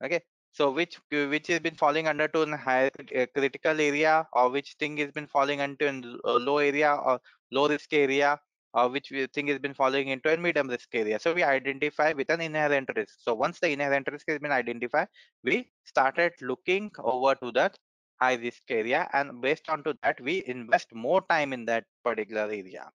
Okay? 0.05 0.21
So 0.53 0.71
which 0.71 0.99
which 1.11 1.49
has 1.49 1.61
been 1.61 1.75
falling 1.75 2.09
under 2.09 2.29
to 2.29 2.57
high 2.57 2.87
uh, 2.87 3.27
critical 3.35 3.81
area 3.81 4.27
or 4.33 4.51
which 4.51 4.77
thing 4.79 4.97
has 4.99 5.11
been 5.13 5.27
falling 5.27 5.61
into 5.61 5.87
in 5.87 6.19
low 6.25 6.59
area 6.59 6.95
or 6.95 7.21
low 7.51 7.69
risk 7.69 7.93
area 7.93 8.39
or 8.77 8.89
which 8.91 9.11
thing 9.33 9.47
has 9.49 9.59
been 9.59 9.75
falling 9.75 10.09
into 10.09 10.33
a 10.33 10.37
medium 10.37 10.69
risk 10.69 10.89
area. 10.93 11.19
So 11.19 11.33
we 11.33 11.43
identify 11.43 12.13
with 12.13 12.29
an 12.31 12.43
inherent 12.43 12.91
risk. 12.95 13.15
So 13.21 13.35
once 13.35 13.59
the 13.59 13.71
inherent 13.71 14.07
risk 14.13 14.27
has 14.29 14.39
been 14.39 14.53
identified 14.53 15.09
we 15.43 15.69
started 15.85 16.33
looking 16.41 16.91
over 16.99 17.35
to 17.37 17.51
that 17.53 17.79
high 18.21 18.35
risk 18.35 18.63
area 18.69 19.09
and 19.13 19.41
based 19.41 19.69
on 19.69 19.83
to 19.85 19.95
that 20.03 20.21
we 20.21 20.43
invest 20.47 20.89
more 20.93 21.23
time 21.31 21.53
in 21.53 21.65
that 21.67 21.85
particular 22.05 22.43
area. 22.43 22.91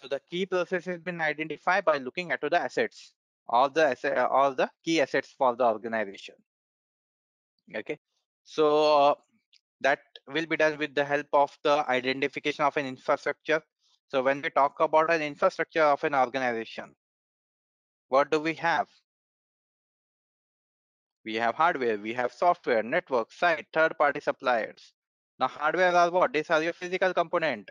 So 0.00 0.08
the 0.08 0.20
key 0.30 0.46
process 0.46 0.84
has 0.86 1.00
been 1.00 1.20
identified 1.20 1.84
by 1.84 1.98
looking 1.98 2.32
at 2.32 2.40
the 2.40 2.60
assets, 2.60 3.12
all 3.48 3.68
the 3.70 3.86
asset, 3.86 4.18
all 4.18 4.54
the 4.54 4.70
key 4.84 5.00
assets 5.00 5.34
for 5.36 5.54
the 5.56 5.64
organization. 5.64 6.34
okay. 7.76 7.98
So 8.44 8.66
uh, 9.00 9.14
that 9.80 10.00
will 10.28 10.46
be 10.46 10.56
done 10.56 10.78
with 10.78 10.94
the 10.94 11.04
help 11.04 11.26
of 11.32 11.56
the 11.62 11.84
identification 11.88 12.64
of 12.64 12.76
an 12.76 12.86
infrastructure 12.86 13.62
so 14.12 14.22
when 14.22 14.42
we 14.42 14.50
talk 14.50 14.80
about 14.80 15.12
an 15.12 15.22
infrastructure 15.22 15.88
of 15.94 16.04
an 16.04 16.14
organization 16.14 16.94
what 18.12 18.30
do 18.30 18.38
we 18.40 18.52
have? 18.54 18.88
We 21.24 21.36
have 21.36 21.54
hardware 21.54 21.96
we 21.96 22.12
have 22.12 22.30
software 22.30 22.82
network 22.82 23.32
site 23.32 23.68
third 23.72 23.96
party 23.96 24.20
suppliers. 24.20 24.92
Now 25.38 25.48
hardware 25.48 25.96
are 25.96 26.10
what? 26.10 26.34
These 26.34 26.50
are 26.50 26.62
your 26.62 26.74
physical 26.74 27.14
component. 27.14 27.70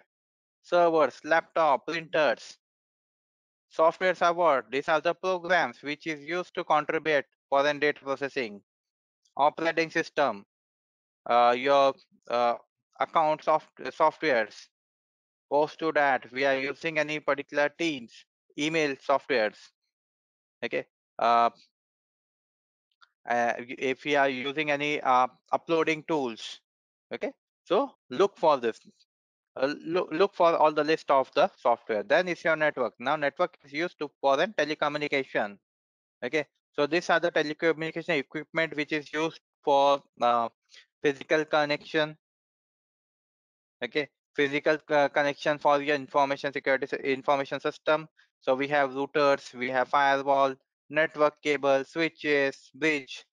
Servers 0.64 1.20
laptop 1.24 1.86
printers. 1.86 2.58
Softwares 3.78 4.24
are 4.24 4.34
what? 4.34 4.72
These 4.72 4.90
are 4.90 5.00
the 5.00 5.14
programs 5.14 5.84
which 5.84 6.08
is 6.08 6.22
used 6.22 6.56
to 6.56 6.64
contribute 6.64 7.26
for 7.48 7.62
the 7.62 7.76
data 7.76 8.02
processing. 8.02 8.64
Operating 9.38 9.92
system 9.92 10.44
uh, 11.30 11.54
your 11.56 11.94
uh, 12.32 12.56
account 13.00 13.44
soft 13.44 13.78
softwares 14.02 14.71
post 15.52 15.80
to 15.80 15.92
that 15.92 16.32
we 16.32 16.46
are 16.46 16.58
using 16.58 16.98
any 16.98 17.20
particular 17.20 17.70
teams 17.78 18.26
email 18.58 18.96
softwares 18.96 19.58
okay? 20.64 20.86
Uh, 21.20 21.50
uh, 23.30 23.54
if 23.58 24.04
we 24.06 24.16
are 24.16 24.30
using 24.30 24.72
any 24.72 25.00
uh, 25.02 25.28
uploading 25.52 26.04
tools 26.08 26.60
okay? 27.14 27.32
So 27.66 27.92
look 28.10 28.38
for 28.38 28.58
this 28.58 28.80
uh, 29.58 29.74
look, 29.86 30.10
look 30.12 30.34
for 30.34 30.56
all 30.56 30.72
the 30.72 30.84
list 30.84 31.12
of 31.12 31.30
the 31.36 31.50
software 31.58 32.04
then 32.04 32.28
is 32.28 32.44
your 32.44 32.56
network. 32.56 32.94
Now 33.00 33.16
network 33.18 33.58
is 33.66 33.74
used 33.74 34.00
to 34.00 34.10
for 34.22 34.38
the 34.38 34.48
telecommunication 34.48 35.58
okay? 36.24 36.46
So 36.74 36.88
these 36.88 37.10
are 37.10 37.20
the 37.20 37.32
telecommunication 37.32 38.18
equipment 38.20 38.76
which 38.76 38.94
is 38.94 39.12
used 39.12 39.42
for 39.64 40.02
uh, 40.22 40.50
physical 41.04 41.46
connection 41.46 42.18
okay 43.84 44.08
physical 44.42 44.78
uh, 44.90 45.08
connection 45.10 45.58
for 45.58 45.82
your 45.82 45.96
information 45.96 46.54
security 46.54 46.88
information 47.04 47.60
system. 47.60 48.08
So 48.42 48.56
we 48.56 48.68
have 48.70 48.92
routers 48.92 49.54
we 49.54 49.70
have 49.70 49.90
firewall 49.90 50.56
network 50.90 51.42
cable 51.44 51.84
switches 51.86 52.72
bridge. 52.74 53.24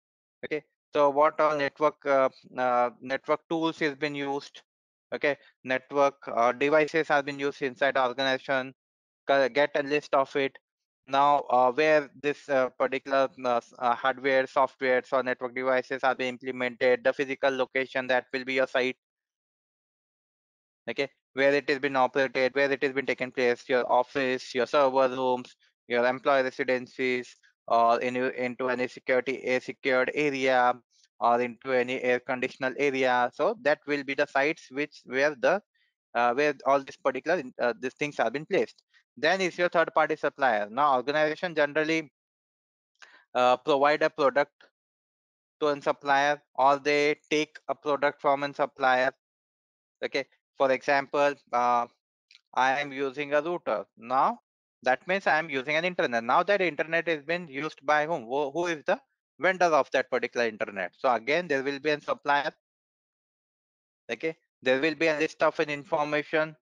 Okay. 0.44 0.62
So 0.94 1.10
what 1.10 1.40
all 1.40 1.56
network 1.56 2.04
uh, 2.06 2.28
uh, 2.56 2.90
network 3.00 3.40
tools 3.48 3.78
has 3.80 3.96
been 3.96 4.14
used? 4.14 4.62
Okay. 5.14 5.36
Network 5.64 6.16
uh, 6.28 6.52
devices 6.52 7.08
have 7.08 7.24
been 7.24 7.38
used 7.38 7.62
inside 7.62 7.96
organization. 7.96 8.74
Get 9.28 9.70
a 9.74 9.82
list 9.82 10.14
of 10.14 10.34
it. 10.36 10.58
Now 11.06 11.44
uh, 11.50 11.72
where 11.72 12.10
this 12.22 12.48
uh, 12.48 12.68
particular 12.78 13.28
hardware 13.80 14.46
software 14.46 15.02
or 15.12 15.22
network 15.22 15.54
devices 15.54 16.04
are 16.04 16.14
being 16.14 16.34
implemented 16.34 17.04
the 17.04 17.12
physical 17.12 17.50
location 17.50 18.06
that 18.08 18.26
will 18.32 18.44
be 18.44 18.54
your 18.54 18.66
site 18.66 18.96
okay 20.88 21.08
where 21.34 21.54
it 21.54 21.68
has 21.68 21.78
been 21.78 21.96
operated 21.96 22.54
where 22.54 22.70
it 22.70 22.82
has 22.82 22.92
been 22.92 23.06
taken 23.06 23.30
place 23.30 23.64
your 23.68 23.90
office 23.92 24.54
your 24.54 24.66
server 24.66 25.08
rooms 25.08 25.54
your 25.88 26.06
employee 26.06 26.42
residencies 26.42 27.36
or 27.66 28.00
in, 28.00 28.16
into 28.16 28.68
any 28.68 28.88
security 28.88 29.36
a 29.44 29.60
secured 29.60 30.10
area 30.14 30.74
or 31.20 31.40
into 31.40 31.72
any 31.72 32.00
air 32.02 32.20
conditional 32.20 32.72
area. 32.78 33.30
So 33.34 33.56
that 33.62 33.80
will 33.86 34.04
be 34.04 34.14
the 34.14 34.26
sites 34.26 34.68
which 34.70 35.02
where 35.04 35.34
the 35.34 35.60
uh, 36.14 36.32
where 36.34 36.54
all 36.66 36.80
these 36.80 36.96
particular 36.96 37.42
uh, 37.60 37.74
these 37.80 37.94
things 37.94 38.16
have 38.18 38.32
been 38.32 38.46
placed. 38.46 38.82
Then 39.16 39.40
is 39.40 39.58
your 39.58 39.68
third 39.68 39.92
party 39.94 40.16
supplier. 40.16 40.68
Now 40.70 40.96
organization 40.96 41.54
generally 41.54 42.10
uh, 43.34 43.56
provide 43.56 44.02
a 44.02 44.10
product 44.10 44.52
to 45.60 45.68
a 45.68 45.82
supplier 45.82 46.40
or 46.54 46.78
they 46.78 47.16
take 47.30 47.58
a 47.68 47.74
product 47.74 48.20
from 48.20 48.44
a 48.44 48.54
supplier 48.54 49.10
okay 50.04 50.24
for 50.58 50.70
example 50.72 51.34
uh, 51.52 51.86
I 52.54 52.80
am 52.80 52.92
using 52.92 53.34
a 53.34 53.40
router. 53.40 53.84
Now, 53.96 54.40
that 54.82 55.06
means 55.06 55.26
I 55.26 55.38
am 55.38 55.50
using 55.50 55.76
an 55.76 55.84
internet. 55.84 56.24
Now 56.24 56.42
that 56.42 56.60
internet 56.60 57.08
is 57.08 57.22
being 57.24 57.48
used 57.48 57.84
by 57.84 58.06
whom? 58.06 58.24
Who, 58.24 58.50
who 58.50 58.66
is 58.66 58.82
the 58.84 59.00
vendor 59.38 59.66
of 59.66 59.90
that 59.92 60.10
particular 60.10 60.46
internet? 60.46 60.92
So 60.98 61.12
again, 61.12 61.48
there 61.48 61.62
will 61.62 61.78
be 61.78 61.90
a 61.90 62.00
supplier. 62.00 62.52
Okay. 64.10 64.36
There 64.62 64.80
will 64.80 64.94
be 64.94 65.08
a 65.08 65.18
list 65.18 65.42
of 65.42 65.58
an 65.60 65.70
information 65.70 66.56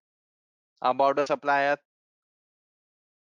about 0.83 1.17
the 1.17 1.27
supplier. 1.27 1.77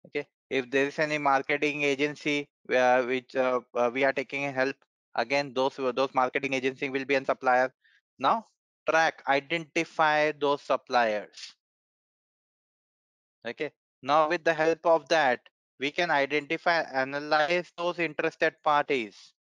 Okay. 0.07 0.27
If 0.51 0.71
there 0.71 0.87
is 0.87 0.99
any 0.99 1.19
marketing 1.19 1.83
agency 1.83 2.49
uh, 2.75 3.03
which 3.03 3.37
uh, 3.37 3.61
uh, 3.75 3.91
we 3.93 4.05
are 4.05 4.13
taking 4.13 4.53
help, 4.53 4.77
again, 5.15 5.53
those 5.55 5.77
those 5.77 6.15
marketing 6.15 6.55
agency 6.55 6.89
will 6.89 7.05
be 7.05 7.15
a 7.15 7.25
supplier. 7.25 7.73
Now, 8.19 8.47
track, 8.89 9.23
identify 9.29 10.33
those 10.33 10.63
suppliers. 10.63 11.55
Okay? 13.47 13.73
Now 14.03 14.29
with 14.29 14.45
the 14.45 14.55
help 14.55 14.85
of 14.87 15.09
that 15.09 15.41
we 15.81 15.91
can 15.91 16.11
identify 16.11 16.83
analyze 16.93 17.71
those 17.77 17.99
interested 17.99 18.55
parties. 18.63 19.33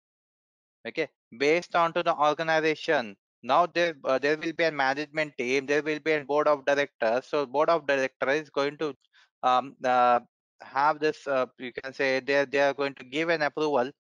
Okay? 0.87 1.09
Based 1.37 1.77
on 1.77 1.93
to 1.95 2.03
the 2.03 2.17
organization. 2.17 3.17
Now 3.43 3.67
there 3.67 3.95
uh, 4.05 4.19
there 4.19 4.37
will 4.37 4.53
be 4.53 4.65
a 4.65 4.71
management 4.71 5.37
team 5.37 5.67
there 5.67 5.83
will 5.83 5.99
be 5.99 6.13
a 6.13 6.25
board 6.25 6.49
of 6.49 6.65
directors. 6.65 7.27
So 7.27 7.47
board 7.47 7.69
of 7.69 7.87
directors 7.87 8.43
is 8.43 8.51
going 8.51 8.79
to 8.79 8.95
um, 9.43 9.75
uh, 9.85 10.21
have 10.63 11.01
this 11.01 11.27
uh, 11.27 11.47
you 11.59 11.73
can 11.73 11.93
say 11.93 12.21
they 12.21 12.45
they 12.45 12.61
are 12.61 12.75
going 12.75 12.95
to 12.95 13.05
give 13.05 13.29
an 13.29 13.43
approval. 13.43 13.91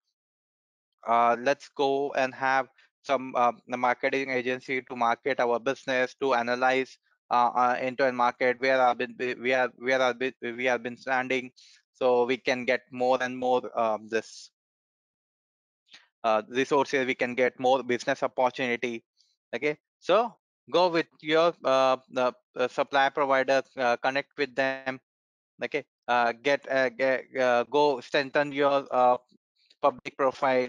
Uh, 1.06 1.36
let's 1.40 1.68
go 1.76 2.12
and 2.12 2.32
have 2.32 2.68
some 3.02 3.34
uh, 3.36 3.52
marketing 3.66 4.30
agency 4.30 4.82
to 4.82 4.96
market 4.96 5.40
our 5.40 5.58
business 5.58 6.14
to 6.20 6.34
analyze 6.34 6.98
uh, 7.32 7.50
uh, 7.56 7.76
into 7.80 8.06
a 8.06 8.12
market 8.12 8.60
where 8.60 8.80
are 8.80 8.96
we 9.40 9.52
are 9.54 9.72
where 9.78 10.00
are 10.00 10.14
we 10.42 10.64
have 10.64 10.82
been 10.82 10.96
standing 10.96 11.50
so 11.94 12.24
we 12.24 12.36
can 12.36 12.64
get 12.64 12.82
more 12.90 13.16
and 13.22 13.36
more 13.36 13.62
um, 13.78 14.08
this 14.08 14.50
uh, 16.24 16.42
resources 16.48 17.06
we 17.06 17.14
can 17.14 17.34
get 17.34 17.58
more 17.58 17.82
business 17.82 18.22
opportunity 18.22 19.02
okay? 19.54 19.78
So 19.98 20.34
go 20.70 20.88
with 20.88 21.08
your 21.20 21.54
uh, 21.64 21.96
the 22.10 22.32
supply 22.68 23.08
provider 23.08 23.62
uh, 23.76 23.96
connect 23.96 24.36
with 24.36 24.54
them 24.54 25.00
okay? 25.64 25.84
Uh, 26.06 26.32
get, 26.32 26.70
uh, 26.70 26.90
get 26.90 27.24
go 27.70 28.00
strengthen 28.00 28.52
your 28.52 28.84
public 29.80 30.16
profile 30.16 30.68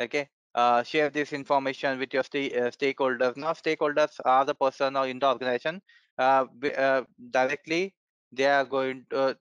okay 0.00 0.28
uh, 0.54 0.82
share 0.82 1.10
this 1.10 1.32
information 1.32 1.98
with 1.98 2.12
your 2.12 2.22
st 2.22 2.54
uh, 2.56 2.70
stakeholders. 2.70 3.36
Now 3.36 3.52
stakeholders 3.52 4.20
are 4.24 4.44
the 4.44 4.54
person 4.54 4.96
or 4.96 5.06
in 5.06 5.18
the 5.18 5.28
organization 5.28 5.80
uh, 6.18 6.46
uh, 6.76 7.02
directly 7.30 7.94
they 8.32 8.46
are 8.46 8.64
going 8.64 9.06
to 9.10 9.36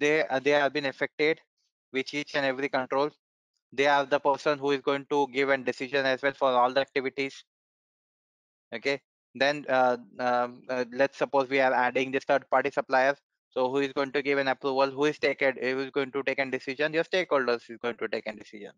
they 0.00 0.26
uh, 0.26 0.38
they 0.38 0.50
have 0.50 0.72
been 0.72 0.86
affected 0.86 1.40
with 1.92 2.12
each 2.14 2.34
and 2.34 2.46
every 2.46 2.68
control. 2.68 3.10
They 3.72 3.86
are 3.86 4.06
the 4.06 4.20
person 4.20 4.58
who 4.58 4.70
is 4.70 4.80
going 4.80 5.06
to 5.10 5.26
give 5.32 5.48
a 5.50 5.56
decision 5.58 6.06
as 6.06 6.22
well 6.22 6.32
for 6.32 6.50
all 6.50 6.72
the 6.72 6.80
activities. 6.80 7.44
Okay? 8.74 9.00
Then 9.34 9.66
um, 9.68 10.62
let's 10.92 11.18
suppose 11.18 11.48
we 11.48 11.60
are 11.60 11.72
adding 11.72 12.10
this 12.10 12.24
third 12.24 12.48
party 12.50 12.70
suppliers 12.70 13.18
so 13.50 13.70
who 13.70 13.78
is 13.78 13.92
going 13.94 14.12
to 14.12 14.22
give 14.22 14.36
an 14.38 14.48
approval? 14.48 14.90
Who 14.90 15.06
is 15.06 15.18
taken 15.18 15.56
who 15.58 15.80
is 15.80 15.90
going 15.90 16.12
to 16.12 16.22
take 16.22 16.38
a 16.38 16.44
decision? 16.44 16.92
Your 16.92 17.04
stakeholders 17.04 17.70
is 17.70 17.78
going 17.78 17.96
to 17.96 18.08
take 18.08 18.26
a 18.26 18.32
decision 18.32 18.72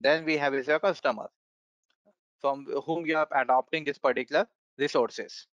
then 0.00 0.24
we 0.24 0.36
have 0.36 0.54
is 0.54 0.66
your 0.66 0.78
customer 0.78 1.28
from 2.40 2.66
whom 2.86 3.06
you 3.06 3.16
are 3.16 3.28
adopting 3.34 3.84
this 3.84 3.98
particular 3.98 4.46
resources. 4.78 5.46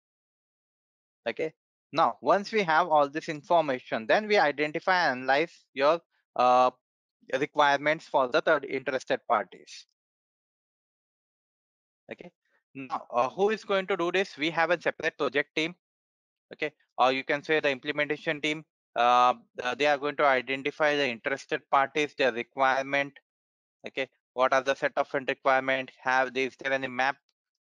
Okay? 1.29 1.53
Now 1.93 2.17
once 2.21 2.53
we 2.53 2.63
have 2.63 2.89
all 2.89 3.09
this 3.09 3.29
information 3.29 4.07
then 4.07 4.27
we 4.27 4.39
identify 4.39 5.11
and 5.11 5.23
analyze 5.23 5.53
your 5.75 6.01
uh, 6.37 6.71
requirements 7.39 8.07
for 8.07 8.29
the 8.29 8.41
third 8.41 8.65
interested 8.65 9.21
parties. 9.29 9.87
Okay? 12.11 12.33
Now 12.75 13.07
uh, 13.11 13.29
who 13.29 13.51
is 13.51 13.65
going 13.65 13.87
to 13.87 13.97
do 13.97 14.11
this? 14.11 14.37
We 14.37 14.51
have 14.51 14.71
a 14.71 14.81
separate 14.81 15.17
project 15.19 15.55
team. 15.55 15.75
Okay? 16.53 16.73
Or 16.99 17.13
you 17.13 17.25
can 17.25 17.43
say 17.43 17.61
the 17.61 17.71
implementation 17.71 18.41
team. 18.41 18.65
Uh, 18.95 19.35
they 19.79 19.87
are 19.87 19.97
going 19.97 20.17
to 20.17 20.25
identify 20.25 20.97
the 20.97 21.09
interested 21.09 21.63
parties 21.71 22.15
their 22.15 22.33
requirement. 22.33 23.13
Okay 23.87 24.09
what 24.35 24.53
are 24.53 24.63
the 24.63 24.75
set 24.75 24.93
of 24.97 25.09
requirement 25.29 25.91
have 26.01 26.37
is 26.37 26.57
there 26.61 26.73
any 26.73 26.89
map 26.89 27.17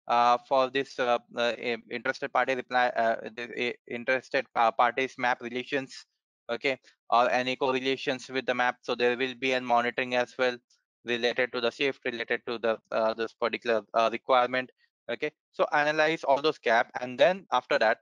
uh, 0.08 0.38
for 0.48 0.70
this 0.70 1.00
uh, 1.00 1.18
uh, 1.38 1.54
interested 1.92 2.32
party 2.32 2.56
reply 2.56 2.88
uh, 2.96 3.16
the 3.36 3.74
interested 3.88 4.46
parties 4.54 5.16
map 5.18 5.42
relations 5.42 6.06
okay? 6.50 6.78
Or 7.10 7.30
any 7.30 7.56
correlations 7.56 8.30
with 8.30 8.46
the 8.46 8.54
map 8.54 8.78
so 8.82 8.96
there 8.96 9.18
will 9.18 9.36
be 9.36 9.54
a 9.54 9.62
monitoring 9.62 10.16
as 10.16 10.34
well 10.38 10.58
related 11.06 11.52
to 11.54 11.62
the 11.62 11.70
shift 11.70 12.00
related 12.06 12.42
to 12.48 12.58
the 12.58 12.78
uh, 12.92 13.14
this 13.14 13.34
particular 13.34 13.82
uh, 13.94 14.10
requirement 14.12 14.72
okay? 15.10 15.32
So 15.52 15.66
analyze 15.72 16.24
all 16.24 16.42
those 16.42 16.58
gap 16.58 16.92
and 17.02 17.20
then 17.20 17.46
after 17.52 17.80
that 17.80 18.00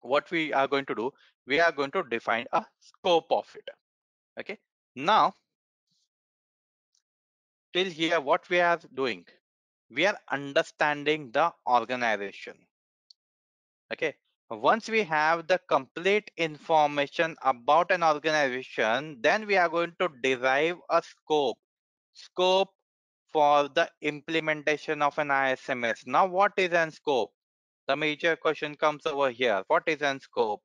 what 0.00 0.30
we 0.30 0.52
are 0.52 0.68
going 0.68 0.86
to 0.86 0.94
do 0.94 1.12
we 1.46 1.60
are 1.60 1.72
going 1.72 1.90
to 1.92 2.02
define 2.04 2.46
a 2.52 2.64
scope 2.80 3.30
of 3.30 3.46
it 3.54 3.68
okay? 4.38 4.58
Now 4.94 5.34
till 7.72 7.86
here 7.86 8.20
what 8.20 8.48
we 8.48 8.60
are 8.60 8.78
doing? 8.94 9.24
We 9.90 10.06
are 10.06 10.18
understanding 10.30 11.30
the 11.32 11.52
organization. 11.66 12.56
Okay? 13.92 14.14
Once 14.50 14.88
we 14.88 15.02
have 15.02 15.46
the 15.46 15.58
complete 15.68 16.30
information 16.36 17.36
about 17.42 17.90
an 17.90 18.02
organization 18.02 19.18
then 19.22 19.46
we 19.46 19.56
are 19.56 19.68
going 19.68 19.94
to 19.98 20.08
derive 20.22 20.76
a 20.90 21.02
scope. 21.02 21.56
Scope 22.12 22.68
for 23.32 23.68
the 23.68 23.90
implementation 24.02 25.00
of 25.00 25.18
an 25.18 25.30
isms 25.30 26.02
now 26.06 26.26
what 26.26 26.52
is 26.58 26.72
an 26.72 26.90
scope? 26.90 27.32
The 27.88 27.96
major 27.96 28.36
question 28.36 28.74
comes 28.74 29.06
over 29.06 29.30
here. 29.30 29.64
What 29.68 29.84
is 29.86 30.02
an 30.02 30.20
scope? 30.20 30.62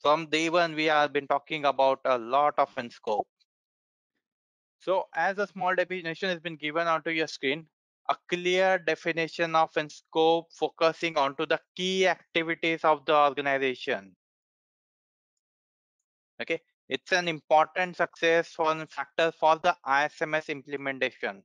From 0.00 0.26
day 0.26 0.48
one 0.48 0.74
we 0.74 0.86
have 0.86 1.12
been 1.12 1.26
talking 1.26 1.66
about 1.66 2.00
a 2.06 2.16
lot 2.16 2.54
of 2.58 2.70
an 2.78 2.90
scope 2.90 3.28
so 4.80 5.08
as 5.14 5.38
a 5.38 5.46
small 5.46 5.74
definition 5.74 6.30
has 6.30 6.40
been 6.40 6.56
given 6.56 6.86
onto 6.86 7.10
your 7.10 7.26
screen, 7.26 7.66
a 8.08 8.16
clear 8.28 8.78
definition 8.78 9.54
of 9.54 9.70
a 9.76 9.88
scope 9.90 10.50
focusing 10.52 11.18
onto 11.18 11.44
the 11.44 11.60
key 11.76 12.06
activities 12.08 12.82
of 12.82 13.04
the 13.04 13.14
organization. 13.14 14.16
Okay, 16.40 16.60
it's 16.88 17.12
an 17.12 17.28
important 17.28 17.96
success 17.96 18.56
factor 18.88 19.30
for 19.32 19.58
the 19.58 19.76
ISMS 19.86 20.48
implementation. 20.48 21.42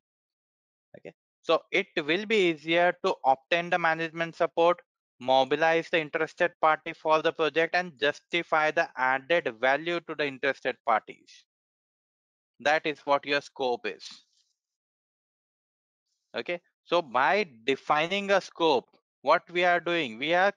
Okay, 0.98 1.14
so 1.42 1.62
it 1.72 1.88
will 1.98 2.26
be 2.26 2.52
easier 2.52 2.98
to 3.04 3.14
obtain 3.26 3.70
the 3.70 3.78
management 3.78 4.36
support, 4.38 4.82
mobilize 5.20 5.90
the 5.90 6.00
interested 6.00 6.52
party 6.62 6.94
for 6.94 7.22
the 7.22 7.34
project 7.34 7.76
and 7.76 8.00
justify 8.00 8.72
the 8.72 8.90
added 8.96 9.54
value 9.60 10.00
to 10.08 10.16
the 10.16 10.26
interested 10.26 10.78
parties 10.86 11.46
that 12.60 12.86
is 12.86 13.00
what 13.02 13.26
your 13.26 13.42
scope 13.42 13.86
is. 13.86 14.08
Okay? 16.36 16.62
So 16.86 17.02
by 17.02 17.48
defining 17.66 18.32
a 18.32 18.42
scope 18.42 18.88
what 19.26 19.50
we 19.50 19.64
are 19.66 19.80
doing? 19.80 20.20
We 20.20 20.36
are 20.36 20.54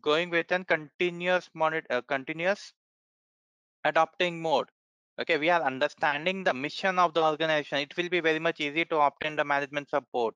going 0.00 0.30
with 0.30 0.50
a 0.50 0.64
continuous 0.64 1.50
monitor 1.52 1.86
uh, 1.90 2.00
continuous 2.00 2.72
adopting 3.84 4.40
mode. 4.40 4.68
Okay? 5.20 5.36
We 5.36 5.50
are 5.50 5.62
understanding 5.62 6.42
the 6.42 6.54
mission 6.54 6.98
of 6.98 7.12
the 7.12 7.22
organization. 7.22 7.78
It 7.78 7.94
will 7.96 8.08
be 8.08 8.20
very 8.20 8.38
much 8.38 8.58
easy 8.58 8.86
to 8.86 9.00
obtain 9.00 9.36
the 9.36 9.44
management 9.44 9.90
support 9.90 10.34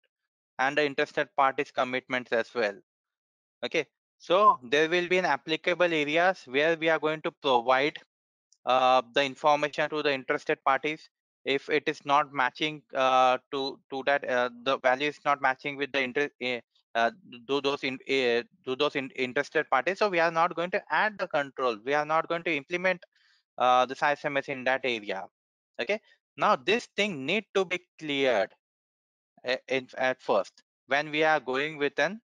and 0.59 0.77
the 0.77 0.85
interested 0.85 1.29
parties 1.37 1.71
commitments 1.71 2.33
as 2.33 2.55
well. 2.55 2.75
Okay? 3.65 3.87
So 4.19 4.59
there 4.63 4.91
will 4.91 5.09
be 5.09 5.17
an 5.17 5.25
applicable 5.25 5.95
areas 5.95 6.43
where 6.47 6.77
we 6.77 6.91
are 6.91 6.99
going 6.99 7.23
to 7.23 7.31
provide 7.31 7.97
uh, 8.67 9.03
the 9.15 9.25
information 9.25 9.91
to 9.91 10.03
the 10.03 10.13
interested 10.13 10.63
parties. 10.65 11.09
If 11.45 11.71
it 11.71 11.85
is 11.87 12.05
not 12.05 12.35
matching 12.35 12.83
uh, 12.95 13.39
to 13.53 13.81
to 13.91 14.03
that 14.07 14.29
uh, 14.29 14.51
the 14.65 14.79
value 14.79 15.09
is 15.09 15.21
not 15.25 15.41
matching 15.41 15.77
with 15.77 15.91
the 15.93 16.03
interest 16.03 16.33
uh, 16.45 16.61
uh, 16.95 17.11
do 17.47 17.61
those 17.61 17.85
in 17.85 17.95
uh, 17.95 18.43
do 18.65 18.77
those 18.77 18.97
in, 18.97 19.11
interested 19.11 19.69
parties. 19.71 19.99
So 19.99 20.09
we 20.09 20.21
are 20.21 20.31
not 20.31 20.55
going 20.55 20.71
to 20.73 20.83
add 20.91 21.19
the 21.19 21.29
control. 21.29 21.79
We 21.85 21.95
are 21.95 22.05
not 22.05 22.29
going 22.29 22.43
to 22.45 22.55
implement 22.55 23.03
uh, 23.59 23.87
the 23.87 23.95
ISMS 23.95 24.49
in 24.49 24.65
that 24.65 24.81
area. 24.85 25.25
Okay? 25.81 26.01
Now 26.37 26.57
this 26.57 26.87
thing 26.97 27.27
need 27.27 27.45
to 27.55 27.65
be 27.65 27.81
cleared 27.99 28.51
uh, 29.47 29.57
in, 29.69 29.89
at 29.97 30.21
first 30.21 30.63
when 30.89 31.11
we 31.11 31.23
are 31.23 31.41
going 31.41 31.79
with 31.79 31.99
an 31.99 32.21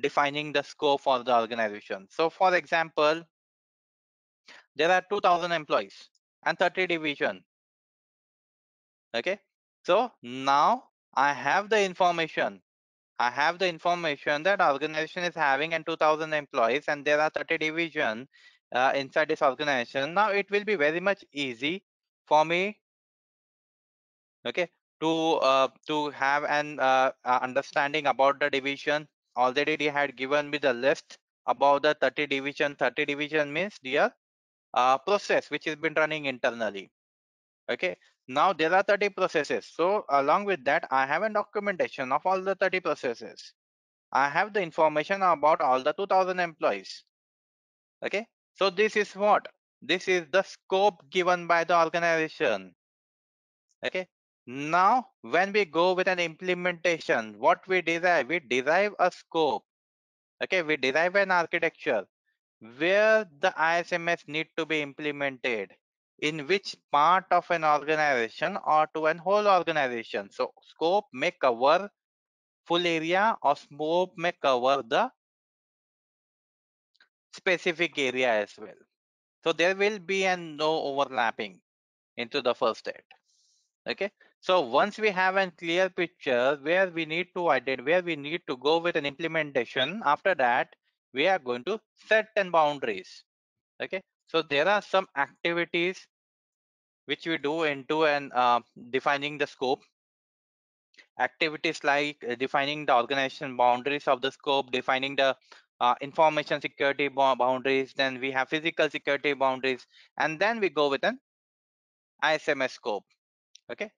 defining 0.00 0.52
the 0.52 0.62
scope 0.62 1.00
for 1.00 1.22
the 1.22 1.34
organization. 1.34 2.06
So 2.10 2.30
for 2.30 2.54
example 2.54 3.22
there 4.76 4.90
are 4.90 5.02
2000 5.08 5.52
employees 5.52 6.08
and 6.44 6.58
30 6.58 6.86
division. 6.86 7.44
Okay? 9.14 9.38
So 9.84 10.12
now 10.22 10.84
i 11.14 11.32
have 11.32 11.68
the 11.68 11.82
information. 11.84 12.62
I 13.18 13.30
have 13.30 13.58
the 13.58 13.68
information 13.68 14.42
that 14.44 14.60
organization 14.60 15.24
is 15.24 15.34
having 15.34 15.74
and 15.74 15.84
2000 15.84 16.32
employees 16.32 16.84
and 16.88 17.04
there 17.04 17.20
are 17.20 17.30
30 17.30 17.58
division 17.58 18.28
uh, 18.72 18.92
inside 18.94 19.28
this 19.28 19.42
organization. 19.42 20.14
Now 20.14 20.30
it 20.30 20.50
will 20.50 20.64
be 20.64 20.76
very 20.76 21.00
much 21.00 21.24
easy 21.32 21.84
for 22.26 22.44
me 22.44 22.78
okay 24.46 24.68
to 25.00 25.10
uh, 25.42 25.68
to 25.86 26.10
have 26.10 26.44
an 26.44 26.80
uh, 26.80 27.12
uh, 27.24 27.38
understanding 27.42 28.06
about 28.06 28.40
the 28.40 28.50
division. 28.50 29.06
Already 29.36 29.76
they 29.76 29.88
had 29.88 30.16
given 30.16 30.50
me 30.50 30.58
the 30.58 30.72
list 30.72 31.18
about 31.46 31.82
the 31.82 31.94
30 32.00 32.26
division. 32.26 32.74
30 32.76 33.04
division 33.04 33.52
means 33.52 33.78
their 33.82 34.12
uh, 34.74 34.98
process 34.98 35.50
which 35.50 35.64
has 35.64 35.76
been 35.76 35.94
running 35.94 36.26
internally. 36.26 36.90
Okay 37.70 37.96
now 38.28 38.52
there 38.52 38.72
are 38.72 38.82
30 38.82 39.10
processes. 39.10 39.66
So 39.66 40.04
along 40.08 40.44
with 40.44 40.64
that 40.64 40.86
i 40.90 41.06
have 41.06 41.22
a 41.22 41.28
documentation 41.28 42.12
of 42.12 42.24
all 42.24 42.40
the 42.40 42.54
30 42.54 42.80
processes. 42.80 43.52
I 44.12 44.28
have 44.28 44.52
the 44.52 44.60
information 44.60 45.22
about 45.22 45.60
all 45.60 45.82
the 45.82 45.92
2000 45.92 46.38
employees. 46.38 47.04
Okay 48.04 48.26
so 48.54 48.70
this 48.70 48.96
is 48.96 49.14
what? 49.14 49.48
This 49.80 50.06
is 50.06 50.26
the 50.30 50.42
scope 50.42 51.02
given 51.10 51.46
by 51.46 51.64
the 51.64 51.78
organization. 51.78 52.74
Okay 53.84 54.08
now 54.46 55.06
when 55.22 55.52
we 55.52 55.64
go 55.64 55.92
with 55.94 56.08
an 56.08 56.18
implementation 56.18 57.38
what 57.38 57.66
we 57.66 57.82
derive? 57.82 58.28
We 58.28 58.40
derive 58.40 58.94
a 58.98 59.10
scope. 59.10 59.64
Okay 60.42 60.62
we 60.62 60.76
derive 60.76 61.16
an 61.16 61.30
architecture 61.30 62.04
where 62.78 63.26
the 63.40 63.52
isms 63.80 64.22
need 64.26 64.48
to 64.56 64.64
be 64.64 64.80
implemented 64.82 65.72
in 66.20 66.46
which 66.46 66.76
part 66.92 67.24
of 67.32 67.50
an 67.50 67.64
organization 67.64 68.56
or 68.64 68.86
to 68.94 69.06
an 69.06 69.18
whole 69.18 69.48
organization. 69.48 70.30
So 70.30 70.52
scope 70.62 71.06
may 71.12 71.32
cover 71.32 71.90
full 72.64 72.86
area 72.86 73.36
or 73.42 73.56
scope 73.56 74.12
may 74.16 74.32
cover 74.40 74.82
the 74.86 75.10
specific 77.32 77.98
area 77.98 78.42
as 78.42 78.52
well. 78.56 78.78
So 79.42 79.52
there 79.52 79.74
will 79.74 79.98
be 79.98 80.24
an 80.26 80.56
no 80.56 80.82
overlapping 80.82 81.60
into 82.16 82.42
the 82.42 82.54
first 82.54 82.80
state. 82.80 83.02
Okay. 83.88 84.12
So 84.40 84.60
once 84.60 84.98
we 84.98 85.10
have 85.10 85.36
a 85.36 85.50
clear 85.50 85.88
picture 85.88 86.58
where 86.62 86.88
we 86.90 87.06
need 87.06 87.28
to 87.34 87.48
identify, 87.48 87.90
where 87.90 88.02
we 88.02 88.14
need 88.16 88.42
to 88.48 88.56
go 88.56 88.78
with 88.78 88.94
an 88.94 89.06
implementation, 89.06 90.02
after 90.04 90.34
that, 90.36 90.74
we 91.12 91.28
are 91.28 91.38
going 91.38 91.64
to 91.64 91.80
set 92.08 92.28
10 92.36 92.50
boundaries. 92.50 93.24
Okay. 93.82 94.02
So 94.28 94.42
there 94.42 94.68
are 94.68 94.82
some 94.82 95.06
activities 95.16 96.06
which 97.06 97.26
we 97.26 97.38
do 97.38 97.64
into 97.64 98.06
and 98.06 98.32
uh, 98.32 98.60
defining 98.90 99.38
the 99.38 99.46
scope 99.46 99.82
activities 101.18 101.82
like 101.84 102.22
uh, 102.28 102.34
defining 102.34 102.86
the 102.86 102.94
organization 102.94 103.56
boundaries 103.56 104.06
of 104.08 104.20
the 104.20 104.30
scope 104.30 104.70
defining 104.70 105.16
the 105.16 105.36
uh, 105.80 105.94
information 106.00 106.60
security 106.60 107.08
boundaries 107.08 107.92
then 107.96 108.20
we 108.20 108.30
have 108.30 108.48
physical 108.48 108.88
security 108.88 109.32
boundaries 109.32 109.86
and 110.18 110.38
then 110.38 110.60
we 110.60 110.68
go 110.68 110.88
with 110.88 111.04
an 111.04 111.18
isms 112.34 112.72
scope 112.72 113.04
okay 113.70 113.90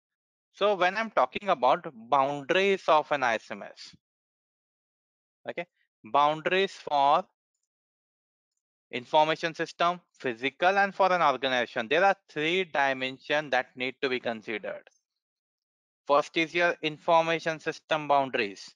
so 0.52 0.74
when 0.74 0.96
i'm 0.96 1.10
talking 1.10 1.48
about 1.48 1.86
boundaries 2.16 2.84
of 2.88 3.10
an 3.12 3.22
isms 3.22 3.94
okay 5.48 5.66
boundaries 6.04 6.72
for 6.72 7.24
information 8.90 9.54
system, 9.54 10.00
physical, 10.12 10.78
and 10.78 10.94
for 10.94 11.12
an 11.12 11.22
organization. 11.22 11.88
There 11.88 12.04
are 12.04 12.16
three 12.28 12.64
dimensions 12.64 13.50
that 13.50 13.76
need 13.76 13.96
to 14.02 14.08
be 14.08 14.20
considered. 14.20 14.88
First 16.06 16.36
is 16.36 16.54
your 16.54 16.76
information 16.82 17.58
system 17.60 18.06
boundaries. 18.06 18.74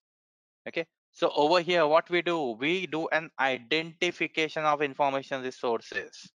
Okay. 0.67 0.87
So 1.13 1.31
over 1.35 1.61
here, 1.61 1.87
what 1.87 2.09
we 2.11 2.23
do, 2.23 2.57
we 2.59 2.87
do 2.87 3.09
an 3.09 3.31
identification 3.39 4.65
of 4.65 4.83
information 4.83 5.43
resources. 5.43 6.31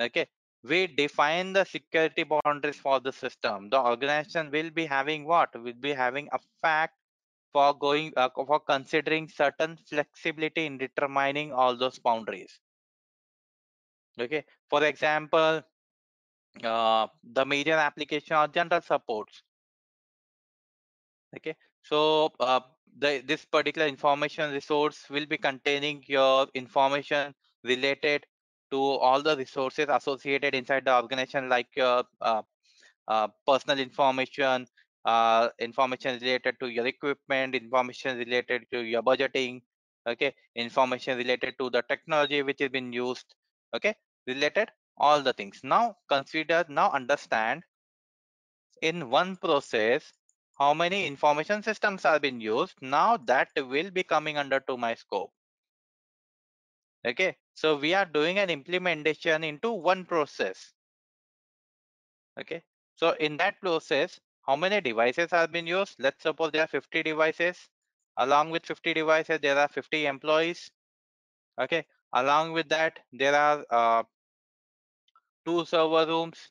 Okay. 0.00 0.26
We 0.64 0.86
define 0.86 1.52
the 1.52 1.64
security 1.64 2.24
boundaries 2.24 2.76
for 2.76 3.00
the 3.00 3.12
system. 3.12 3.68
The 3.68 3.80
organization 3.80 4.50
will 4.50 4.70
be 4.70 4.86
having 4.86 5.24
what? 5.24 5.60
Will 5.60 5.72
be 5.72 5.92
having 5.92 6.28
a 6.32 6.38
fact 6.60 6.94
for 7.52 7.74
going 7.74 8.12
uh, 8.16 8.28
for 8.34 8.60
considering 8.60 9.28
certain 9.28 9.76
flexibility 9.88 10.66
in 10.66 10.78
determining 10.78 11.52
all 11.52 11.76
those 11.76 11.98
boundaries. 11.98 12.60
Okay 14.18 14.44
for 14.68 14.84
example 14.84 15.62
uh, 16.64 17.06
the 17.22 17.44
major 17.44 17.72
application 17.74 18.36
or 18.36 18.48
general 18.48 18.80
supports. 18.80 19.42
Okay 21.36 21.56
so 21.82 22.32
uh, 22.40 22.60
the 22.98 23.22
this 23.26 23.44
particular 23.44 23.86
information 23.86 24.52
resource 24.52 25.06
will 25.10 25.26
be 25.26 25.38
containing 25.38 26.02
your 26.06 26.46
information 26.54 27.34
related 27.64 28.26
to 28.70 28.80
all 28.80 29.22
the 29.22 29.36
resources 29.36 29.86
associated 29.88 30.54
inside 30.54 30.84
the 30.84 30.94
organization 30.94 31.48
like 31.48 31.68
your 31.76 32.04
uh, 32.20 32.42
uh, 33.08 33.28
personal 33.46 33.78
information 33.78 34.66
uh, 35.04 35.48
information 35.58 36.18
related 36.20 36.56
to 36.60 36.68
your 36.68 36.86
equipment 36.86 37.54
information 37.54 38.18
related 38.18 38.62
to 38.72 38.80
your 38.80 39.02
budgeting 39.02 39.60
okay? 40.06 40.34
Information 40.54 41.18
related 41.18 41.54
to 41.58 41.70
the 41.70 41.82
technology 41.88 42.42
which 42.42 42.60
has 42.60 42.70
been 42.70 42.92
used 42.92 43.34
okay? 43.74 43.94
Related 44.26 44.68
all 44.96 45.20
the 45.22 45.32
things. 45.32 45.60
Now 45.64 45.96
consider 46.08 46.64
now 46.68 46.90
understand 46.90 47.62
in 48.80 49.10
one 49.10 49.36
process 49.36 50.12
how 50.58 50.74
many 50.74 51.06
information 51.06 51.62
systems 51.62 52.04
are 52.04 52.20
being 52.20 52.40
used. 52.40 52.74
Now 52.80 53.16
that 53.26 53.48
will 53.56 53.90
be 53.90 54.02
coming 54.02 54.38
under 54.38 54.60
to 54.60 54.76
my 54.76 54.94
scope 54.94 55.32
okay? 57.06 57.36
So 57.54 57.76
we 57.76 57.94
are 57.94 58.06
doing 58.06 58.38
an 58.38 58.50
implementation 58.50 59.44
into 59.44 59.72
one 59.72 60.04
process 60.04 60.72
okay? 62.40 62.62
So 62.96 63.10
in 63.18 63.36
that 63.38 63.60
process 63.60 64.18
how 64.42 64.56
many 64.56 64.80
devices 64.80 65.30
have 65.30 65.52
been 65.52 65.66
used? 65.66 65.96
Let's 65.98 66.22
suppose 66.22 66.50
there 66.50 66.64
are 66.64 66.68
50 66.68 67.02
devices. 67.02 67.68
Along 68.16 68.50
with 68.50 68.66
50 68.66 68.94
devices 68.94 69.38
there 69.40 69.56
are 69.56 69.68
50 69.68 70.06
employees. 70.06 70.70
Okay. 71.60 71.86
Along 72.12 72.52
with 72.52 72.68
that 72.68 72.98
there 73.12 73.34
are 73.34 73.64
uh, 73.70 74.02
two 75.46 75.64
server 75.64 76.06
rooms. 76.06 76.50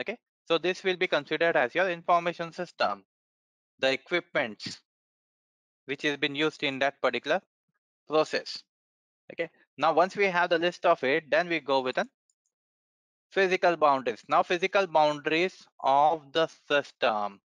Okay. 0.00 0.18
So 0.46 0.58
this 0.58 0.84
will 0.84 0.96
be 0.96 1.06
considered 1.06 1.56
as 1.56 1.74
your 1.74 1.90
information 1.90 2.52
system. 2.52 3.04
The 3.78 3.92
equipments 3.92 4.80
which 5.86 6.02
has 6.02 6.16
been 6.18 6.34
used 6.34 6.62
in 6.62 6.78
that 6.80 7.00
particular 7.00 7.40
process. 8.06 8.62
Okay. 9.32 9.50
Now 9.78 9.94
once 9.94 10.14
we 10.14 10.26
have 10.26 10.50
the 10.50 10.58
list 10.58 10.84
of 10.84 11.02
it 11.04 11.30
then 11.30 11.48
we 11.48 11.60
go 11.60 11.80
with 11.80 11.96
an 11.96 12.10
physical 13.32 13.76
boundaries. 13.76 14.22
Now 14.28 14.42
physical 14.42 14.86
boundaries 14.86 15.66
of 15.80 16.32
the 16.32 16.46
system. 16.68 17.40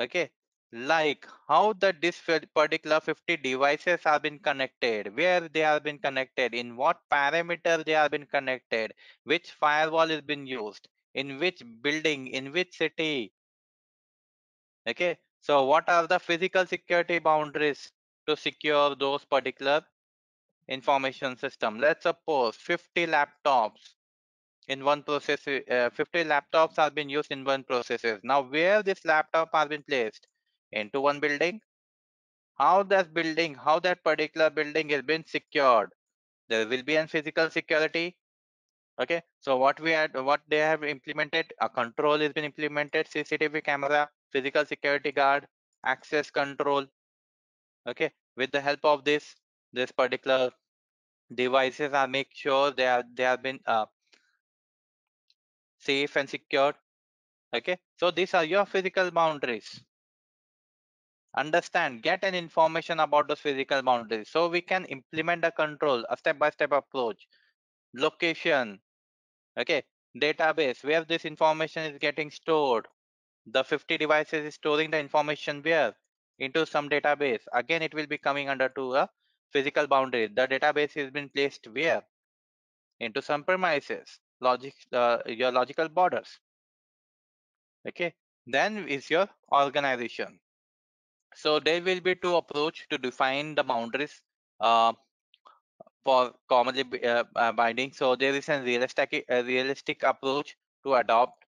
Okay? 0.00 0.30
Like 0.72 1.26
how 1.48 1.72
the 1.74 1.94
this 2.00 2.20
particular 2.54 3.00
50 3.00 3.36
devices 3.36 4.00
have 4.04 4.22
been 4.22 4.38
connected 4.40 5.16
where 5.16 5.48
they 5.48 5.60
have 5.60 5.84
been 5.84 5.98
connected 5.98 6.54
in 6.54 6.76
what 6.76 7.00
parameter 7.12 7.84
they 7.84 7.92
have 7.92 8.10
been 8.10 8.26
connected 8.26 8.92
which 9.24 9.52
firewall 9.52 10.08
has 10.08 10.22
been 10.22 10.46
used 10.46 10.88
in 11.14 11.38
which 11.38 11.62
building 11.82 12.26
in 12.28 12.52
which 12.52 12.76
city. 12.76 13.32
Okay? 14.88 15.18
So 15.40 15.64
what 15.66 15.88
are 15.88 16.06
the 16.06 16.18
physical 16.18 16.66
security 16.66 17.18
boundaries 17.18 17.92
to 18.26 18.36
secure 18.36 18.96
those 18.96 19.24
particular 19.24 19.84
information 20.68 21.36
system. 21.36 21.78
Let's 21.78 22.02
suppose 22.04 22.56
50 22.56 23.06
laptops 23.06 23.94
in 24.68 24.84
one 24.84 25.02
process 25.02 25.46
uh, 25.46 25.90
50 25.92 26.24
laptops 26.24 26.76
have 26.76 26.94
been 26.94 27.08
used 27.08 27.30
in 27.30 27.44
one 27.44 27.64
processes. 27.64 28.20
Now 28.22 28.42
where 28.42 28.82
this 28.82 29.04
laptop 29.04 29.50
has 29.52 29.68
been 29.68 29.82
placed? 29.82 30.26
Into 30.72 31.00
one 31.00 31.20
building. 31.20 31.60
How 32.58 32.82
that 32.84 33.12
building 33.14 33.54
how 33.54 33.78
that 33.80 34.02
particular 34.02 34.50
building 34.50 34.88
has 34.88 35.02
been 35.02 35.24
secured? 35.26 35.90
There 36.48 36.66
will 36.66 36.82
be 36.82 36.96
a 36.96 37.06
physical 37.06 37.50
security. 37.50 38.16
Okay 39.00 39.22
so 39.40 39.56
what 39.56 39.78
we 39.80 39.90
had 39.90 40.14
what 40.14 40.40
they 40.48 40.58
have 40.58 40.82
implemented 40.82 41.52
a 41.60 41.68
control 41.68 42.18
has 42.18 42.32
been 42.32 42.44
implemented 42.44 43.06
cctv 43.06 43.64
camera 43.64 44.08
physical 44.32 44.64
security 44.64 45.12
guard 45.12 45.46
access 45.84 46.30
control. 46.30 46.86
Okay 47.86 48.10
with 48.36 48.50
the 48.50 48.60
help 48.60 48.84
of 48.84 49.04
this 49.04 49.34
this 49.74 49.92
particular 49.92 50.50
devices 51.34 51.92
are 51.92 52.06
make 52.06 52.28
sure 52.32 52.70
they 52.70 52.86
are 52.86 53.04
they 53.14 53.24
have 53.24 53.42
been 53.42 53.60
uh, 53.66 53.86
safe 55.78 56.16
and 56.16 56.28
secured 56.28 56.74
okay? 57.54 57.78
So 57.96 58.10
these 58.10 58.34
are 58.34 58.44
your 58.44 58.66
physical 58.66 59.10
boundaries. 59.10 59.80
Understand 61.36 62.02
get 62.02 62.22
an 62.22 62.34
information 62.34 63.00
about 63.00 63.28
those 63.28 63.40
physical 63.40 63.82
boundaries 63.82 64.30
so 64.30 64.48
we 64.48 64.60
can 64.60 64.84
implement 64.86 65.44
a 65.44 65.50
control 65.50 66.04
a 66.08 66.16
step-by-step 66.16 66.70
-step 66.70 66.78
approach 66.78 67.26
location 67.94 68.80
okay? 69.58 69.82
Database 70.24 70.84
where 70.84 71.04
this 71.04 71.24
information 71.24 71.90
is 71.90 71.98
getting 71.98 72.30
stored. 72.30 72.86
The 73.46 73.64
50 73.64 73.98
devices 73.98 74.46
is 74.46 74.54
storing 74.54 74.90
the 74.90 74.98
information 74.98 75.60
where? 75.62 75.92
Into 76.38 76.64
some 76.66 76.88
database. 76.88 77.42
Again 77.52 77.82
it 77.82 77.94
will 77.94 78.06
be 78.06 78.18
coming 78.18 78.48
under 78.48 78.68
to 78.70 78.94
a 79.02 79.10
physical 79.52 79.86
boundary 79.86 80.26
the 80.26 80.46
database 80.48 80.94
has 80.94 81.10
been 81.10 81.28
placed 81.28 81.66
where? 81.72 82.02
Into 83.00 83.20
some 83.20 83.44
premises 83.44 84.18
logic 84.40 84.74
uh, 84.92 85.18
your 85.26 85.52
logical 85.52 85.88
borders. 85.88 86.38
Okay 87.88 88.14
then 88.46 88.88
is 88.88 89.10
your 89.10 89.28
organization. 89.52 90.38
So 91.34 91.58
there 91.58 91.82
will 91.82 92.00
be 92.00 92.14
two 92.14 92.36
approach 92.36 92.86
to 92.90 92.98
define 92.98 93.54
the 93.54 93.64
boundaries 93.64 94.22
uh, 94.60 94.92
for 96.04 96.32
commonly 96.48 96.84
uh, 97.02 97.24
uh, 97.34 97.52
binding. 97.52 97.92
So 97.92 98.14
there 98.14 98.34
is 98.34 98.48
a 98.48 98.60
realistic 98.62 99.24
a 99.28 99.42
realistic 99.42 100.02
approach 100.02 100.56
to 100.84 100.94
adopt 100.94 101.44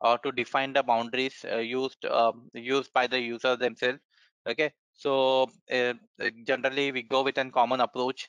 or 0.00 0.18
to 0.18 0.32
define 0.32 0.72
the 0.72 0.82
boundaries 0.82 1.44
uh, 1.50 1.58
used 1.58 2.04
um, 2.04 2.50
used 2.54 2.92
by 2.92 3.06
the 3.06 3.20
user 3.20 3.56
themselves. 3.56 4.00
Okay 4.46 4.72
so 4.94 5.50
uh, 5.72 5.94
generally 6.44 6.92
we 6.92 7.02
go 7.02 7.22
with 7.22 7.38
a 7.38 7.44
common 7.50 7.80
approach. 7.80 8.28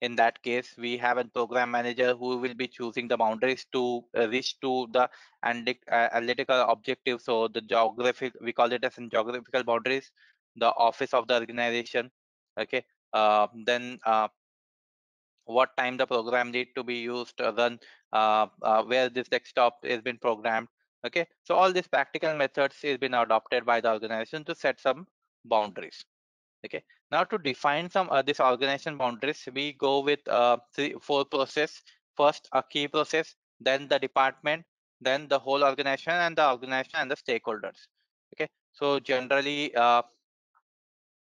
In 0.00 0.16
that 0.16 0.42
case 0.42 0.74
we 0.76 0.96
have 0.96 1.16
a 1.18 1.24
program 1.24 1.70
manager 1.70 2.14
who 2.14 2.36
will 2.36 2.54
be 2.54 2.66
choosing 2.66 3.06
the 3.06 3.16
boundaries 3.16 3.66
to 3.72 4.02
uh, 4.18 4.28
reach 4.28 4.58
to 4.60 4.88
the 4.92 5.08
uh, 5.44 6.08
analytical 6.12 6.60
objective 6.62 7.20
so 7.20 7.46
the 7.46 7.60
geographic 7.60 8.32
we 8.40 8.52
call 8.52 8.72
it 8.72 8.82
as 8.84 8.98
in 8.98 9.08
geographical 9.08 9.62
boundaries 9.62 10.10
the 10.56 10.72
office 10.74 11.14
of 11.14 11.28
the 11.28 11.38
organization. 11.38 12.10
Okay 12.58 12.84
uh, 13.12 13.46
then 13.64 13.98
uh, 14.04 14.26
what 15.44 15.76
time 15.76 15.96
the 15.96 16.06
program 16.06 16.50
need 16.50 16.68
to 16.74 16.82
be 16.82 16.96
used 16.96 17.40
run 17.40 17.78
uh, 18.12 18.46
uh, 18.62 18.82
where 18.82 19.08
this 19.08 19.28
desktop 19.28 19.78
has 19.84 20.02
been 20.02 20.18
programmed. 20.18 20.66
Okay 21.06 21.26
so 21.44 21.54
all 21.54 21.72
these 21.72 21.86
practical 21.86 22.36
methods 22.36 22.76
is 22.82 22.98
been 22.98 23.14
adopted 23.14 23.64
by 23.64 23.80
the 23.80 23.92
organization 23.92 24.44
to 24.44 24.54
set 24.54 24.80
some 24.80 25.06
boundaries. 25.44 26.04
Okay. 26.64 26.82
Now 27.10 27.24
to 27.24 27.38
define 27.38 27.90
some 27.90 28.08
uh, 28.10 28.22
this 28.22 28.40
organization 28.40 28.96
boundaries 28.96 29.48
we 29.52 29.72
go 29.72 30.00
with 30.00 30.26
uh, 30.28 30.58
three 30.74 30.94
four 31.00 31.24
process. 31.24 31.82
First 32.16 32.48
a 32.52 32.62
key 32.62 32.88
process 32.88 33.34
then 33.60 33.88
the 33.88 33.98
department 33.98 34.64
then 35.00 35.28
the 35.28 35.38
whole 35.38 35.64
organization 35.64 36.12
and 36.12 36.36
the 36.36 36.48
organization 36.48 36.96
and 36.96 37.10
the 37.10 37.16
stakeholders. 37.16 37.86
Okay. 38.34 38.48
So 38.72 39.00
generally 39.00 39.74
uh, 39.74 40.02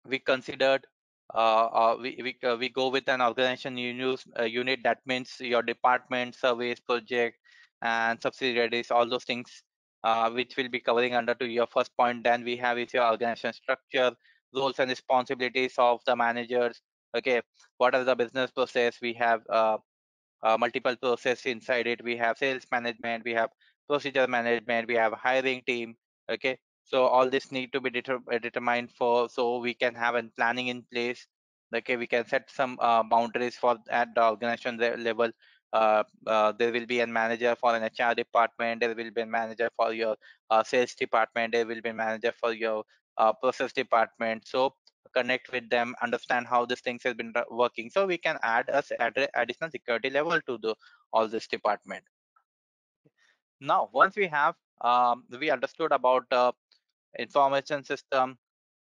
we 0.06 0.18
considered 0.18 0.86
uh, 1.34 1.66
uh, 1.66 1.96
we 2.00 2.18
we, 2.22 2.48
uh, 2.48 2.56
we 2.56 2.68
go 2.68 2.88
with 2.88 3.08
an 3.08 3.20
organization 3.20 3.76
unit, 3.76 4.24
unit. 4.46 4.80
That 4.84 4.98
means 5.06 5.36
your 5.40 5.62
department 5.62 6.34
service 6.34 6.80
project 6.80 7.38
and 7.82 8.20
subsidiaries 8.22 8.90
all 8.90 9.08
those 9.08 9.24
things 9.24 9.62
uh, 10.06 10.30
which 10.30 10.56
will 10.56 10.68
be 10.68 10.80
covering 10.88 11.14
under 11.14 11.34
to 11.34 11.46
your 11.58 11.66
first 11.66 11.90
point 11.96 12.22
then 12.22 12.44
we 12.44 12.56
have 12.56 12.78
is 12.78 12.94
your 12.94 13.06
organization 13.12 13.52
structure 13.52 14.10
roles 14.54 14.78
and 14.78 14.90
responsibilities 14.90 15.74
of 15.78 16.00
the 16.06 16.14
managers 16.14 16.80
okay? 17.16 17.40
What 17.78 17.94
are 17.94 18.04
the 18.04 18.14
business 18.14 18.50
process? 18.50 18.98
We 19.02 19.14
have 19.14 19.40
uh, 19.50 19.78
uh, 20.42 20.56
multiple 20.58 20.96
process 20.96 21.46
inside 21.46 21.86
it. 21.86 22.04
We 22.04 22.16
have 22.18 22.38
sales 22.38 22.66
management 22.70 23.24
we 23.24 23.34
have 23.34 23.50
procedure 23.88 24.26
management 24.26 24.88
we 24.88 24.94
have 24.94 25.12
hiring 25.12 25.62
team 25.66 25.96
okay? 26.30 26.56
So 26.84 27.06
all 27.06 27.28
this 27.28 27.50
need 27.50 27.72
to 27.72 27.80
be 27.80 27.90
deter 27.90 28.20
uh, 28.32 28.38
determined 28.38 28.92
for 28.92 29.28
so 29.28 29.58
we 29.58 29.74
can 29.74 29.94
have 29.94 30.14
a 30.14 30.22
planning 30.36 30.68
in 30.68 30.84
place 30.92 31.26
okay? 31.74 31.96
We 31.96 32.06
can 32.06 32.26
set 32.26 32.48
some 32.48 32.78
uh, 32.80 33.02
boundaries 33.02 33.56
for 33.56 33.76
at 33.90 34.14
the 34.14 34.24
organization 34.30 34.78
level 34.78 35.30
uh, 35.78 36.02
uh, 36.26 36.52
there 36.58 36.72
will 36.72 36.86
be 36.94 37.00
a 37.00 37.06
manager 37.06 37.54
for 37.62 37.70
an 37.76 37.84
hr 37.84 38.12
department 38.22 38.80
there 38.80 38.94
will 38.98 39.14
be 39.18 39.24
a 39.28 39.32
manager 39.38 39.68
for 39.78 39.92
your 40.00 40.14
uh, 40.50 40.62
sales 40.72 40.94
department 41.04 41.52
there 41.52 41.66
will 41.70 41.82
be 41.88 41.94
a 41.96 41.98
manager 42.04 42.32
for 42.42 42.52
your 42.64 42.84
uh, 43.18 43.32
process 43.32 43.72
department. 43.72 44.46
So 44.46 44.74
connect 45.14 45.50
with 45.52 45.70
them 45.70 45.94
understand 46.02 46.46
how 46.46 46.66
this 46.66 46.80
things 46.80 47.02
has 47.04 47.14
been 47.14 47.32
working. 47.50 47.90
So 47.90 48.06
we 48.06 48.18
can 48.18 48.38
add 48.42 48.68
us 48.68 48.92
add 49.00 49.16
additional 49.34 49.70
security 49.70 50.10
level 50.10 50.40
to 50.42 50.58
the 50.58 50.74
all 51.12 51.28
this 51.28 51.46
department. 51.46 52.04
Now 53.60 53.88
once 53.92 54.16
we 54.16 54.26
have 54.28 54.54
um, 54.82 55.24
we 55.40 55.50
understood 55.50 55.92
about 55.92 56.24
uh, 56.30 56.52
information 57.18 57.84
system 57.84 58.36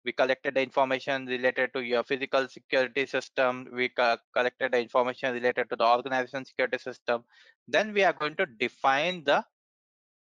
we 0.06 0.12
collected 0.12 0.54
the 0.56 0.62
information 0.62 1.26
related 1.26 1.74
to 1.74 1.82
your 1.82 2.04
physical 2.04 2.48
security 2.48 3.06
system 3.06 3.68
we 3.74 3.90
co 3.90 4.18
collected 4.38 4.72
the 4.72 4.80
information 4.80 5.34
related 5.34 5.70
to 5.70 5.76
the 5.76 5.86
organization 5.86 6.46
security 6.46 6.78
system 6.78 7.24
then 7.68 7.94
we 7.94 8.04
are 8.04 8.14
going 8.14 8.36
to 8.36 8.46
define 8.46 9.24
the 9.24 9.44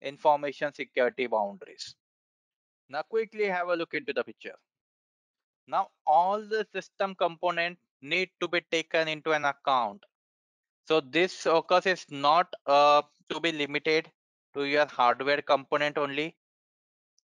information 0.01 0.73
security 0.73 1.27
boundaries. 1.27 1.95
Now 2.89 3.01
quickly 3.03 3.45
have 3.45 3.67
a 3.69 3.75
look 3.75 3.93
into 3.93 4.13
the 4.13 4.23
picture. 4.23 4.55
Now 5.67 5.89
all 6.05 6.41
the 6.41 6.65
system 6.73 7.15
component 7.15 7.77
need 8.01 8.29
to 8.41 8.47
be 8.47 8.61
taken 8.71 9.07
into 9.07 9.33
an 9.33 9.45
account. 9.45 10.03
So 10.87 11.01
this 11.01 11.33
focus 11.33 11.85
is 11.85 12.05
not 12.09 12.47
uh, 12.65 13.01
to 13.29 13.39
be 13.39 13.51
limited 13.51 14.09
to 14.53 14.63
your 14.63 14.85
hardware 14.85 15.41
component 15.41 15.97
only. 15.97 16.35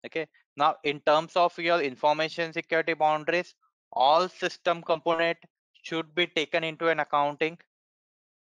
Okay 0.05 0.27
now 0.61 0.75
in 0.83 0.99
terms 1.09 1.35
of 1.45 1.57
your 1.69 1.81
information 1.89 2.53
security 2.59 2.95
boundaries 3.05 3.55
all 3.91 4.29
system 4.29 4.81
component 4.81 5.37
should 5.81 6.13
be 6.15 6.27
taken 6.27 6.63
into 6.63 6.87
an 6.89 6.99
accounting 6.99 7.57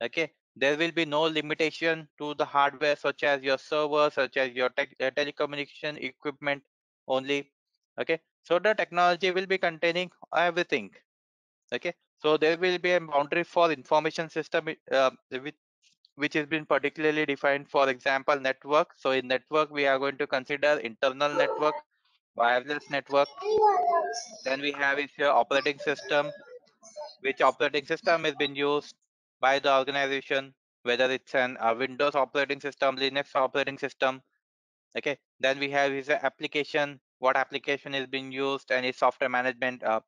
okay? 0.01 0.31
There 0.55 0.77
will 0.77 0.91
be 0.91 1.05
no 1.05 1.23
limitation 1.23 2.07
to 2.17 2.33
the 2.35 2.45
hardware 2.45 2.95
such 2.95 3.23
as 3.23 3.41
your 3.41 3.57
server 3.57 4.09
such 4.09 4.37
as 4.37 4.53
your 4.53 4.69
uh, 4.77 5.11
telecommunication 5.17 6.01
equipment 6.01 6.63
only 7.07 7.51
okay? 7.99 8.19
So 8.43 8.59
the 8.59 8.73
technology 8.73 9.31
will 9.31 9.45
be 9.45 9.57
containing 9.57 10.11
everything 10.35 10.91
okay? 11.73 11.93
So 12.19 12.37
there 12.37 12.57
will 12.57 12.77
be 12.77 12.91
a 12.91 13.01
boundary 13.01 13.43
for 13.43 13.71
information 13.71 14.29
system 14.29 14.69
uh, 14.91 15.11
which 16.15 16.33
has 16.33 16.45
been 16.45 16.65
particularly 16.65 17.25
defined. 17.25 17.69
For 17.69 17.89
example 17.89 18.39
network. 18.39 18.93
So 18.95 19.11
in 19.11 19.27
network 19.27 19.71
we 19.71 19.85
are 19.85 19.99
going 19.99 20.17
to 20.19 20.27
consider 20.27 20.79
internal 20.79 21.33
network 21.33 21.75
wireless 22.35 22.89
network. 22.89 23.27
Then 24.43 24.61
we 24.61 24.71
have 24.73 24.99
is 24.99 25.09
your 25.17 25.31
operating 25.31 25.79
system. 25.79 26.31
Which 27.21 27.41
operating 27.41 27.85
system 27.85 28.23
has 28.25 28.35
been 28.35 28.55
used 28.55 28.93
by 29.41 29.59
the 29.59 29.75
organization? 29.75 30.53
Whether 30.83 31.09
it's 31.11 31.33
an 31.33 31.57
uh, 31.59 31.73
windows 31.77 32.15
operating 32.15 32.59
system 32.59 32.97
linux 32.97 33.35
operating 33.35 33.77
system. 33.77 34.21
Okay 34.97 35.17
then 35.39 35.59
we 35.59 35.69
have 35.71 35.91
is 35.91 36.07
the 36.07 36.23
application. 36.23 36.99
What 37.19 37.35
application 37.35 37.95
is 37.95 38.07
being 38.07 38.31
used? 38.31 38.71
Any 38.71 38.91
software 38.91 39.29
management 39.29 39.83
uh, 39.83 40.01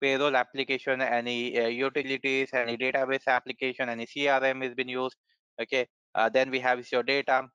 payroll 0.00 0.36
application 0.36 1.00
any 1.00 1.58
uh, 1.60 1.68
utilities 1.68 2.48
any 2.52 2.76
database 2.76 3.26
application 3.26 3.88
any 3.88 4.06
crm 4.06 4.64
is 4.64 4.74
being 4.74 4.88
used. 4.88 5.16
Okay 5.60 5.86
uh, 6.14 6.28
then 6.28 6.50
we 6.50 6.60
have 6.60 6.78
is 6.78 6.90
your 6.90 7.02
data 7.02 7.48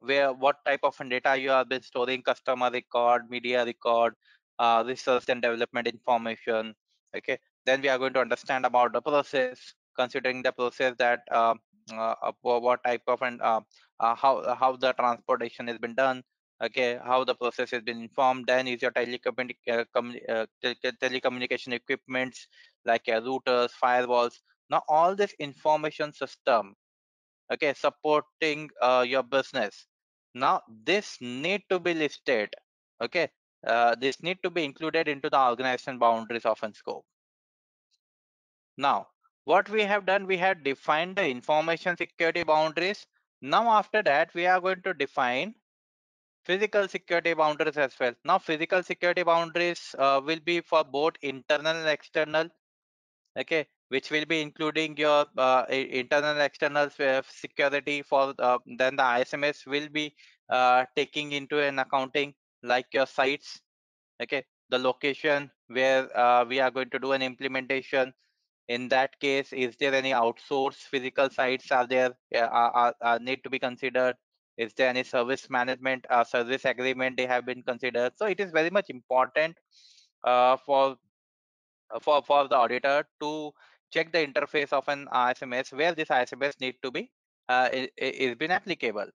where 0.00 0.32
what 0.32 0.64
type 0.64 0.80
of 0.82 0.96
data 1.08 1.36
you 1.36 1.50
have 1.50 1.68
been 1.68 1.82
storing 1.82 2.22
customer 2.22 2.70
record 2.70 3.28
media 3.30 3.64
record 3.64 4.14
uh, 4.58 4.82
research 4.86 5.24
and 5.28 5.42
development 5.42 5.86
information 5.88 6.74
okay? 7.16 7.38
Then 7.64 7.82
we 7.82 7.88
are 7.88 7.98
going 7.98 8.12
to 8.14 8.20
understand 8.20 8.64
about 8.66 8.92
the 8.92 9.00
process 9.00 9.74
considering 9.96 10.42
the 10.42 10.52
process 10.52 10.94
that 10.98 11.20
uh, 11.30 11.54
uh, 11.92 12.32
what 12.42 12.82
type 12.84 13.02
of 13.06 13.22
and 13.22 13.40
uh, 13.40 13.60
uh, 14.00 14.14
how 14.14 14.54
how 14.54 14.76
the 14.76 14.92
transportation 14.92 15.68
has 15.68 15.78
been 15.78 15.94
done 15.94 16.22
okay? 16.62 16.98
How 17.02 17.24
the 17.24 17.34
process 17.34 17.70
has 17.70 17.82
been 17.82 18.00
informed. 18.00 18.46
Then 18.46 18.68
is 18.68 18.82
your 18.82 18.90
telecommunic 18.90 19.56
uh, 19.70 19.84
uh, 19.94 20.46
tele 20.62 20.92
telecommunication 21.02 21.72
equipments 21.72 22.48
like 22.84 23.08
uh, 23.08 23.20
routers 23.20 23.70
firewalls. 23.82 24.34
Now 24.70 24.82
all 24.88 25.14
this 25.14 25.34
information 25.38 26.12
system 26.12 26.74
okay 27.52 27.74
supporting 27.74 28.70
uh, 28.80 29.04
your 29.06 29.22
business. 29.22 29.86
Now 30.34 30.62
this 30.84 31.18
need 31.20 31.62
to 31.70 31.78
be 31.80 31.94
listed 31.94 32.54
okay 33.02 33.28
uh, 33.66 33.94
this 33.94 34.22
need 34.22 34.38
to 34.42 34.50
be 34.50 34.64
included 34.64 35.08
into 35.08 35.30
the 35.30 35.40
organization 35.40 35.98
boundaries 35.98 36.44
of 36.44 36.62
and 36.62 36.74
scope. 36.74 37.04
Now 38.76 39.08
what 39.44 39.68
we 39.68 39.82
have 39.82 40.06
done 40.06 40.26
we 40.26 40.36
have 40.38 40.64
defined 40.64 41.16
the 41.16 41.28
information 41.28 41.96
security 41.96 42.42
boundaries. 42.42 43.06
Now 43.40 43.70
after 43.70 44.02
that 44.02 44.34
we 44.34 44.46
are 44.46 44.60
going 44.60 44.82
to 44.82 44.94
define 44.94 45.54
physical 46.44 46.88
security 46.88 47.34
boundaries 47.34 47.76
as 47.76 47.94
well. 47.98 48.14
Now 48.24 48.38
physical 48.38 48.82
security 48.82 49.22
boundaries 49.22 49.94
uh, 49.98 50.20
will 50.24 50.40
be 50.40 50.60
for 50.60 50.84
both 50.84 51.14
internal 51.22 51.76
and 51.76 51.88
external 51.88 52.48
okay 53.38 53.66
which 53.88 54.10
will 54.10 54.24
be 54.26 54.40
including 54.40 54.96
your 54.96 55.26
uh, 55.38 55.64
internal 55.68 56.40
external 56.40 56.90
security 57.28 58.02
for 58.02 58.34
uh, 58.38 58.58
then 58.78 58.96
the 58.96 59.18
isms 59.20 59.64
will 59.66 59.88
be 59.88 60.14
uh, 60.50 60.84
taking 60.96 61.32
into 61.32 61.58
an 61.60 61.78
accounting 61.78 62.34
like 62.62 62.86
your 62.92 63.06
sites 63.06 63.60
okay? 64.22 64.44
The 64.70 64.78
location 64.78 65.50
where 65.68 66.16
uh, 66.18 66.44
we 66.44 66.60
are 66.60 66.70
going 66.70 66.90
to 66.90 66.98
do 66.98 67.12
an 67.12 67.22
implementation. 67.22 68.12
In 68.68 68.88
that 68.88 69.18
case 69.20 69.52
is 69.52 69.76
there 69.76 69.94
any 69.94 70.10
outsourced 70.10 70.88
physical 70.90 71.30
sites? 71.30 71.70
Are 71.70 71.86
there 71.86 72.14
are, 72.34 73.18
need 73.20 73.44
to 73.44 73.50
be 73.50 73.60
considered? 73.60 74.16
Is 74.56 74.72
there 74.72 74.88
any 74.88 75.04
service 75.04 75.48
management 75.48 76.04
uh, 76.10 76.24
service 76.24 76.64
agreement 76.64 77.16
they 77.16 77.26
have 77.26 77.46
been 77.46 77.62
considered? 77.62 78.12
So 78.16 78.26
it 78.26 78.40
is 78.40 78.50
very 78.50 78.70
much 78.70 78.90
important 78.90 79.56
uh, 80.24 80.56
for 80.56 80.96
uh, 81.94 82.00
for 82.00 82.22
for 82.22 82.48
the 82.48 82.56
auditor 82.56 83.06
to 83.20 83.52
check 83.96 84.12
the 84.12 84.26
interface 84.26 84.72
of 84.72 84.88
an 84.88 85.06
ISMS 85.12 85.72
where 85.72 85.94
this 85.94 86.08
ISMS 86.08 86.60
need 86.60 86.76
to 86.82 86.90
be 86.90 87.10
uh, 87.48 87.68
is 87.96 88.34
been 88.36 88.50
applicable. 88.50 89.10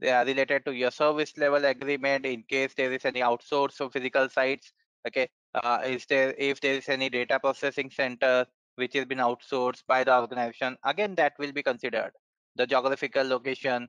They 0.00 0.10
are 0.10 0.24
related 0.24 0.64
to 0.66 0.72
your 0.72 0.90
service 0.90 1.32
level 1.36 1.64
agreement 1.64 2.26
in 2.26 2.42
case 2.42 2.74
there 2.76 2.92
is 2.92 3.04
any 3.04 3.20
outsource 3.20 3.80
of 3.80 3.92
physical 3.92 4.28
sites. 4.28 4.72
Okay, 5.08 5.28
uh, 5.54 5.78
is 5.84 6.06
there 6.06 6.34
if 6.36 6.60
there 6.60 6.74
is 6.74 6.88
any 6.88 7.08
data 7.08 7.40
processing 7.40 7.90
center 7.90 8.46
which 8.76 8.94
has 8.94 9.06
been 9.06 9.18
outsourced 9.18 9.82
by 9.88 10.04
the 10.04 10.14
organization 10.14 10.76
again 10.84 11.14
that 11.14 11.32
will 11.38 11.52
be 11.52 11.62
considered 11.62 12.12
the 12.56 12.66
geographical 12.66 13.24
location 13.24 13.88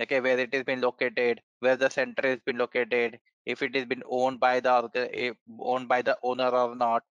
okay 0.00 0.20
where 0.20 0.38
it 0.38 0.54
has 0.54 0.64
been 0.64 0.80
located 0.80 1.40
where 1.60 1.76
the 1.76 1.90
center 1.90 2.28
has 2.28 2.40
been 2.46 2.56
located 2.56 3.18
if 3.46 3.62
it 3.62 3.74
has 3.74 3.84
been 3.84 4.02
owned 4.08 4.38
by 4.40 4.60
the 4.60 5.34
owned 5.60 5.88
by 5.88 6.00
the 6.02 6.16
owner 6.22 6.48
or 6.48 6.76
not 6.76 7.02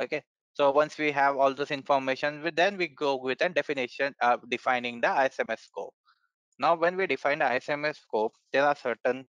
okay 0.00 0.22
so 0.60 0.70
once 0.70 0.98
we 0.98 1.10
have 1.10 1.38
all 1.38 1.54
this 1.54 1.70
information 1.70 2.46
then 2.54 2.76
we 2.76 2.86
go 2.86 3.16
with 3.16 3.40
a 3.40 3.48
definition 3.48 4.14
uh, 4.20 4.36
defining 4.50 5.00
the 5.00 5.10
isms 5.24 5.60
scope. 5.60 5.94
Now 6.58 6.74
when 6.74 6.98
we 6.98 7.06
define 7.06 7.38
the 7.38 7.50
isms 7.56 7.96
scope 7.96 8.34
there 8.52 8.66
are 8.66 8.76
certain 8.76 9.24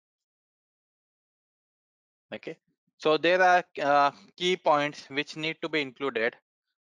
okay? 2.34 2.58
So 2.98 3.18
there 3.18 3.40
are 3.44 3.64
uh, 3.80 4.10
key 4.38 4.58
points 4.58 5.06
which 5.12 5.38
need 5.38 5.58
to 5.62 5.70
be 5.70 5.82
included. 5.82 6.36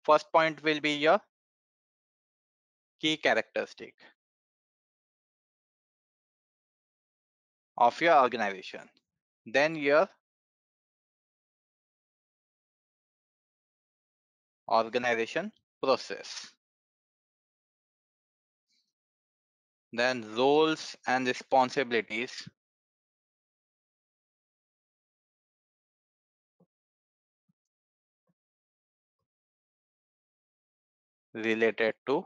First 0.04 0.30
point 0.34 0.62
will 0.62 0.82
be 0.82 0.96
your 0.96 1.20
key 3.00 3.16
characteristic 3.16 3.96
of 7.78 8.02
your 8.02 8.20
organization. 8.22 8.90
Then 9.46 9.76
your 9.76 10.10
organization 14.68 15.52
process 15.82 16.54
then 19.94 20.36
roles 20.36 20.96
and 21.08 21.26
responsibilities 21.26 22.50
related 31.34 31.94
to 32.08 32.26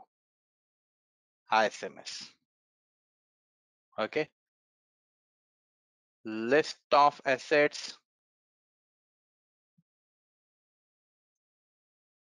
ISMS. 1.50 2.30
Okay. 3.98 4.30
List 6.24 6.78
of 6.92 7.20
assets, 7.24 7.98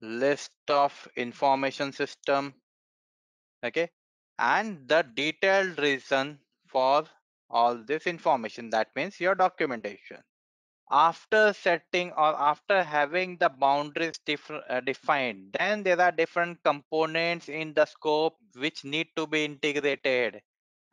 list 0.02 0.52
of 0.70 1.08
information 1.16 1.92
system, 1.92 2.54
okay, 3.64 3.90
and 4.40 4.88
the 4.88 5.04
detailed 5.16 5.80
reason 5.80 6.40
for 6.68 7.06
all 7.50 7.76
this 7.76 8.08
information. 8.08 8.70
That 8.70 8.90
means 8.96 9.20
your 9.20 9.36
documentation. 9.36 10.22
After 10.92 11.54
setting 11.54 12.12
or 12.12 12.36
after 12.40 12.84
having 12.84 13.38
the 13.38 13.50
boundaries 13.50 14.20
uh, 14.50 14.80
defined 14.82 15.54
then 15.60 15.84
there 15.84 16.00
are 16.00 16.12
different 16.12 16.64
components 16.64 17.50
in 17.50 17.74
the 17.74 17.86
scope 17.86 18.38
which 18.56 18.84
need 18.86 19.08
to 19.18 19.28
be 19.28 19.46
integrated. 19.46 20.42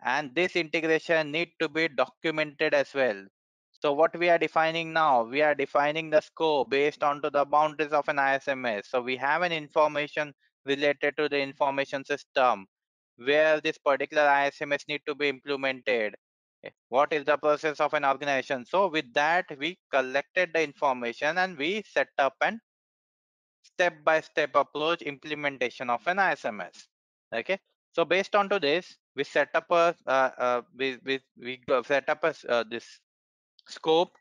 And 0.05 0.35
this 0.35 0.57
integration 0.57 1.31
need 1.33 1.53
to 1.61 1.69
be 1.69 1.89
documented 1.89 2.75
as 2.75 2.93
well 2.95 3.25
so 3.85 3.93
what 3.93 4.19
we 4.19 4.31
are 4.31 4.39
defining 4.39 4.95
now? 4.95 5.25
We 5.25 5.43
are 5.43 5.55
defining 5.55 6.09
the 6.09 6.23
scope 6.23 6.71
based 6.71 7.03
on 7.03 7.21
to 7.21 7.29
the 7.29 7.45
boundaries 7.45 7.93
of 7.93 8.09
an 8.09 8.19
isms 8.19 8.89
so 8.89 9.03
we 9.03 9.15
have 9.19 9.43
an 9.43 9.53
information 9.53 10.33
related 10.65 11.19
to 11.19 11.29
the 11.29 11.39
information 11.39 12.03
system 12.03 12.67
where 13.17 13.61
this 13.61 13.77
particular 13.77 14.27
isms 14.47 14.85
need 14.89 15.03
to 15.07 15.15
be 15.15 15.29
implemented. 15.29 16.15
What 16.89 17.13
is 17.13 17.27
the 17.27 17.37
process 17.37 17.79
of 17.79 17.93
an 17.93 18.07
organization? 18.07 18.65
So 18.65 18.89
with 18.89 19.13
that 19.13 19.45
we 19.59 19.77
collected 19.91 20.53
the 20.55 20.63
information 20.63 21.37
and 21.37 21.59
we 21.59 21.83
set 21.87 22.09
up 22.17 22.37
an 22.41 22.61
step 23.65 24.03
by 24.03 24.23
step 24.23 24.55
approach 24.55 25.03
implementation 25.03 25.91
of 25.91 26.01
an 26.07 26.21
isms 26.21 26.89
okay? 27.35 27.59
So 27.93 28.07
based 28.07 28.35
on 28.35 28.49
to 28.49 28.59
this 28.59 28.97
we 29.15 29.25
set 29.25 29.51
up 29.55 29.67
a 29.71 29.95
uh, 30.07 30.31
uh, 30.39 30.63
we, 30.75 30.97
we, 31.05 31.21
we 31.37 31.61
set 31.85 32.09
up 32.09 32.25
a 32.25 32.35
uh, 32.49 32.65
this 32.71 33.01
scope 33.67 34.13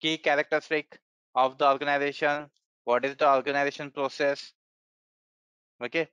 key 0.00 0.16
characteristic 0.18 0.98
of 1.34 1.58
the 1.58 1.68
organization 1.68 2.50
what 2.84 3.04
is 3.04 3.16
the 3.16 3.28
organization 3.32 3.90
process 3.90 4.52
okay? 5.82 6.08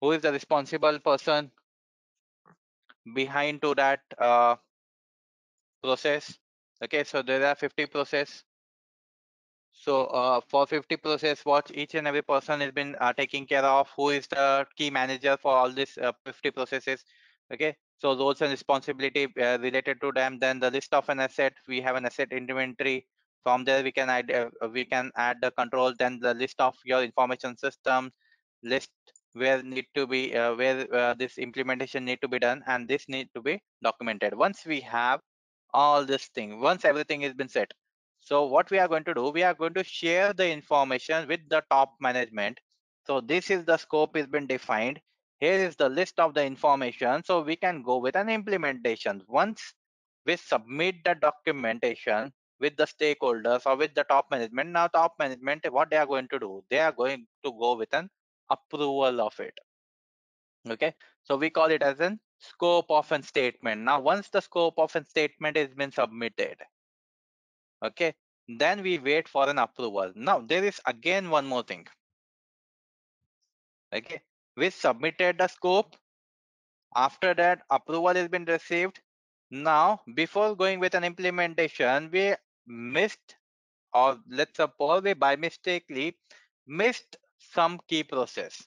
Who 0.00 0.12
is 0.12 0.22
the 0.22 0.32
responsible 0.32 0.98
person 1.00 1.50
behind 3.14 3.62
to 3.62 3.74
that 3.74 4.00
uh, 4.18 4.56
process 5.82 6.38
okay? 6.82 7.04
So 7.04 7.22
there 7.22 7.44
are 7.46 7.54
50 7.54 7.86
process. 7.86 8.44
So 9.72 10.06
uh, 10.06 10.40
for 10.48 10.66
50 10.66 10.96
process 10.96 11.44
watch, 11.44 11.70
each 11.72 11.94
and 11.94 12.06
every 12.06 12.22
person 12.22 12.60
has 12.60 12.72
been 12.72 12.96
uh, 13.00 13.12
taking 13.12 13.46
care 13.46 13.64
of 13.64 13.88
who 13.96 14.10
is 14.10 14.26
the 14.26 14.66
key 14.76 14.90
manager 14.90 15.36
for 15.36 15.52
all 15.52 15.70
these 15.70 15.96
uh, 15.98 16.12
50 16.24 16.50
processes. 16.50 17.04
Okay, 17.52 17.76
so 17.98 18.16
roles 18.16 18.40
and 18.42 18.50
responsibility 18.50 19.26
uh, 19.40 19.58
related 19.60 20.00
to 20.00 20.12
them. 20.12 20.38
Then 20.38 20.60
the 20.60 20.70
list 20.70 20.94
of 20.94 21.08
an 21.08 21.20
asset, 21.20 21.52
we 21.66 21.80
have 21.80 21.96
an 21.96 22.06
asset 22.06 22.32
inventory. 22.32 23.06
From 23.42 23.64
there, 23.64 23.82
we 23.82 23.92
can 23.92 24.08
add 24.10 24.30
uh, 24.30 24.68
we 24.72 24.84
can 24.84 25.10
add 25.16 25.38
the 25.42 25.50
control. 25.52 25.92
Then 25.98 26.18
the 26.20 26.34
list 26.34 26.60
of 26.60 26.74
your 26.84 27.02
information 27.02 27.56
system 27.56 28.10
list 28.62 28.90
where 29.32 29.62
need 29.62 29.86
to 29.94 30.06
be 30.06 30.36
uh, 30.36 30.54
where 30.54 30.92
uh, 30.94 31.14
this 31.14 31.38
implementation 31.38 32.04
need 32.04 32.20
to 32.22 32.28
be 32.28 32.38
done, 32.38 32.62
and 32.66 32.88
this 32.88 33.08
need 33.08 33.28
to 33.34 33.42
be 33.42 33.60
documented. 33.82 34.34
Once 34.34 34.64
we 34.66 34.80
have 34.80 35.20
all 35.74 36.04
this 36.04 36.26
thing, 36.34 36.60
once 36.60 36.84
everything 36.84 37.20
has 37.22 37.34
been 37.34 37.48
set, 37.48 37.72
so 38.20 38.46
what 38.46 38.70
we 38.70 38.78
are 38.78 38.88
going 38.88 39.04
to 39.04 39.14
do, 39.14 39.30
we 39.30 39.42
are 39.42 39.54
going 39.54 39.74
to 39.74 39.84
share 39.84 40.32
the 40.32 40.50
information 40.50 41.28
with 41.28 41.40
the 41.48 41.62
top 41.70 41.94
management. 42.00 42.58
So 43.06 43.20
this 43.20 43.50
is 43.50 43.64
the 43.64 43.76
scope 43.76 44.16
has 44.16 44.26
been 44.26 44.46
defined. 44.46 45.00
Here 45.40 45.58
is 45.66 45.76
the 45.76 45.88
list 45.88 46.18
of 46.18 46.34
the 46.34 46.44
information. 46.44 47.22
So 47.24 47.42
we 47.42 47.56
can 47.56 47.82
go 47.82 47.98
with 47.98 48.16
an 48.16 48.28
implementation. 48.28 49.22
Once 49.28 49.74
we 50.26 50.36
submit 50.36 50.96
the 51.04 51.14
documentation 51.14 52.32
with 52.60 52.76
the 52.76 52.86
stakeholders 52.86 53.66
or 53.66 53.76
with 53.76 53.94
the 53.94 54.04
top 54.04 54.30
management, 54.30 54.70
now 54.70 54.88
top 54.88 55.14
management, 55.18 55.64
what 55.70 55.90
they 55.90 55.96
are 55.96 56.06
going 56.06 56.28
to 56.28 56.38
do, 56.38 56.64
they 56.70 56.80
are 56.80 56.92
going 56.92 57.26
to 57.44 57.52
go 57.52 57.76
with 57.76 57.92
an 57.94 58.08
approval 58.50 59.20
of 59.20 59.38
it. 59.38 59.56
Okay, 60.68 60.92
so 61.22 61.36
we 61.36 61.50
call 61.50 61.70
it 61.70 61.82
as 61.82 62.00
an 62.00 62.18
scope 62.40 62.90
of 62.90 63.10
a 63.12 63.22
statement. 63.22 63.82
Now, 63.82 64.00
once 64.00 64.28
the 64.28 64.40
scope 64.40 64.74
of 64.78 64.94
a 64.96 65.04
statement 65.04 65.56
has 65.56 65.72
been 65.74 65.92
submitted, 65.92 66.56
okay 67.82 68.14
then 68.48 68.82
we 68.82 68.98
wait 68.98 69.28
for 69.28 69.48
an 69.48 69.58
approval 69.58 70.12
now 70.14 70.40
there 70.40 70.64
is 70.64 70.80
again 70.86 71.30
one 71.30 71.46
more 71.46 71.62
thing 71.62 71.86
okay 73.94 74.20
we 74.58 74.70
submitted 74.70 75.38
the 75.38 75.46
scope. 75.46 75.96
After 76.96 77.34
that 77.34 77.62
approval 77.70 78.14
has 78.14 78.28
been 78.28 78.44
received. 78.44 79.00
Now 79.50 80.00
before 80.14 80.56
going 80.56 80.80
with 80.80 80.94
an 80.94 81.04
implementation 81.04 82.10
we 82.10 82.34
missed 82.66 83.36
or 83.94 84.18
let's 84.28 84.56
suppose 84.56 85.02
we 85.02 85.14
by 85.14 85.36
mistakenly 85.36 86.18
missed 86.66 87.16
some 87.38 87.80
key 87.88 88.02
process 88.02 88.66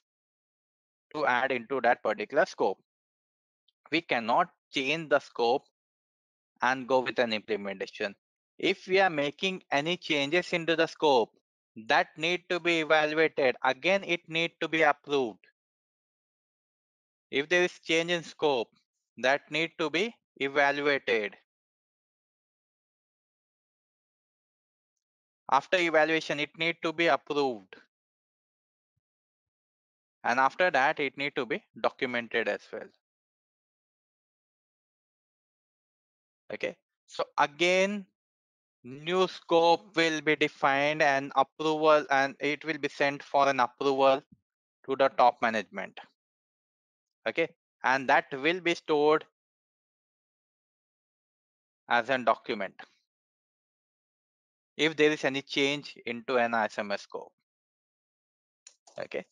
to 1.13 1.25
add 1.25 1.51
into 1.51 1.81
that 1.81 2.01
particular 2.01 2.45
scope. 2.45 2.79
We 3.91 4.01
cannot 4.01 4.49
change 4.73 5.09
the 5.09 5.19
scope 5.19 5.65
and 6.61 6.87
go 6.87 6.99
with 7.01 7.19
an 7.19 7.33
implementation. 7.33 8.15
If 8.57 8.87
we 8.87 8.99
are 8.99 9.09
making 9.09 9.63
any 9.71 9.97
changes 9.97 10.53
into 10.53 10.75
the 10.75 10.87
scope 10.87 11.31
that 11.87 12.07
need 12.17 12.43
to 12.49 12.59
be 12.59 12.79
evaluated. 12.79 13.55
Again 13.63 14.03
it 14.03 14.21
need 14.27 14.51
to 14.61 14.67
be 14.67 14.81
approved 14.83 15.39
if 17.32 17.47
there 17.47 17.63
is 17.63 17.79
change 17.79 18.11
in 18.11 18.23
scope 18.23 18.69
that 19.17 19.49
need 19.49 19.71
to 19.79 19.89
be 19.89 20.13
evaluated. 20.38 21.36
After 25.49 25.77
evaluation 25.77 26.39
it 26.39 26.57
need 26.57 26.77
to 26.84 26.93
be 26.93 27.07
approved. 27.07 27.75
And 30.23 30.39
after 30.39 30.69
that 30.71 30.99
it 30.99 31.17
need 31.17 31.36
to 31.36 31.45
be 31.45 31.63
documented 31.82 32.47
as 32.47 32.61
well. 32.71 32.88
Okay? 36.53 36.75
So 37.07 37.23
again 37.38 38.05
new 38.84 39.27
scope 39.27 39.95
will 39.95 40.21
be 40.21 40.36
defined 40.36 41.01
and 41.01 41.32
approval 41.36 42.05
and 42.09 42.36
it 42.39 42.65
will 42.65 42.77
be 42.77 42.89
sent 42.89 43.23
for 43.23 43.47
an 43.47 43.59
approval 43.59 44.21
to 44.86 44.95
the 44.95 45.07
top 45.09 45.39
management 45.41 45.99
okay 47.28 47.49
and 47.84 48.09
that 48.09 48.26
will 48.32 48.59
be 48.59 48.76
stored 48.76 49.26
as 51.89 52.09
a 52.09 52.17
document 52.17 52.74
if 54.78 54.95
there 54.95 55.11
is 55.11 55.24
any 55.26 55.41
change 55.41 55.95
into 56.05 56.38
an 56.38 56.51
ISMS 56.51 57.01
scope 57.01 57.32
okay 58.99 59.26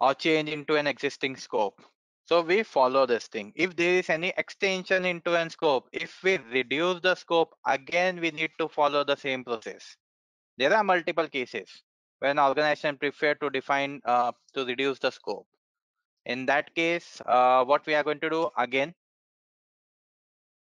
or 0.00 0.14
change 0.14 0.48
into 0.48 0.76
an 0.76 0.86
existing 0.86 1.36
scope 1.36 1.80
so 2.26 2.40
we 2.40 2.62
follow 2.62 3.04
this 3.04 3.26
thing. 3.26 3.52
If 3.54 3.76
there 3.76 3.94
is 3.96 4.08
any 4.08 4.32
extension 4.38 5.04
into 5.04 5.34
an 5.36 5.50
scope, 5.50 5.88
if 5.92 6.22
we 6.22 6.38
reduce 6.38 7.00
the 7.00 7.14
scope, 7.14 7.54
again, 7.66 8.18
we 8.18 8.30
need 8.30 8.50
to 8.58 8.68
follow 8.68 9.04
the 9.04 9.16
same 9.16 9.44
process. 9.44 9.96
There 10.56 10.72
are 10.74 10.82
multiple 10.82 11.28
cases 11.28 11.68
when 12.20 12.38
organization 12.38 12.96
prefer 12.96 13.34
to 13.34 13.50
define 13.50 14.00
uh, 14.06 14.32
to 14.54 14.64
reduce 14.64 14.98
the 15.00 15.10
scope. 15.10 15.46
In 16.26 16.46
that 16.46 16.74
case, 16.74 17.20
uh, 17.26 17.64
what 17.64 17.86
we 17.86 17.94
are 17.94 18.02
going 18.02 18.20
to 18.20 18.30
do 18.30 18.50
again, 18.56 18.94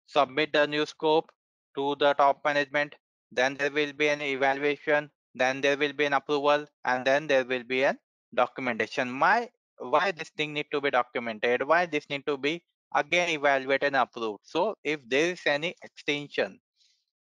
submit 0.06 0.52
the 0.52 0.66
new 0.66 0.86
scope 0.86 1.30
to 1.76 1.96
the 1.98 2.14
top 2.14 2.44
management. 2.44 2.94
Then 3.30 3.54
there 3.56 3.70
will 3.70 3.92
be 3.92 4.08
an 4.08 4.20
evaluation. 4.20 5.10
Then 5.34 5.60
there 5.60 5.76
will 5.76 5.92
be 5.92 6.04
an 6.04 6.12
approval 6.12 6.66
and 6.84 7.04
then 7.04 7.26
there 7.26 7.44
will 7.44 7.64
be 7.64 7.84
an 7.84 7.98
documentation. 8.34 9.10
My 9.10 9.48
why 9.82 10.12
this 10.12 10.30
thing 10.30 10.52
need 10.52 10.66
to 10.70 10.80
be 10.80 10.90
documented 10.90 11.62
why 11.66 11.86
this 11.86 12.08
need 12.08 12.24
to 12.26 12.36
be 12.36 12.62
again 12.94 13.28
evaluated 13.30 13.88
and 13.88 13.96
approved 13.96 14.40
so 14.42 14.74
if 14.84 15.00
there 15.08 15.32
is 15.32 15.40
any 15.46 15.74
extension 15.82 16.58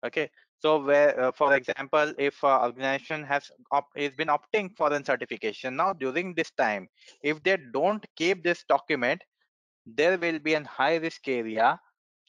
okay 0.05 0.31
so 0.63 0.79
where 0.89 1.21
uh, 1.21 1.33
for 1.33 1.55
example 1.55 2.13
if 2.19 2.43
uh, 2.45 2.61
organization 2.63 3.25
has 3.25 3.51
is 3.97 4.13
been 4.21 4.29
opting 4.29 4.71
for 4.77 4.93
a 4.93 5.05
certification 5.05 5.77
now 5.77 5.93
during 5.93 6.35
this 6.35 6.51
time 6.53 6.89
if 7.23 7.43
they 7.43 7.57
don't 7.73 8.07
keep 8.17 8.43
this 8.45 8.65
document 8.69 9.23
there 9.87 10.19
will 10.19 10.39
be 10.39 10.55
a 10.55 10.65
high 10.65 10.97
risk 10.97 11.27
area 11.29 11.79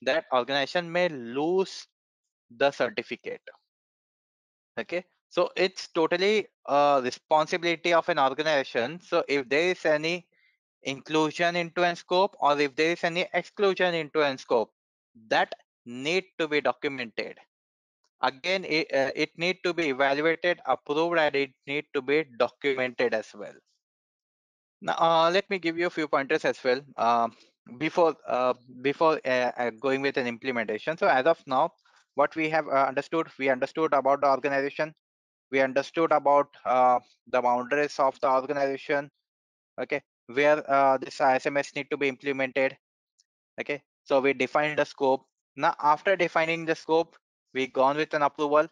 that 0.06 0.26
organization 0.34 0.92
may 0.92 1.10
lose 1.10 1.88
the 2.58 2.72
certificate. 2.72 3.42
Okay? 4.80 5.06
So 5.30 5.50
it's 5.56 5.88
totally 5.88 6.48
a 6.68 7.02
responsibility 7.04 7.94
of 7.94 8.08
an 8.10 8.20
organization. 8.20 9.00
So 9.02 9.24
if 9.28 9.50
there 9.50 9.70
is 9.72 9.86
any 9.86 10.28
inclusion 10.84 11.56
into 11.56 11.84
an 11.84 11.96
scope 11.96 12.36
or 12.40 12.60
if 12.60 12.76
there 12.76 12.92
is 12.92 13.04
any 13.04 13.28
exclusion 13.34 13.96
into 13.96 14.22
an 14.22 14.38
scope 14.38 14.72
that 15.30 15.54
need 15.86 16.26
to 16.40 16.48
be 16.48 16.62
documented 16.62 17.38
again 18.22 18.66
it, 18.66 18.93
uh, 18.93 19.11
it 19.16 19.30
need 19.38 19.57
to 19.64 19.74
be 19.74 19.89
evaluated 19.89 20.59
approved 20.66 21.18
and 21.18 21.36
it 21.36 21.51
need 21.68 21.86
to 21.93 22.01
be 22.01 22.26
documented 22.38 23.14
as 23.14 23.28
well. 23.34 23.53
Now 24.82 24.95
uh, 24.99 25.32
let 25.32 25.49
me 25.49 25.59
give 25.59 25.78
you 25.78 25.88
a 25.88 25.89
few 25.89 26.07
pointers 26.07 26.45
as 26.45 26.64
well. 26.64 26.82
Uh, 26.97 27.30
before 27.78 28.16
uh, 28.28 28.53
before 28.82 29.20
uh, 29.26 29.51
uh, 29.57 29.72
going 29.82 30.01
with 30.01 30.18
an 30.18 30.28
implementation. 30.28 30.97
So 30.97 31.07
as 31.07 31.26
of 31.26 31.41
now 31.47 31.72
what 32.16 32.36
we 32.36 32.49
have 32.49 32.68
understood 32.68 33.28
we 33.39 33.49
understood 33.49 33.93
about 33.93 34.22
the 34.22 34.28
organization. 34.28 34.93
We 35.51 35.61
understood 35.61 36.11
about 36.11 36.47
the 36.66 37.41
boundaries 37.41 37.99
of 37.99 38.20
the 38.20 38.30
organization. 38.30 39.09
Okay 39.80 40.01
where 40.28 40.55
this 41.01 41.18
ISMS 41.18 41.76
need 41.76 41.89
to 41.91 41.97
be 41.97 42.07
implemented. 42.07 42.78
Okay, 43.59 43.82
so 44.03 44.20
we 44.20 44.34
defined 44.34 44.80
the 44.80 44.86
scope. 44.86 45.26
Now, 45.55 45.76
after 45.80 46.16
defining 46.16 46.66
the 46.66 46.76
scope, 46.76 47.16
we 47.54 47.68
gone 47.68 47.97
with 47.97 48.14
an 48.14 48.22
approval. 48.22 48.68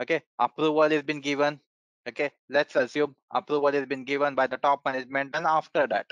Okay, 0.00 0.22
approval 0.38 0.90
has 0.90 1.02
been 1.02 1.20
given. 1.20 1.60
Okay, 2.08 2.30
let's 2.48 2.76
assume 2.76 3.16
approval 3.32 3.72
has 3.72 3.86
been 3.86 4.04
given 4.04 4.34
by 4.34 4.46
the 4.46 4.56
top 4.58 4.80
management, 4.84 5.34
and 5.34 5.46
after 5.46 5.86
that, 5.88 6.06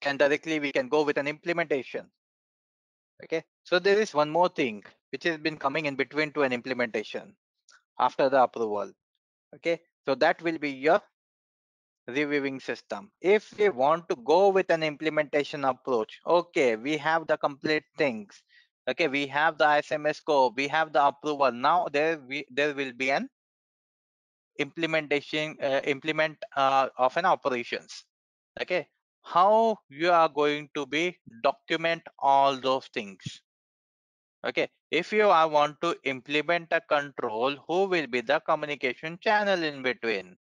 can 0.00 0.16
directly 0.16 0.60
we 0.60 0.72
can 0.72 0.88
go 0.88 1.02
with 1.02 1.18
an 1.18 1.28
implementation. 1.28 2.10
Okay, 3.24 3.44
so 3.64 3.78
there 3.78 4.00
is 4.00 4.14
one 4.14 4.30
more 4.30 4.48
thing 4.48 4.82
which 5.12 5.24
has 5.24 5.36
been 5.36 5.58
coming 5.58 5.86
in 5.86 5.94
between 5.94 6.32
to 6.32 6.42
an 6.42 6.52
implementation 6.52 7.36
after 7.98 8.30
the 8.30 8.42
approval. 8.42 8.90
Okay, 9.56 9.80
so 10.06 10.14
that 10.14 10.40
will 10.40 10.58
be 10.58 10.70
your 10.70 11.02
reviewing 12.08 12.60
system. 12.60 13.10
If 13.20 13.52
we 13.58 13.68
want 13.68 14.08
to 14.08 14.16
go 14.16 14.48
with 14.48 14.70
an 14.70 14.82
implementation 14.82 15.64
approach, 15.64 16.20
okay, 16.26 16.76
we 16.76 16.96
have 16.96 17.26
the 17.26 17.36
complete 17.36 17.84
things. 17.98 18.42
Okay, 18.90 19.08
we 19.08 19.26
have 19.28 19.58
the 19.58 19.64
ISMS 19.64 20.16
scope, 20.16 20.56
we 20.56 20.68
have 20.68 20.92
the 20.92 21.04
approval. 21.06 21.52
Now 21.52 21.88
there 21.92 22.18
we 22.18 22.44
there 22.50 22.74
will 22.74 22.92
be 22.92 23.10
an 23.10 23.28
implementation 24.58 25.56
uh, 25.62 25.80
implement 25.84 26.38
uh, 26.56 26.88
of 26.98 27.16
an 27.16 27.24
operations. 27.24 28.04
Okay, 28.60 28.88
how 29.22 29.78
you 29.88 30.10
are 30.10 30.28
going 30.28 30.68
to 30.74 30.86
be 30.86 31.16
document 31.42 32.02
all 32.18 32.56
those 32.60 32.86
things. 32.88 33.42
Okay, 34.44 34.68
if 34.90 35.12
you 35.12 35.28
are 35.28 35.48
want 35.48 35.80
to 35.82 35.96
implement 36.04 36.68
a 36.72 36.80
control, 36.80 37.56
who 37.68 37.84
will 37.86 38.06
be 38.06 38.22
the 38.22 38.40
communication 38.40 39.18
channel 39.22 39.62
in 39.62 39.82
between? 39.82 40.36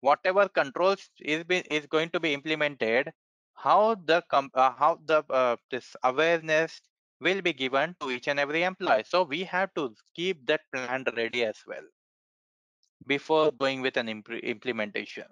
whatever 0.00 0.48
controls 0.48 1.08
is 1.20 1.44
be, 1.44 1.58
is 1.70 1.86
going 1.86 2.10
to 2.10 2.20
be 2.20 2.32
implemented 2.34 3.10
how 3.54 3.94
the 4.04 4.22
uh, 4.32 4.72
how 4.78 4.98
the 5.06 5.24
uh, 5.30 5.56
this 5.70 5.96
awareness 6.04 6.80
will 7.20 7.42
be 7.42 7.52
given 7.52 7.96
to 8.00 8.10
each 8.10 8.28
and 8.28 8.38
every 8.38 8.62
employee. 8.62 9.04
So 9.04 9.22
we 9.22 9.44
have 9.44 9.74
to 9.74 9.94
keep 10.14 10.46
that 10.46 10.62
plan 10.72 11.04
ready 11.16 11.44
as 11.44 11.58
well 11.66 11.84
before 13.06 13.50
going 13.52 13.80
with 13.82 13.96
an 13.96 14.08
imp 14.08 14.28
implementation. 14.30 15.26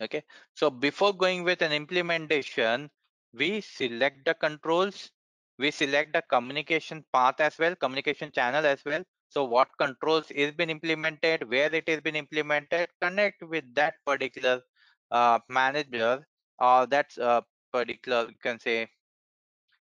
Okay, 0.00 0.24
so 0.54 0.70
before 0.70 1.12
going 1.12 1.44
with 1.44 1.62
an 1.62 1.72
implementation, 1.72 2.90
we 3.32 3.60
select 3.60 4.24
the 4.24 4.34
controls, 4.34 5.10
we 5.58 5.70
select 5.70 6.12
the 6.14 6.22
communication 6.22 7.04
path 7.12 7.40
as 7.40 7.58
well, 7.58 7.74
communication 7.76 8.30
channel 8.32 8.64
as 8.66 8.82
well. 8.84 9.04
So 9.28 9.44
what 9.44 9.68
controls 9.78 10.30
is 10.30 10.52
been 10.52 10.70
implemented, 10.70 11.48
where 11.48 11.72
it 11.74 11.88
has 11.88 12.00
been 12.00 12.16
implemented, 12.16 12.88
connect 13.00 13.42
with 13.42 13.64
that 13.74 13.94
particular 14.06 14.62
uh, 15.10 15.38
manager 15.48 16.26
or 16.58 16.86
that 16.86 17.16
uh, 17.18 17.42
particular, 17.72 18.26
you 18.28 18.36
can 18.42 18.58
say, 18.58 18.88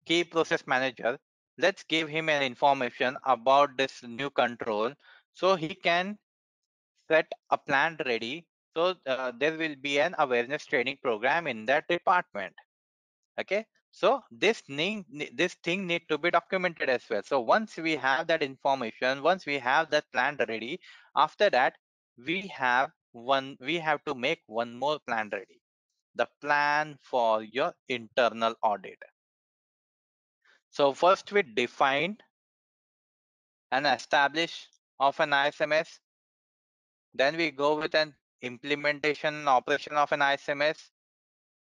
key 0.07 0.23
process 0.23 0.65
manager. 0.65 1.17
Let's 1.57 1.83
give 1.83 2.07
him 2.07 2.29
an 2.29 2.43
information 2.43 3.17
about 3.25 3.77
this 3.77 4.01
new 4.03 4.29
control 4.29 4.93
so 5.33 5.55
he 5.55 5.73
can 5.75 6.17
set 7.09 7.31
a 7.49 7.57
plan 7.57 7.97
ready. 8.05 8.45
So 8.75 8.95
uh, 9.05 9.31
there 9.37 9.57
will 9.57 9.75
be 9.81 9.99
an 9.99 10.15
awareness 10.19 10.65
training 10.65 10.99
program 11.03 11.47
in 11.47 11.65
that 11.65 11.87
department. 11.87 12.53
Okay? 13.39 13.65
So 13.91 14.21
this 14.29 14.61
thing 14.61 15.05
this 15.33 15.55
thing 15.63 15.87
need 15.87 16.03
to 16.09 16.17
be 16.17 16.29
documented 16.29 16.89
as 16.89 17.03
well. 17.09 17.23
So 17.23 17.39
once 17.39 17.77
we 17.77 17.95
have 17.95 18.27
that 18.27 18.43
information 18.43 19.23
once 19.23 19.45
we 19.45 19.57
have 19.57 19.89
that 19.91 20.05
plan 20.13 20.37
ready 20.47 20.79
after 21.15 21.49
that 21.49 21.73
we 22.25 22.41
have 22.47 22.91
one 23.11 23.57
we 23.59 23.77
have 23.79 24.03
to 24.05 24.13
make 24.13 24.41
one 24.45 24.77
more 24.77 24.99
plan 25.07 25.29
ready. 25.33 25.59
The 26.15 26.27
plan 26.41 26.97
for 27.01 27.43
your 27.43 27.73
internal 27.89 28.53
audit 28.61 29.01
so 30.77 30.93
first 31.03 31.31
we 31.31 31.43
define 31.61 32.17
and 33.71 33.87
establish 33.87 34.55
of 34.99 35.19
an 35.19 35.31
ISMS 35.43 35.99
then 37.13 37.35
we 37.35 37.49
go 37.51 37.75
with 37.75 37.95
an 37.95 38.13
implementation 38.41 39.47
operation 39.47 39.93
of 39.93 40.11
an 40.11 40.19
ISMS. 40.19 40.89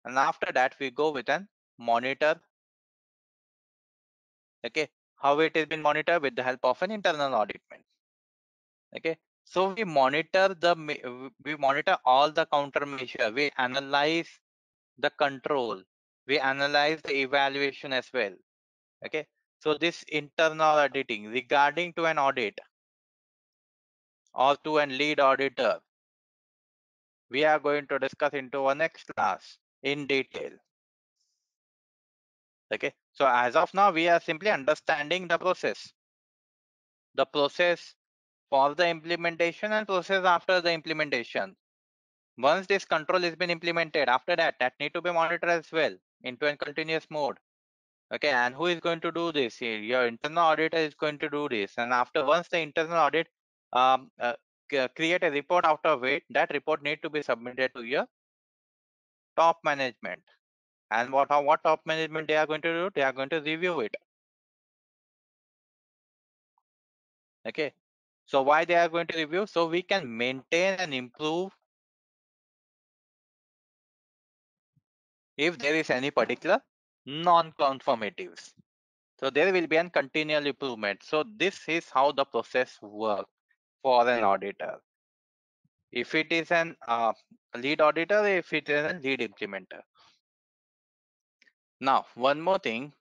And 0.04 0.18
after 0.18 0.52
that, 0.52 0.74
we 0.78 0.90
go 0.90 1.10
with 1.10 1.28
an 1.28 1.48
monitor. 1.78 2.40
Okay, 4.66 4.88
how 5.16 5.38
it 5.40 5.56
has 5.56 5.66
been 5.66 5.82
monitored 5.82 6.22
with 6.22 6.36
the 6.36 6.42
help 6.42 6.60
of 6.64 6.82
an 6.82 6.90
internal 6.90 7.32
auditment. 7.32 7.84
Okay, 8.96 9.16
so 9.44 9.74
we 9.74 9.84
monitor 9.84 10.54
the 10.54 10.74
we 11.44 11.56
monitor 11.56 11.96
all 12.04 12.30
the 12.30 12.46
countermeasure. 12.46 13.34
We 13.34 13.50
analyze 13.56 14.28
the 14.98 15.10
control. 15.10 15.82
We 16.26 16.38
analyze 16.38 17.00
the 17.02 17.20
evaluation 17.20 17.92
as 17.92 18.10
well. 18.12 18.34
Okay, 19.04 19.26
so 19.60 19.74
this 19.74 20.02
internal 20.08 20.62
auditing 20.62 21.26
regarding 21.26 21.92
to 21.94 22.06
an 22.06 22.18
audit 22.18 22.58
or 24.34 24.56
to 24.64 24.78
an 24.78 24.96
lead 24.96 25.20
auditor 25.20 25.80
we 27.30 27.44
are 27.44 27.58
going 27.58 27.86
to 27.88 27.98
discuss 27.98 28.32
into 28.32 28.64
our 28.64 28.74
next 28.74 29.10
class 29.14 29.58
in 29.82 30.06
detail. 30.06 30.50
Okay, 32.72 32.92
so 33.12 33.26
as 33.26 33.56
of 33.56 33.72
now, 33.74 33.90
we 33.90 34.08
are 34.08 34.20
simply 34.20 34.50
understanding 34.50 35.28
the 35.28 35.38
process. 35.38 35.92
The 37.14 37.26
process 37.26 37.94
for 38.50 38.74
the 38.74 38.88
implementation 38.88 39.72
and 39.72 39.86
process 39.86 40.24
after 40.24 40.60
the 40.60 40.72
implementation. 40.72 41.56
Once 42.38 42.66
this 42.66 42.84
control 42.84 43.22
has 43.22 43.34
been 43.34 43.50
implemented, 43.50 44.08
after 44.08 44.36
that, 44.36 44.56
that 44.60 44.74
need 44.78 44.92
to 44.94 45.00
be 45.00 45.12
monitored 45.12 45.48
as 45.48 45.70
well 45.72 45.96
into 46.22 46.46
a 46.46 46.56
continuous 46.56 47.06
mode. 47.10 47.38
Okay, 48.14 48.28
and 48.30 48.54
who 48.54 48.66
is 48.66 48.80
going 48.80 49.00
to 49.00 49.10
do 49.10 49.32
this? 49.32 49.60
Your 49.60 50.06
internal 50.06 50.38
auditor 50.38 50.78
is 50.78 50.94
going 50.94 51.18
to 51.18 51.28
do 51.28 51.48
this. 51.48 51.74
And 51.76 51.92
after 51.92 52.24
once 52.24 52.48
the 52.48 52.60
internal 52.60 52.98
audit 52.98 53.26
um, 53.72 54.10
uh, 54.20 54.34
create 54.94 55.22
a 55.22 55.30
report 55.30 55.64
out 55.64 55.80
of 55.84 56.04
it 56.04 56.22
that 56.30 56.50
report 56.52 56.82
need 56.82 57.02
to 57.02 57.10
be 57.10 57.22
submitted 57.22 57.72
to 57.74 57.82
your 57.82 58.06
top 59.36 59.58
management 59.64 60.22
and 60.90 61.12
what 61.12 61.28
what 61.44 61.62
top 61.62 61.80
management 61.84 62.28
they 62.28 62.36
are 62.36 62.46
going 62.46 62.62
to 62.62 62.72
do 62.72 62.90
they 62.94 63.02
are 63.02 63.12
going 63.12 63.28
to 63.28 63.40
review 63.40 63.80
it 63.80 63.94
okay 67.46 67.72
so 68.24 68.42
why 68.42 68.64
they 68.64 68.74
are 68.74 68.88
going 68.88 69.06
to 69.06 69.16
review 69.18 69.46
so 69.46 69.66
we 69.66 69.82
can 69.82 70.16
maintain 70.16 70.74
and 70.78 70.94
improve 70.94 71.52
if 75.36 75.58
there 75.58 75.74
is 75.74 75.90
any 75.90 76.10
particular 76.10 76.60
non-conformatives 77.06 78.52
so 79.18 79.30
there 79.30 79.52
will 79.52 79.66
be 79.66 79.76
a 79.76 79.88
continual 79.90 80.46
improvement 80.46 81.02
so 81.02 81.24
this 81.36 81.68
is 81.68 81.88
how 81.88 82.12
the 82.12 82.24
process 82.24 82.78
works 82.82 83.30
for 83.86 84.08
an 84.08 84.24
auditor. 84.24 84.80
If 85.92 86.16
it 86.16 86.32
is 86.32 86.50
an 86.50 86.74
uh, 86.88 87.12
lead 87.56 87.80
auditor, 87.80 88.26
if 88.26 88.52
it 88.52 88.68
is 88.68 88.92
a 88.92 88.98
lead 88.98 89.20
implementer. 89.20 89.82
Now, 91.80 92.06
one 92.16 92.40
more 92.40 92.58
thing. 92.58 92.92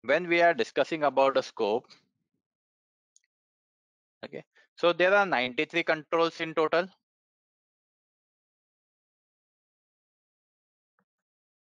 When 0.00 0.26
we 0.28 0.40
are 0.40 0.54
discussing 0.54 1.04
about 1.04 1.36
a 1.36 1.42
scope, 1.42 1.84
okay, 4.24 4.44
so 4.76 4.94
there 4.94 5.14
are 5.14 5.26
93 5.26 5.82
controls 5.82 6.40
in 6.40 6.54
total. 6.54 6.88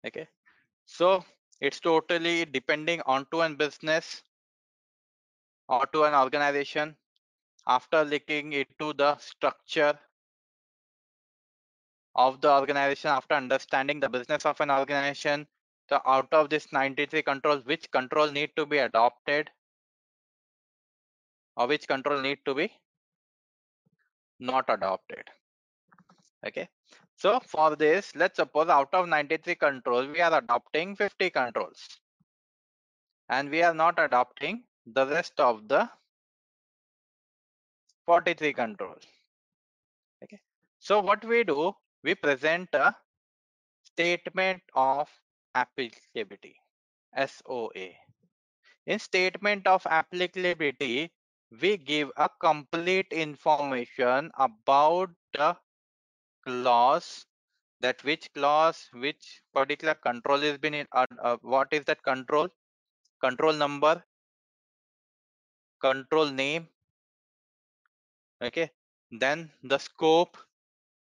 Okay, 0.07 0.27
so 0.85 1.25
it's 1.59 1.81
totally 1.81 2.45
depending 2.45 3.01
on 3.05 3.25
to 3.31 3.41
an 3.41 3.55
business 3.55 4.23
or 5.67 5.85
to 5.87 6.05
an 6.05 6.13
organization 6.13 6.95
after 7.67 8.05
looking 8.05 8.53
into 8.53 8.93
the 8.93 9.17
structure 9.17 9.99
of 12.15 12.39
the 12.39 12.49
organization 12.49 13.11
after 13.11 13.35
understanding 13.35 13.99
the 13.99 14.07
business 14.07 14.45
of 14.45 14.59
an 14.61 14.71
organization. 14.71 15.45
So 15.89 16.01
out 16.05 16.31
of 16.31 16.49
this 16.49 16.71
93 16.71 17.21
controls 17.23 17.65
which 17.65 17.91
control 17.91 18.31
need 18.31 18.51
to 18.55 18.65
be 18.65 18.77
adopted 18.77 19.49
or 21.57 21.67
which 21.67 21.87
control 21.87 22.21
need 22.21 22.39
to 22.45 22.55
be 22.55 22.71
not 24.39 24.65
adopted? 24.69 25.23
Okay 26.47 26.69
so 27.21 27.39
for 27.51 27.75
this 27.75 28.15
let's 28.15 28.37
suppose 28.41 28.69
out 28.69 28.93
of 28.93 29.07
93 29.07 29.55
controls 29.55 30.07
we 30.07 30.21
are 30.21 30.35
adopting 30.37 30.95
50 30.95 31.29
controls. 31.29 31.87
And 33.29 33.49
we 33.51 33.61
are 33.61 33.73
not 33.73 33.99
adopting 33.99 34.63
the 34.87 35.05
rest 35.05 35.39
of 35.39 35.67
the 35.67 35.87
43 38.05 38.53
controls. 38.53 39.03
Okay. 40.23 40.39
So 40.79 40.99
what 40.99 41.23
we 41.23 41.43
do 41.43 41.73
we 42.03 42.15
present 42.15 42.69
a 42.73 42.95
statement 43.83 44.61
of 44.73 45.09
applicability 45.55 46.55
SOA. 47.17 47.89
In 48.87 48.99
statement 48.99 49.67
of 49.67 49.85
applicability, 49.85 51.11
we 51.61 51.77
give 51.77 52.11
a 52.17 52.29
complete 52.39 53.11
information 53.11 54.31
about 54.37 55.09
the 55.33 55.55
clause 56.45 57.25
that 57.81 58.03
which 58.03 58.31
clause 58.33 58.89
which 58.93 59.41
particular 59.53 59.93
control 59.93 60.43
is 60.43 60.57
been 60.57 60.73
in 60.73 60.87
uh, 60.91 61.05
uh, 61.21 61.37
what 61.41 61.67
is 61.71 61.85
that 61.85 62.03
control? 62.03 62.47
Control 63.21 63.53
number 63.53 64.03
control 65.81 66.29
name 66.29 66.67
okay? 68.41 68.69
Then 69.11 69.49
the 69.63 69.77
scope 69.77 70.37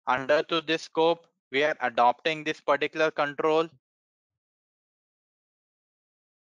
under 0.07 0.43
to 0.43 0.61
this 0.61 0.83
scope 0.83 1.27
we 1.51 1.63
are 1.63 1.75
adopting 1.81 2.43
this 2.43 2.61
particular 2.61 3.11
control 3.11 3.67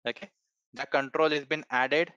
okay? 0.07 0.29
The 0.73 0.85
control 0.85 1.29
has 1.29 1.45
been 1.45 1.65
added 1.69 2.13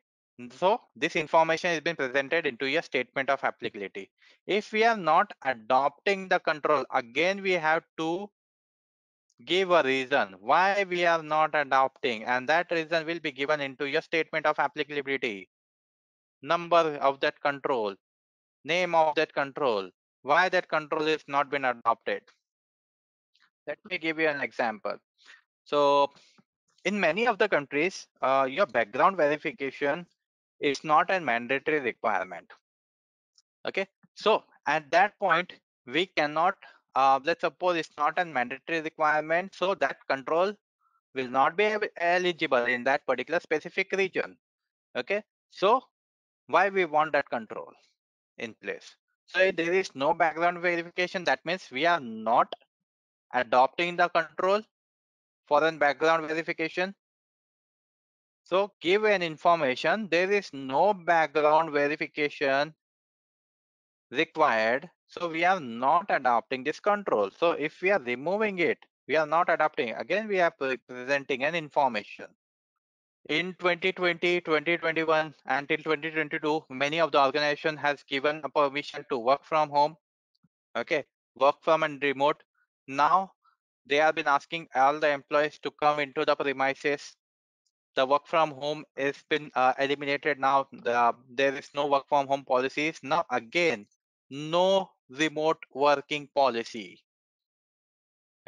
so 0.58 0.80
this 0.94 1.16
information 1.16 1.70
has 1.70 1.80
been 1.80 1.96
presented 1.96 2.46
into 2.46 2.66
your 2.66 2.82
statement 2.82 3.30
of 3.30 3.42
applicability 3.42 4.10
if 4.46 4.72
we 4.72 4.84
are 4.84 4.96
not 4.96 5.32
adopting 5.44 6.28
the 6.28 6.38
control 6.40 6.84
again 6.92 7.42
we 7.42 7.52
have 7.52 7.82
to 7.96 8.28
give 9.44 9.70
a 9.70 9.82
reason 9.82 10.34
why 10.40 10.84
we 10.88 11.04
are 11.04 11.22
not 11.22 11.54
adopting 11.54 12.24
and 12.24 12.48
that 12.48 12.70
reason 12.70 13.06
will 13.06 13.20
be 13.20 13.32
given 13.32 13.60
into 13.60 13.86
your 13.86 14.02
statement 14.02 14.46
of 14.46 14.58
applicability 14.58 15.48
number 16.42 16.84
of 17.00 17.20
that 17.20 17.40
control 17.40 17.94
name 18.64 18.94
of 18.94 19.14
that 19.14 19.32
control 19.32 19.90
why 20.26 20.48
that 20.48 20.68
control 20.68 21.06
is 21.06 21.22
not 21.28 21.50
been 21.50 21.64
adopted. 21.64 22.22
Let 23.66 23.78
me 23.88 23.98
give 23.98 24.18
you 24.18 24.28
an 24.28 24.40
example. 24.40 24.96
So 25.64 26.10
in 26.84 26.98
many 26.98 27.26
of 27.26 27.38
the 27.38 27.48
countries, 27.48 28.06
uh, 28.22 28.46
your 28.50 28.66
background 28.66 29.16
verification 29.16 30.06
is 30.60 30.84
not 30.84 31.10
a 31.10 31.20
mandatory 31.20 31.80
requirement. 31.80 32.50
Okay, 33.66 33.86
so 34.14 34.44
at 34.66 34.90
that 34.90 35.18
point, 35.18 35.52
we 35.86 36.06
cannot 36.06 36.56
uh, 36.94 37.20
let's 37.24 37.42
suppose 37.42 37.76
it's 37.76 37.90
not 37.98 38.18
a 38.18 38.24
mandatory 38.24 38.80
requirement, 38.80 39.54
so 39.54 39.74
that 39.74 39.98
control 40.08 40.54
will 41.14 41.28
not 41.28 41.56
be 41.56 41.74
eligible 41.98 42.64
in 42.64 42.84
that 42.84 43.06
particular 43.06 43.40
specific 43.40 43.92
region. 43.92 44.36
Okay, 44.96 45.22
so 45.50 45.82
why 46.46 46.68
we 46.70 46.84
want 46.84 47.12
that 47.12 47.28
control 47.28 47.72
in 48.38 48.54
place? 48.62 48.96
So 49.26 49.40
if 49.40 49.56
there 49.56 49.72
is 49.72 49.94
no 49.94 50.14
background 50.14 50.60
verification. 50.60 51.24
That 51.24 51.44
means 51.44 51.68
we 51.70 51.84
are 51.84 52.00
not 52.00 52.52
adopting 53.34 53.96
the 53.96 54.08
control 54.08 54.62
for 55.46 55.64
an 55.64 55.78
background 55.78 56.28
verification. 56.28 56.94
So 58.46 58.70
give 58.80 59.02
an 59.02 59.22
information, 59.24 60.06
there 60.08 60.30
is 60.30 60.52
no 60.52 60.94
background 60.94 61.72
verification 61.72 62.72
required. 64.12 64.88
So 65.08 65.28
we 65.28 65.44
are 65.44 65.58
not 65.58 66.06
adopting 66.10 66.62
this 66.62 66.78
control. 66.78 67.30
So 67.36 67.52
if 67.52 67.82
we 67.82 67.90
are 67.90 67.98
removing 67.98 68.60
it, 68.60 68.78
we 69.08 69.16
are 69.16 69.26
not 69.26 69.48
adopting. 69.48 69.94
Again, 69.94 70.28
we 70.28 70.38
are 70.38 70.52
presenting 70.88 71.42
an 71.42 71.56
information. 71.56 72.26
In 73.28 73.54
2020, 73.58 74.40
2021, 74.42 75.34
until 75.46 75.76
2022, 75.78 76.66
many 76.70 77.00
of 77.00 77.10
the 77.10 77.20
organization 77.20 77.76
has 77.76 78.04
given 78.04 78.40
a 78.44 78.48
permission 78.48 79.04
to 79.10 79.18
work 79.18 79.44
from 79.44 79.70
home. 79.70 79.96
Okay, 80.76 81.04
work 81.34 81.56
from 81.62 81.82
and 81.82 82.00
remote. 82.00 82.44
Now 82.86 83.32
they 83.86 83.96
have 83.96 84.14
been 84.14 84.28
asking 84.28 84.68
all 84.76 85.00
the 85.00 85.10
employees 85.10 85.58
to 85.64 85.72
come 85.72 85.98
into 85.98 86.24
the 86.24 86.36
premises 86.36 87.16
the 87.96 88.04
work 88.04 88.26
from 88.26 88.50
home 88.50 88.84
has 88.96 89.16
been 89.28 89.50
uh, 89.54 89.72
eliminated 89.78 90.38
now. 90.38 90.68
The, 90.70 91.14
there 91.30 91.54
is 91.54 91.70
no 91.74 91.86
work 91.86 92.04
from 92.08 92.26
home 92.26 92.44
policies. 92.44 93.00
Now 93.02 93.24
again 93.30 93.86
no 94.30 94.90
remote 95.08 95.58
working 95.72 96.28
policy. 96.34 97.00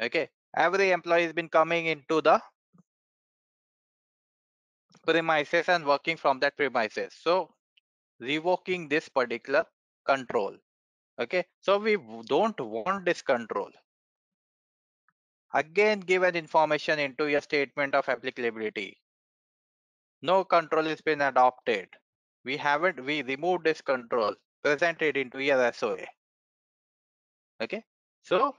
Okay? 0.01 0.29
Every 0.55 0.91
employee 0.91 1.23
has 1.23 1.33
been 1.33 1.49
coming 1.49 1.87
into 1.87 2.21
the 2.21 2.41
premises 5.05 5.67
and 5.67 5.85
working 5.85 6.17
from 6.17 6.39
that 6.39 6.55
premises. 6.55 7.13
So 7.21 7.49
revoking 8.19 8.87
this 8.87 9.09
particular 9.09 9.65
control. 10.05 10.55
Okay? 11.19 11.45
So 11.61 11.79
we 11.79 11.97
don't 12.27 12.59
want 12.59 13.05
this 13.05 13.21
control. 13.21 13.69
Again 15.53 16.01
give 16.01 16.21
an 16.21 16.35
information 16.35 16.99
into 16.99 17.25
your 17.25 17.41
statement 17.41 17.95
of 17.95 18.07
applicability 18.07 18.97
no 20.21 20.43
control 20.43 20.85
has 20.85 21.01
been 21.01 21.21
adopted. 21.21 21.87
We 22.45 22.57
haven't, 22.57 23.03
we 23.03 23.21
removed 23.21 23.65
this 23.65 23.81
control, 23.81 24.35
presented 24.63 25.17
into 25.17 25.39
your 25.39 25.71
SOA. 25.73 26.05
Okay. 27.61 27.83
So 28.23 28.55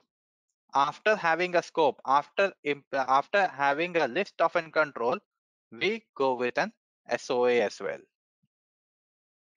after 0.75 1.17
having 1.17 1.57
a 1.57 1.63
scope, 1.63 2.01
after, 2.07 2.53
after 2.93 3.47
having 3.49 3.97
a 3.97 4.09
list 4.09 4.35
of 4.41 4.55
an 4.57 4.71
control, 4.71 5.19
we 5.73 6.05
go 6.15 6.35
with 6.35 6.59
an 6.59 6.73
SOA 7.17 7.55
as 7.55 7.81
well. 7.81 7.99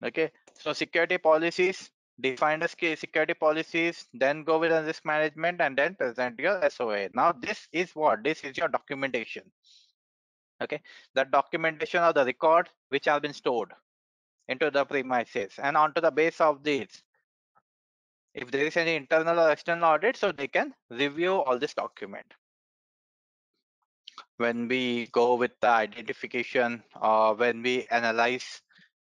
Okay. 0.03 0.31
So 0.55 0.73
security 0.73 1.17
policies, 1.17 1.89
define 2.19 2.59
the 2.59 2.67
security 2.67 3.34
policies, 3.34 4.05
then 4.13 4.43
go 4.43 4.59
with 4.59 4.71
a 4.71 4.84
risk 4.84 5.05
management 5.05 5.61
and 5.61 5.77
then 5.77 5.95
present 5.95 6.39
your 6.39 6.69
SOA. 6.69 7.09
Now 7.13 7.31
this 7.31 7.67
is 7.71 7.91
what? 7.93 8.23
This 8.23 8.43
is 8.43 8.57
your 8.57 8.67
documentation 8.67 9.43
okay? 10.61 10.81
The 11.13 11.25
documentation 11.25 12.01
of 12.01 12.15
the 12.15 12.25
record 12.25 12.69
which 12.89 13.05
have 13.05 13.21
been 13.21 13.34
stored 13.34 13.71
into 14.47 14.69
the 14.69 14.85
premises 14.85 15.53
and 15.57 15.77
onto 15.77 16.01
the 16.01 16.11
base 16.11 16.41
of 16.41 16.63
these 16.63 17.03
if 18.34 18.49
there 18.51 18.65
is 18.65 18.77
any 18.77 18.95
internal 18.95 19.39
or 19.39 19.51
external 19.51 19.85
audit 19.85 20.17
so 20.17 20.31
they 20.31 20.47
can 20.47 20.73
review 20.89 21.34
all 21.34 21.59
this 21.59 21.73
document. 21.73 22.25
When 24.38 24.67
we 24.67 25.07
go 25.11 25.35
with 25.35 25.51
the 25.61 25.69
identification 25.69 26.84
or 26.99 27.35
when 27.35 27.61
we 27.61 27.88
analyze 27.91 28.61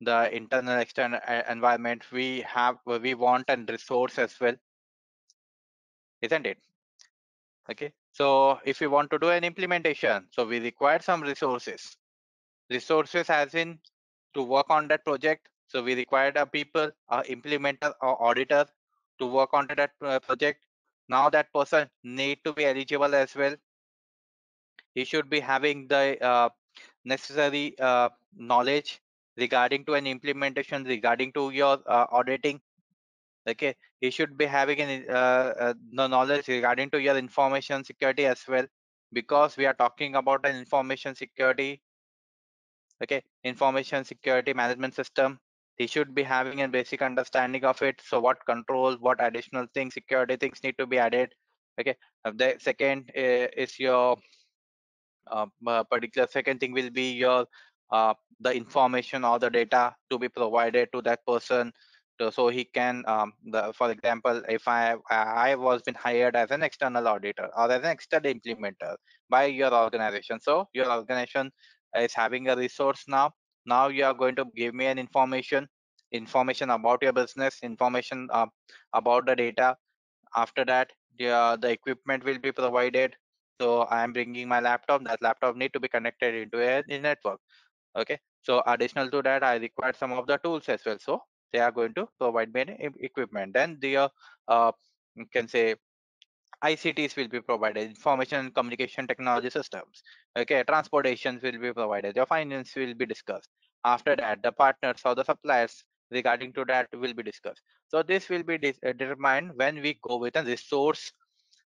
the 0.00 0.34
internal 0.34 0.78
external 0.78 1.20
environment 1.48 2.10
we 2.10 2.40
have 2.40 2.76
we 2.86 3.14
want 3.14 3.44
and 3.48 3.68
resource 3.68 4.18
as 4.18 4.34
well. 4.40 4.54
Isn't 6.22 6.46
it? 6.46 6.58
Okay 7.70 7.92
so 8.12 8.58
if 8.64 8.80
we 8.80 8.86
want 8.86 9.10
to 9.10 9.18
do 9.18 9.30
an 9.30 9.44
implementation 9.44 10.26
so 10.30 10.44
we 10.44 10.60
require 10.60 11.00
some 11.00 11.22
resources. 11.22 11.96
Resources 12.70 13.30
as 13.30 13.54
in 13.54 13.78
to 14.34 14.42
work 14.42 14.66
on 14.70 14.88
that 14.88 15.04
project. 15.04 15.48
So 15.68 15.82
we 15.82 15.94
required 15.94 16.36
a 16.36 16.46
people 16.46 16.90
a 17.08 17.22
implementer 17.22 17.92
or 18.00 18.22
auditor 18.22 18.66
to 19.18 19.26
work 19.26 19.50
on 19.52 19.68
that 19.76 19.92
uh, 20.02 20.18
project. 20.20 20.64
Now 21.08 21.30
that 21.30 21.52
person 21.52 21.88
need 22.04 22.38
to 22.44 22.52
be 22.52 22.64
eligible 22.64 23.14
as 23.14 23.34
well. 23.34 23.54
He 24.94 25.04
should 25.04 25.30
be 25.30 25.40
having 25.40 25.86
the 25.88 26.18
uh, 26.24 26.48
necessary 27.04 27.74
uh, 27.78 28.08
knowledge 28.36 29.00
regarding 29.36 29.84
to 29.86 29.94
an 29.94 30.06
implementation 30.06 30.84
regarding 30.84 31.32
to 31.32 31.50
your 31.50 31.78
uh, 31.86 32.06
auditing 32.10 32.60
okay 33.48 33.74
he 34.00 34.10
should 34.10 34.36
be 34.36 34.46
having 34.46 34.80
an, 34.80 35.04
uh, 35.08 35.52
uh, 35.58 35.74
the 35.92 36.06
knowledge 36.06 36.48
regarding 36.48 36.90
to 36.90 37.00
your 37.00 37.16
information 37.16 37.84
security 37.84 38.26
as 38.26 38.42
well 38.48 38.66
because 39.12 39.56
we 39.56 39.66
are 39.66 39.74
talking 39.74 40.14
about 40.16 40.46
an 40.46 40.56
information 40.56 41.14
security 41.14 41.80
okay 43.02 43.22
information 43.44 44.04
security 44.04 44.52
management 44.52 44.94
system. 44.94 45.38
He 45.76 45.86
should 45.86 46.14
be 46.14 46.22
having 46.22 46.60
a 46.60 46.68
basic 46.68 47.00
understanding 47.00 47.64
of 47.64 47.80
it. 47.80 48.02
So 48.04 48.20
what 48.20 48.44
controls 48.44 48.98
what 49.00 49.16
additional 49.18 49.66
things 49.72 49.94
security 49.94 50.36
things 50.36 50.62
need 50.62 50.76
to 50.78 50.86
be 50.86 50.98
added 50.98 51.32
okay. 51.80 51.96
Uh, 52.24 52.32
the 52.34 52.56
second 52.58 53.10
uh, 53.16 53.48
is 53.56 53.78
your 53.78 54.16
uh, 55.30 55.46
particular 55.84 56.28
second 56.30 56.60
thing 56.60 56.72
will 56.72 56.90
be 56.90 57.12
your 57.12 57.46
uh, 57.90 58.14
the 58.40 58.54
information 58.54 59.24
or 59.24 59.38
the 59.38 59.50
data 59.50 59.94
to 60.10 60.18
be 60.18 60.28
provided 60.28 60.88
to 60.92 61.02
that 61.02 61.24
person 61.26 61.72
so 62.28 62.48
he 62.48 62.64
can 62.64 63.02
um, 63.06 63.32
the, 63.47 63.72
for 63.72 63.90
example 63.90 64.42
if 64.48 64.68
i 64.68 64.94
i 65.10 65.55
was 65.55 65.80
been 65.82 65.94
hired 65.94 66.36
as 66.36 66.51
an 66.51 66.62
external 66.62 67.09
auditor 67.09 67.48
or 67.56 67.70
as 67.70 67.82
an 67.82 67.90
external 67.90 68.32
implementer 68.34 68.97
by 69.30 69.44
your 69.47 69.72
organization. 69.72 70.40
So 70.40 70.68
your 70.74 70.90
organization 70.92 71.51
is 71.97 72.12
having 72.12 72.48
a 72.48 72.56
resource 72.56 73.05
now. 73.09 73.32
Now 73.64 73.88
you 73.88 74.05
are 74.05 74.14
going 74.14 74.36
to 74.36 74.44
give 74.55 74.74
me 74.74 74.86
an 74.86 74.98
information 74.98 75.68
information 76.12 76.70
about 76.70 77.02
your 77.02 77.12
business 77.12 77.60
information 77.62 78.28
uh, 78.32 78.47
about 78.92 79.26
the 79.26 79.36
data. 79.36 79.76
After 80.36 80.64
that 80.64 80.90
the, 81.18 81.59
the 81.62 81.70
equipment 81.70 82.24
will 82.24 82.38
be 82.38 82.52
provided. 82.52 83.14
So 83.60 83.82
i 83.82 84.02
am 84.02 84.12
bringing 84.12 84.48
my 84.48 84.60
laptop. 84.60 85.05
That 85.05 85.22
laptop 85.22 85.56
need 85.56 85.72
to 85.74 85.80
be 85.80 85.88
connected 85.88 86.34
into 86.34 86.60
a, 86.60 86.82
a 86.88 86.98
network. 86.98 87.40
Okay? 87.97 88.18
So 88.42 88.62
additional 88.66 89.10
to 89.10 89.22
that 89.22 89.44
i 89.44 89.56
require 89.56 89.92
some 89.92 90.12
of 90.12 90.26
the 90.26 90.38
tools 90.38 90.68
as 90.68 90.80
well. 90.84 90.98
So 91.01 91.22
they 91.52 91.59
are 91.59 91.72
going 91.72 91.94
to 91.94 92.09
provide 92.18 92.52
me 92.52 92.64
equipment 93.01 93.52
then 93.55 93.78
the 93.81 94.10
uh, 94.48 94.72
you 95.16 95.27
can 95.32 95.48
say 95.48 95.74
ICTs 96.64 97.16
will 97.16 97.28
be 97.28 97.40
provided, 97.40 97.89
information 97.89 98.39
and 98.40 98.55
communication 98.55 99.06
technology 99.06 99.48
systems. 99.48 100.02
Okay, 100.39 100.62
transportations 100.64 101.43
will 101.43 101.59
be 101.59 101.72
provided, 101.72 102.16
your 102.16 102.27
finance 102.27 102.74
will 102.77 102.94
be 102.94 103.06
discussed. 103.06 103.48
After 103.85 104.14
that, 104.16 104.43
the 104.43 104.52
partners 104.52 105.01
or 105.05 105.14
the 105.14 105.24
suppliers 105.24 105.82
regarding 106.10 106.52
to 106.55 106.64
that 106.66 106.89
will 106.93 107.14
be 107.14 107.22
discussed. 107.22 107.62
So 107.89 108.02
this 108.02 108.28
will 108.28 108.43
be 108.43 108.56
uh, 108.56 108.93
determined 108.93 109.52
when 109.55 109.81
we 109.81 109.98
go 110.02 110.18
with 110.18 110.36
a 110.36 110.44
resource 110.44 111.12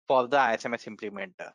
for 0.07 0.27
the 0.27 0.39
ISMS 0.39 0.89
implementer. 0.89 1.51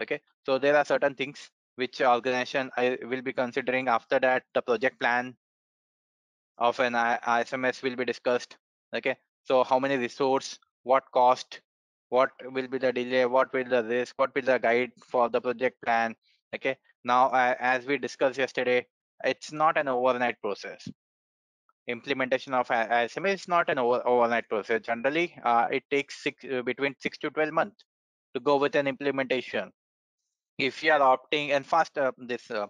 Okay, 0.00 0.20
so 0.46 0.58
there 0.58 0.76
are 0.76 0.84
certain 0.84 1.14
things 1.14 1.50
which 1.76 2.00
organization 2.00 2.70
I 2.76 2.96
will 3.02 3.22
be 3.22 3.32
considering 3.32 3.88
after 3.88 4.18
that 4.20 4.44
the 4.54 4.62
project 4.62 4.98
plan 4.98 5.36
of 6.58 6.78
an 6.80 6.92
ISMS 6.92 7.82
will 7.82 7.96
be 7.96 8.04
discussed. 8.04 8.56
Okay, 8.94 9.16
so 9.44 9.64
how 9.64 9.78
many 9.78 9.96
resource, 9.96 10.58
what 10.82 11.04
cost, 11.12 11.60
what 12.08 12.30
will 12.52 12.68
be 12.68 12.78
the 12.78 12.92
delay, 12.92 13.26
what 13.26 13.52
will 13.52 13.64
the 13.64 13.84
risk, 13.84 14.14
what 14.18 14.34
will 14.34 14.42
the 14.42 14.58
guide 14.58 14.92
for 15.06 15.28
the 15.28 15.40
project 15.40 15.80
plan. 15.84 16.14
Okay, 16.54 16.76
now 17.04 17.30
as 17.32 17.86
we 17.86 17.98
discussed 17.98 18.38
yesterday, 18.38 18.86
it's 19.24 19.52
not 19.52 19.76
an 19.76 19.88
overnight 19.88 20.40
process. 20.40 20.88
Implementation 21.86 22.52
of 22.54 22.68
ISMS 22.68 23.34
is 23.34 23.48
not 23.48 23.68
an 23.70 23.78
over, 23.78 24.06
overnight 24.06 24.48
process. 24.48 24.82
Generally, 24.82 25.34
uh, 25.42 25.68
it 25.70 25.82
takes 25.90 26.22
six, 26.22 26.44
uh, 26.44 26.62
between 26.62 26.94
six 27.00 27.16
to 27.18 27.30
12 27.30 27.52
months 27.52 27.84
to 28.34 28.40
go 28.40 28.56
with 28.56 28.74
an 28.74 28.86
implementation. 28.86 29.72
If 30.58 30.82
you 30.82 30.92
are 30.92 31.00
opting 31.00 31.50
and 31.50 31.64
fast 31.64 31.96
uh, 31.96 32.12
this 32.18 32.50
uh, 32.50 32.66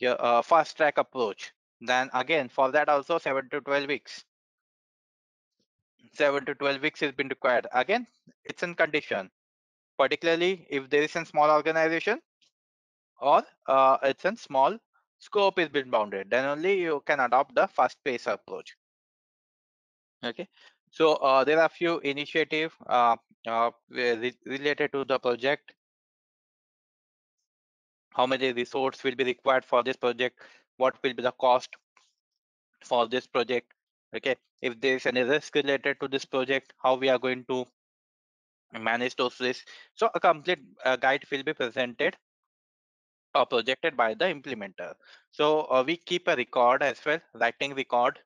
your 0.00 0.16
uh, 0.22 0.42
fast 0.42 0.76
track 0.76 0.98
approach, 0.98 1.52
then 1.80 2.10
again 2.14 2.48
for 2.48 2.70
that 2.70 2.88
also 2.88 3.18
7 3.18 3.48
to 3.50 3.60
12 3.60 3.86
weeks. 3.86 4.24
7 6.14 6.44
to 6.46 6.54
12 6.54 6.80
weeks 6.80 7.00
has 7.00 7.12
been 7.12 7.28
required. 7.28 7.66
Again 7.72 8.06
it's 8.44 8.62
in 8.62 8.74
condition. 8.74 9.30
Particularly 9.98 10.66
if 10.70 10.88
there 10.90 11.02
is 11.02 11.16
a 11.16 11.24
small 11.24 11.50
organization 11.50 12.20
or 13.20 13.42
uh, 13.66 13.96
it's 14.02 14.24
a 14.24 14.36
small 14.36 14.76
scope 15.18 15.58
is 15.58 15.70
been 15.70 15.90
bounded 15.90 16.28
then 16.28 16.44
only 16.44 16.78
you 16.78 17.02
can 17.06 17.20
adopt 17.20 17.54
the 17.54 17.66
fast 17.68 17.96
pace 18.04 18.26
approach. 18.26 18.76
Okay? 20.24 20.48
So 20.90 21.14
uh, 21.14 21.44
there 21.44 21.60
are 21.60 21.68
few 21.68 21.98
initiative 22.00 22.74
uh, 22.86 23.16
uh, 23.46 23.70
re 23.90 24.32
related 24.46 24.92
to 24.92 25.04
the 25.04 25.18
project. 25.18 25.72
How 28.10 28.26
many 28.26 28.52
resources 28.52 29.04
will 29.04 29.14
be 29.14 29.24
required 29.24 29.64
for 29.64 29.82
this 29.82 29.96
project? 29.96 30.40
What 30.76 30.96
will 31.02 31.14
be 31.14 31.22
the 31.22 31.32
cost 31.32 31.76
for 32.84 33.08
this 33.08 33.26
project? 33.26 33.72
Okay, 34.14 34.36
if 34.62 34.80
there 34.80 34.96
is 34.96 35.06
any 35.06 35.22
risk 35.22 35.54
related 35.54 36.00
to 36.00 36.08
this 36.08 36.24
project, 36.24 36.72
how 36.82 36.94
we 36.94 37.08
are 37.08 37.18
going 37.18 37.44
to 37.46 37.66
manage 38.80 39.16
those 39.16 39.38
risks. 39.40 39.64
So 39.94 40.10
a 40.14 40.20
complete 40.20 40.60
uh, 40.84 40.96
guide 40.96 41.24
will 41.30 41.42
be 41.42 41.52
presented 41.52 42.16
or 43.34 43.46
projected 43.46 43.96
by 43.96 44.14
the 44.14 44.24
implementer. 44.26 44.94
So 45.30 45.62
uh, 45.62 45.84
we 45.86 45.96
keep 45.96 46.28
a 46.28 46.36
record 46.36 46.82
as 46.82 46.98
well, 47.04 47.20
writing 47.34 47.74
record 47.74 48.18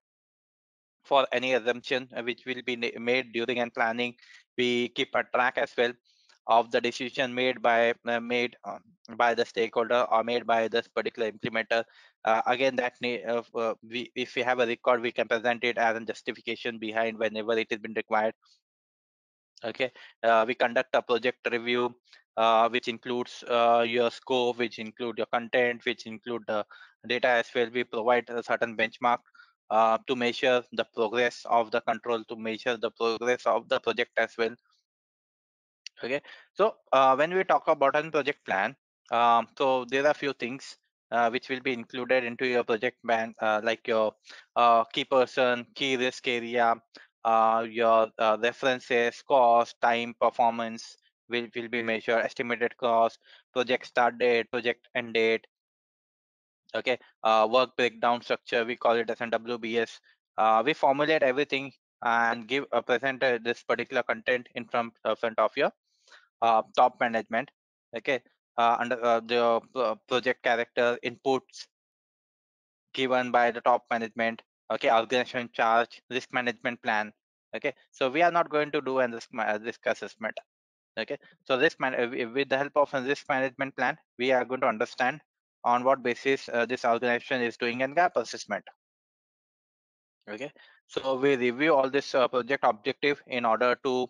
for 1.05 1.27
any 1.33 1.55
assumption 1.55 2.09
uh, 2.17 2.23
which 2.23 2.45
will 2.47 2.63
be 2.65 2.77
made 2.77 3.33
during 3.33 3.59
and 3.59 3.75
planning. 3.75 4.15
We 4.57 4.89
keep 4.91 5.15
a 5.15 5.25
track 5.25 5.59
as 5.59 5.73
well 5.77 5.93
of 6.47 6.71
the 6.71 6.81
decision 6.81 7.35
made 7.35 7.63
by 7.63 7.95
uh, 8.07 8.21
made 8.21 8.57
uh, 8.65 8.79
by 9.17 9.35
the 9.35 9.45
stakeholder 9.45 10.07
or 10.11 10.25
made 10.25 10.47
by 10.47 10.69
this 10.69 10.89
particular 10.89 11.31
implementer. 11.31 11.85
Uh, 12.25 12.43
again, 12.47 12.77
that 12.77 12.95
uh, 13.55 13.75
we 13.83 14.11
if 14.15 14.35
we 14.37 14.43
have 14.43 14.61
a 14.61 14.67
record, 14.67 15.01
we 15.01 15.13
can 15.13 15.27
present 15.29 15.65
it 15.65 15.79
as 15.79 15.97
a 15.97 16.01
justification 16.05 16.79
behind 16.79 17.19
whenever 17.19 17.57
it 17.59 17.71
has 17.71 17.81
been 17.81 17.95
required. 17.95 18.35
Okay 19.65 19.93
uh, 20.23 20.45
we 20.47 20.55
conduct 20.55 20.95
a 20.95 21.03
project 21.03 21.47
review 21.51 21.95
uh, 22.37 22.69
which 22.69 22.89
includes 22.89 23.45
uh, 23.49 23.85
your 23.87 24.11
scope 24.11 24.59
which 24.59 24.79
include 24.79 25.19
your 25.19 25.27
content 25.27 25.85
which 25.85 26.07
include 26.07 26.43
the 26.47 26.65
data 27.07 27.29
as 27.29 27.51
well. 27.55 27.69
We 27.73 27.85
provide 27.85 28.29
a 28.31 28.43
certain 28.43 28.77
benchmark 28.77 29.19
uh, 29.71 29.99
to 30.07 30.17
measure 30.17 30.63
the 30.73 30.85
progress 30.95 31.45
of 31.45 31.71
the 31.71 31.81
control 31.83 32.25
to 32.25 32.37
measure 32.37 32.77
the 32.79 32.91
progress 32.91 33.47
of 33.47 33.69
the 33.69 33.81
project 33.81 34.13
as 34.17 34.35
well. 34.39 34.55
Okay 36.03 36.23
so 36.55 36.77
uh, 36.93 37.15
when 37.17 37.35
we 37.35 37.45
talk 37.45 37.69
about 37.69 37.97
a 37.97 38.11
project 38.11 38.45
plan 38.47 38.77
um, 39.13 39.47
so 39.59 39.85
there 39.85 40.07
are 40.07 40.11
a 40.11 40.15
few 40.15 40.33
things. 40.33 40.77
uh, 40.87 40.90
which 41.31 41.49
will 41.49 41.61
be 41.61 41.73
included 41.73 42.25
into 42.25 42.47
your 42.47 42.65
project 42.65 42.97
plan 43.05 43.35
like 43.63 43.87
your 43.87 44.13
key 44.93 45.05
person 45.05 45.67
key 45.75 45.97
risk 45.97 46.29
area 46.29 46.75
uh, 47.25 47.67
your 47.69 48.09
uh, 48.19 48.37
references, 48.41 49.23
cost, 49.27 49.77
time, 49.81 50.15
performance 50.21 50.97
will, 51.29 51.47
will 51.55 51.69
be 51.69 51.83
measured, 51.83 52.25
estimated 52.25 52.77
cost, 52.77 53.19
project 53.53 53.87
start 53.87 54.19
date, 54.19 54.51
project 54.51 54.89
end 54.95 55.15
date, 55.15 55.47
okay, 56.75 56.99
uh, 57.25 57.47
work 57.51 57.77
breakdown 57.77 58.21
structure, 58.23 58.65
we 58.65 58.77
call 58.77 58.95
it 58.95 59.11
as 59.11 59.21
a 59.21 59.27
WBS. 59.27 59.99
Uh, 60.39 60.63
we 60.65 60.73
formulate 60.73 61.23
everything 61.23 61.73
and 62.03 62.49
give 62.49 62.65
a 62.73 62.77
uh, 62.77 62.81
present 62.81 63.23
uh, 63.23 63.39
this 63.43 63.63
particular 63.63 64.03
content 64.03 64.49
in 64.55 64.65
front, 64.65 64.93
uh, 65.05 65.15
front 65.15 65.39
of 65.39 65.51
your 65.57 65.71
uh, 66.41 66.63
top 66.77 66.99
management, 67.01 67.51
okay, 67.97 68.21
Uh, 68.59 68.77
under 68.79 69.03
uh, 69.03 69.21
the 69.21 69.61
uh, 69.75 69.95
project 70.07 70.45
charter 70.45 70.99
inputs 71.05 71.67
given 72.93 73.31
by 73.31 73.51
the 73.51 73.61
top 73.61 73.85
management, 73.91 74.43
okay, 74.71 74.91
organization 74.93 75.49
charge, 75.53 76.03
risk 76.11 76.29
management 76.33 76.83
plan, 76.83 77.13
okay? 77.57 77.73
So 77.91 78.11
we 78.11 78.23
are 78.23 78.31
not 78.31 78.51
going 78.51 78.71
to 78.73 78.81
do 78.81 79.01
a 79.01 79.09
risk, 79.09 79.31
risk 79.63 79.81
assessment 79.87 80.37
okay? 80.99 81.19
So 81.45 81.59
risk 81.59 81.81
man 81.81 81.95
with 82.35 82.49
the 82.49 82.59
help 82.59 82.73
of 82.77 82.93
a 82.95 83.03
risk 83.03 83.27
management 83.29 83.77
plan 83.77 83.97
we 84.19 84.33
are 84.33 84.45
going 84.45 84.61
to 84.61 84.67
understand 84.67 85.21
on 85.65 85.85
what 85.85 86.03
basis 86.03 86.49
uh, 86.49 86.67
this 86.67 86.85
organization 86.85 87.43
is 87.43 87.57
doing 87.57 87.83
a 87.83 87.89
gap 87.89 88.17
assessment 88.17 88.65
okay? 90.29 90.53
So 90.87 91.17
we 91.17 91.37
review 91.37 91.75
all 91.75 91.91
this 91.91 92.15
uh, 92.15 92.29
project 92.29 92.65
objective 92.65 93.23
in 93.27 93.45
order 93.45 93.77
to 93.85 94.09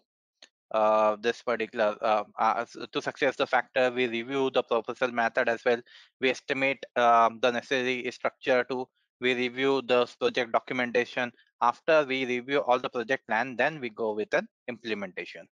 uh, 0.71 1.17
this 1.21 1.43
particular 1.43 1.97
uh, 2.01 2.25
uh, 2.39 2.65
to 2.93 3.03
success 3.03 3.37
the 3.37 3.47
factor 3.47 3.91
we 3.91 4.07
review 4.07 4.51
the 4.51 4.63
proposal 4.63 5.11
method 5.13 5.49
as 5.49 5.65
well. 5.65 5.81
We 6.21 6.31
estimate 6.31 6.85
um, 6.97 7.41
the 7.43 7.51
necessary 7.51 8.09
structure 8.11 8.65
to 8.65 8.87
we 9.21 9.35
review 9.35 9.83
the 9.83 10.07
project 10.19 10.53
documentation. 10.53 11.31
After 11.61 12.05
we 12.05 12.25
review 12.25 12.61
all 12.61 12.79
the 12.79 12.89
project 12.89 13.27
plan 13.27 13.57
then 13.57 13.81
we 13.81 13.91
go 13.91 14.13
with 14.13 14.33
an 14.33 14.49
implementation. 14.69 15.47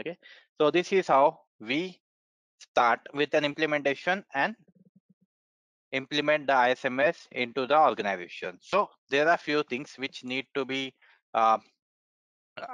Okay? 0.00 0.16
So 0.60 0.70
this 0.70 0.92
is 0.92 1.06
how 1.06 1.40
we 1.60 2.00
start 2.60 3.00
with 3.14 3.34
an 3.34 3.44
implementation 3.44 4.24
and 4.34 4.56
implement 5.92 6.46
the 6.46 6.54
ISMS 6.54 7.26
into 7.32 7.66
the 7.66 7.78
organization. 7.78 8.58
So 8.60 8.88
there 9.10 9.28
are 9.28 9.36
few 9.36 9.62
things 9.62 9.94
which 9.96 10.24
need 10.24 10.46
to 10.54 10.64
be 10.64 10.94
uh, 11.34 11.58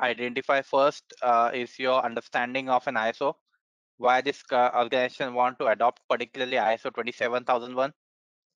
identify 0.03 0.63
first 0.63 1.05
uh, 1.23 1.51
is 1.55 1.79
your 1.79 2.05
understanding 2.05 2.69
of 2.69 2.87
an 2.87 2.95
ISO. 2.95 3.35
Why 3.97 4.21
this 4.21 4.43
uh, 4.53 4.71
organization 4.75 5.35
want 5.35 5.59
to 5.59 5.67
adopt 5.67 6.01
particularly 6.09 6.57
ISO 6.57 6.95
27001. 6.95 7.93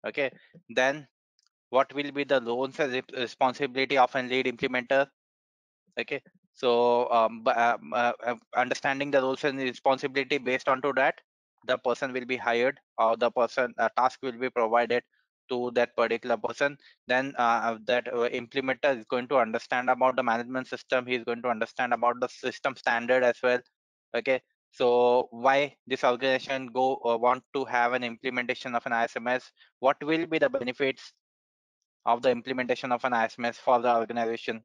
Okay, 0.07 0.31
then 0.69 1.07
what 1.69 1.93
will 1.93 2.11
be 2.11 2.23
the 2.23 2.41
roles 2.41 2.79
and 2.79 3.03
responsibility 3.17 3.97
of 3.97 4.13
a 4.15 4.21
lead 4.21 4.45
implementer? 4.45 5.07
Okay, 5.99 6.21
so 6.53 7.11
um, 7.11 7.43
um 7.47 7.93
uh, 7.93 8.13
uh, 8.23 8.35
understanding 8.55 9.11
the 9.11 9.21
roles 9.21 9.43
and 9.43 9.59
responsibility 9.59 10.37
based 10.37 10.67
onto 10.67 10.93
that, 10.93 11.21
the 11.67 11.77
person 11.77 12.13
will 12.13 12.25
be 12.25 12.37
hired 12.37 12.79
or 12.97 13.15
the 13.17 13.31
person 13.31 13.73
uh, 13.77 13.89
task 13.97 14.19
will 14.21 14.39
be 14.45 14.49
provided 14.49 15.03
to 15.51 15.71
that 15.75 15.95
particular 15.95 16.37
person 16.37 16.77
then 17.07 17.33
uh, 17.37 17.77
that 17.85 18.07
uh, 18.07 18.29
implementer 18.41 18.97
is 18.97 19.05
going 19.05 19.27
to 19.27 19.37
understand 19.37 19.89
about 19.89 20.15
the 20.15 20.23
management 20.23 20.67
system. 20.67 21.05
He's 21.05 21.23
going 21.23 21.41
to 21.43 21.49
understand 21.49 21.93
about 21.93 22.19
the 22.19 22.29
system 22.29 22.75
standard 22.75 23.23
as 23.23 23.35
well. 23.43 23.59
Okay? 24.15 24.41
So 24.71 25.27
why 25.31 25.75
this 25.85 26.03
organization 26.03 26.67
go 26.67 26.95
uh, 27.05 27.17
want 27.17 27.43
to 27.53 27.65
have 27.65 27.93
an 27.93 28.03
implementation 28.03 28.73
of 28.73 28.85
an 28.85 28.93
isms 28.93 29.51
what 29.79 29.97
will 30.01 30.25
be 30.25 30.39
the 30.39 30.49
benefits 30.49 31.13
of 32.05 32.21
the 32.21 32.31
implementation 32.31 32.91
of 32.91 33.03
an 33.03 33.13
isms 33.13 33.57
for 33.57 33.81
the 33.81 33.93
organization? 33.93 34.63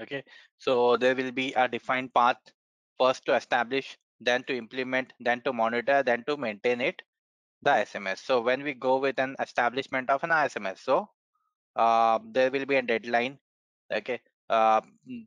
Okay? 0.00 0.24
So 0.58 0.96
there 0.96 1.14
will 1.14 1.32
be 1.32 1.52
a 1.54 1.68
defined 1.68 2.12
path 2.12 2.38
first 2.98 3.24
to 3.26 3.36
establish 3.36 3.96
then 4.20 4.42
to 4.44 4.56
implement 4.56 5.12
then 5.20 5.40
to 5.42 5.52
monitor 5.52 6.02
then 6.02 6.24
to 6.28 6.36
maintain 6.36 6.80
it 6.80 7.02
the 7.62 7.70
ISMS. 7.70 8.18
So 8.18 8.40
when 8.40 8.62
we 8.62 8.74
go 8.74 8.98
with 8.98 9.18
an 9.18 9.36
establishment 9.40 10.10
of 10.10 10.22
an 10.24 10.30
ISMS, 10.30 10.78
so 10.78 11.08
uh, 11.76 12.18
there 12.32 12.50
will 12.50 12.66
be 12.66 12.76
a 12.76 12.82
deadline. 12.82 13.38
Okay, 13.92 14.20
uh, 14.50 14.80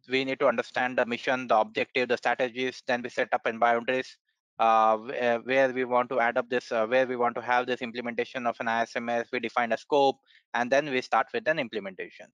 we 0.10 0.26
need 0.26 0.40
to 0.40 0.48
understand 0.48 0.98
the 0.98 1.06
mission, 1.06 1.48
the 1.48 1.58
objective, 1.58 2.10
the 2.10 2.18
strategies. 2.18 2.82
Then 2.88 3.02
we 3.02 3.10
set 3.10 3.30
up 3.34 3.44
boundaries 3.60 4.18
uh, 4.60 4.98
uh, 5.22 5.40
where 5.40 5.72
we 5.72 5.86
want 5.86 6.10
to 6.10 6.20
add 6.20 6.38
up 6.38 6.50
this, 6.50 6.72
uh, 6.72 6.86
where 6.86 7.06
we 7.06 7.16
want 7.16 7.36
to 7.36 7.42
have 7.42 7.68
this 7.68 7.82
implementation 7.82 8.48
of 8.48 8.56
an 8.60 8.68
ISMS. 8.68 9.26
We 9.32 9.40
define 9.40 9.72
a 9.72 9.78
scope, 9.78 10.18
and 10.54 10.72
then 10.72 10.90
we 10.90 11.02
start 11.02 11.28
with 11.34 11.48
an 11.48 11.60
implementation. 11.60 12.28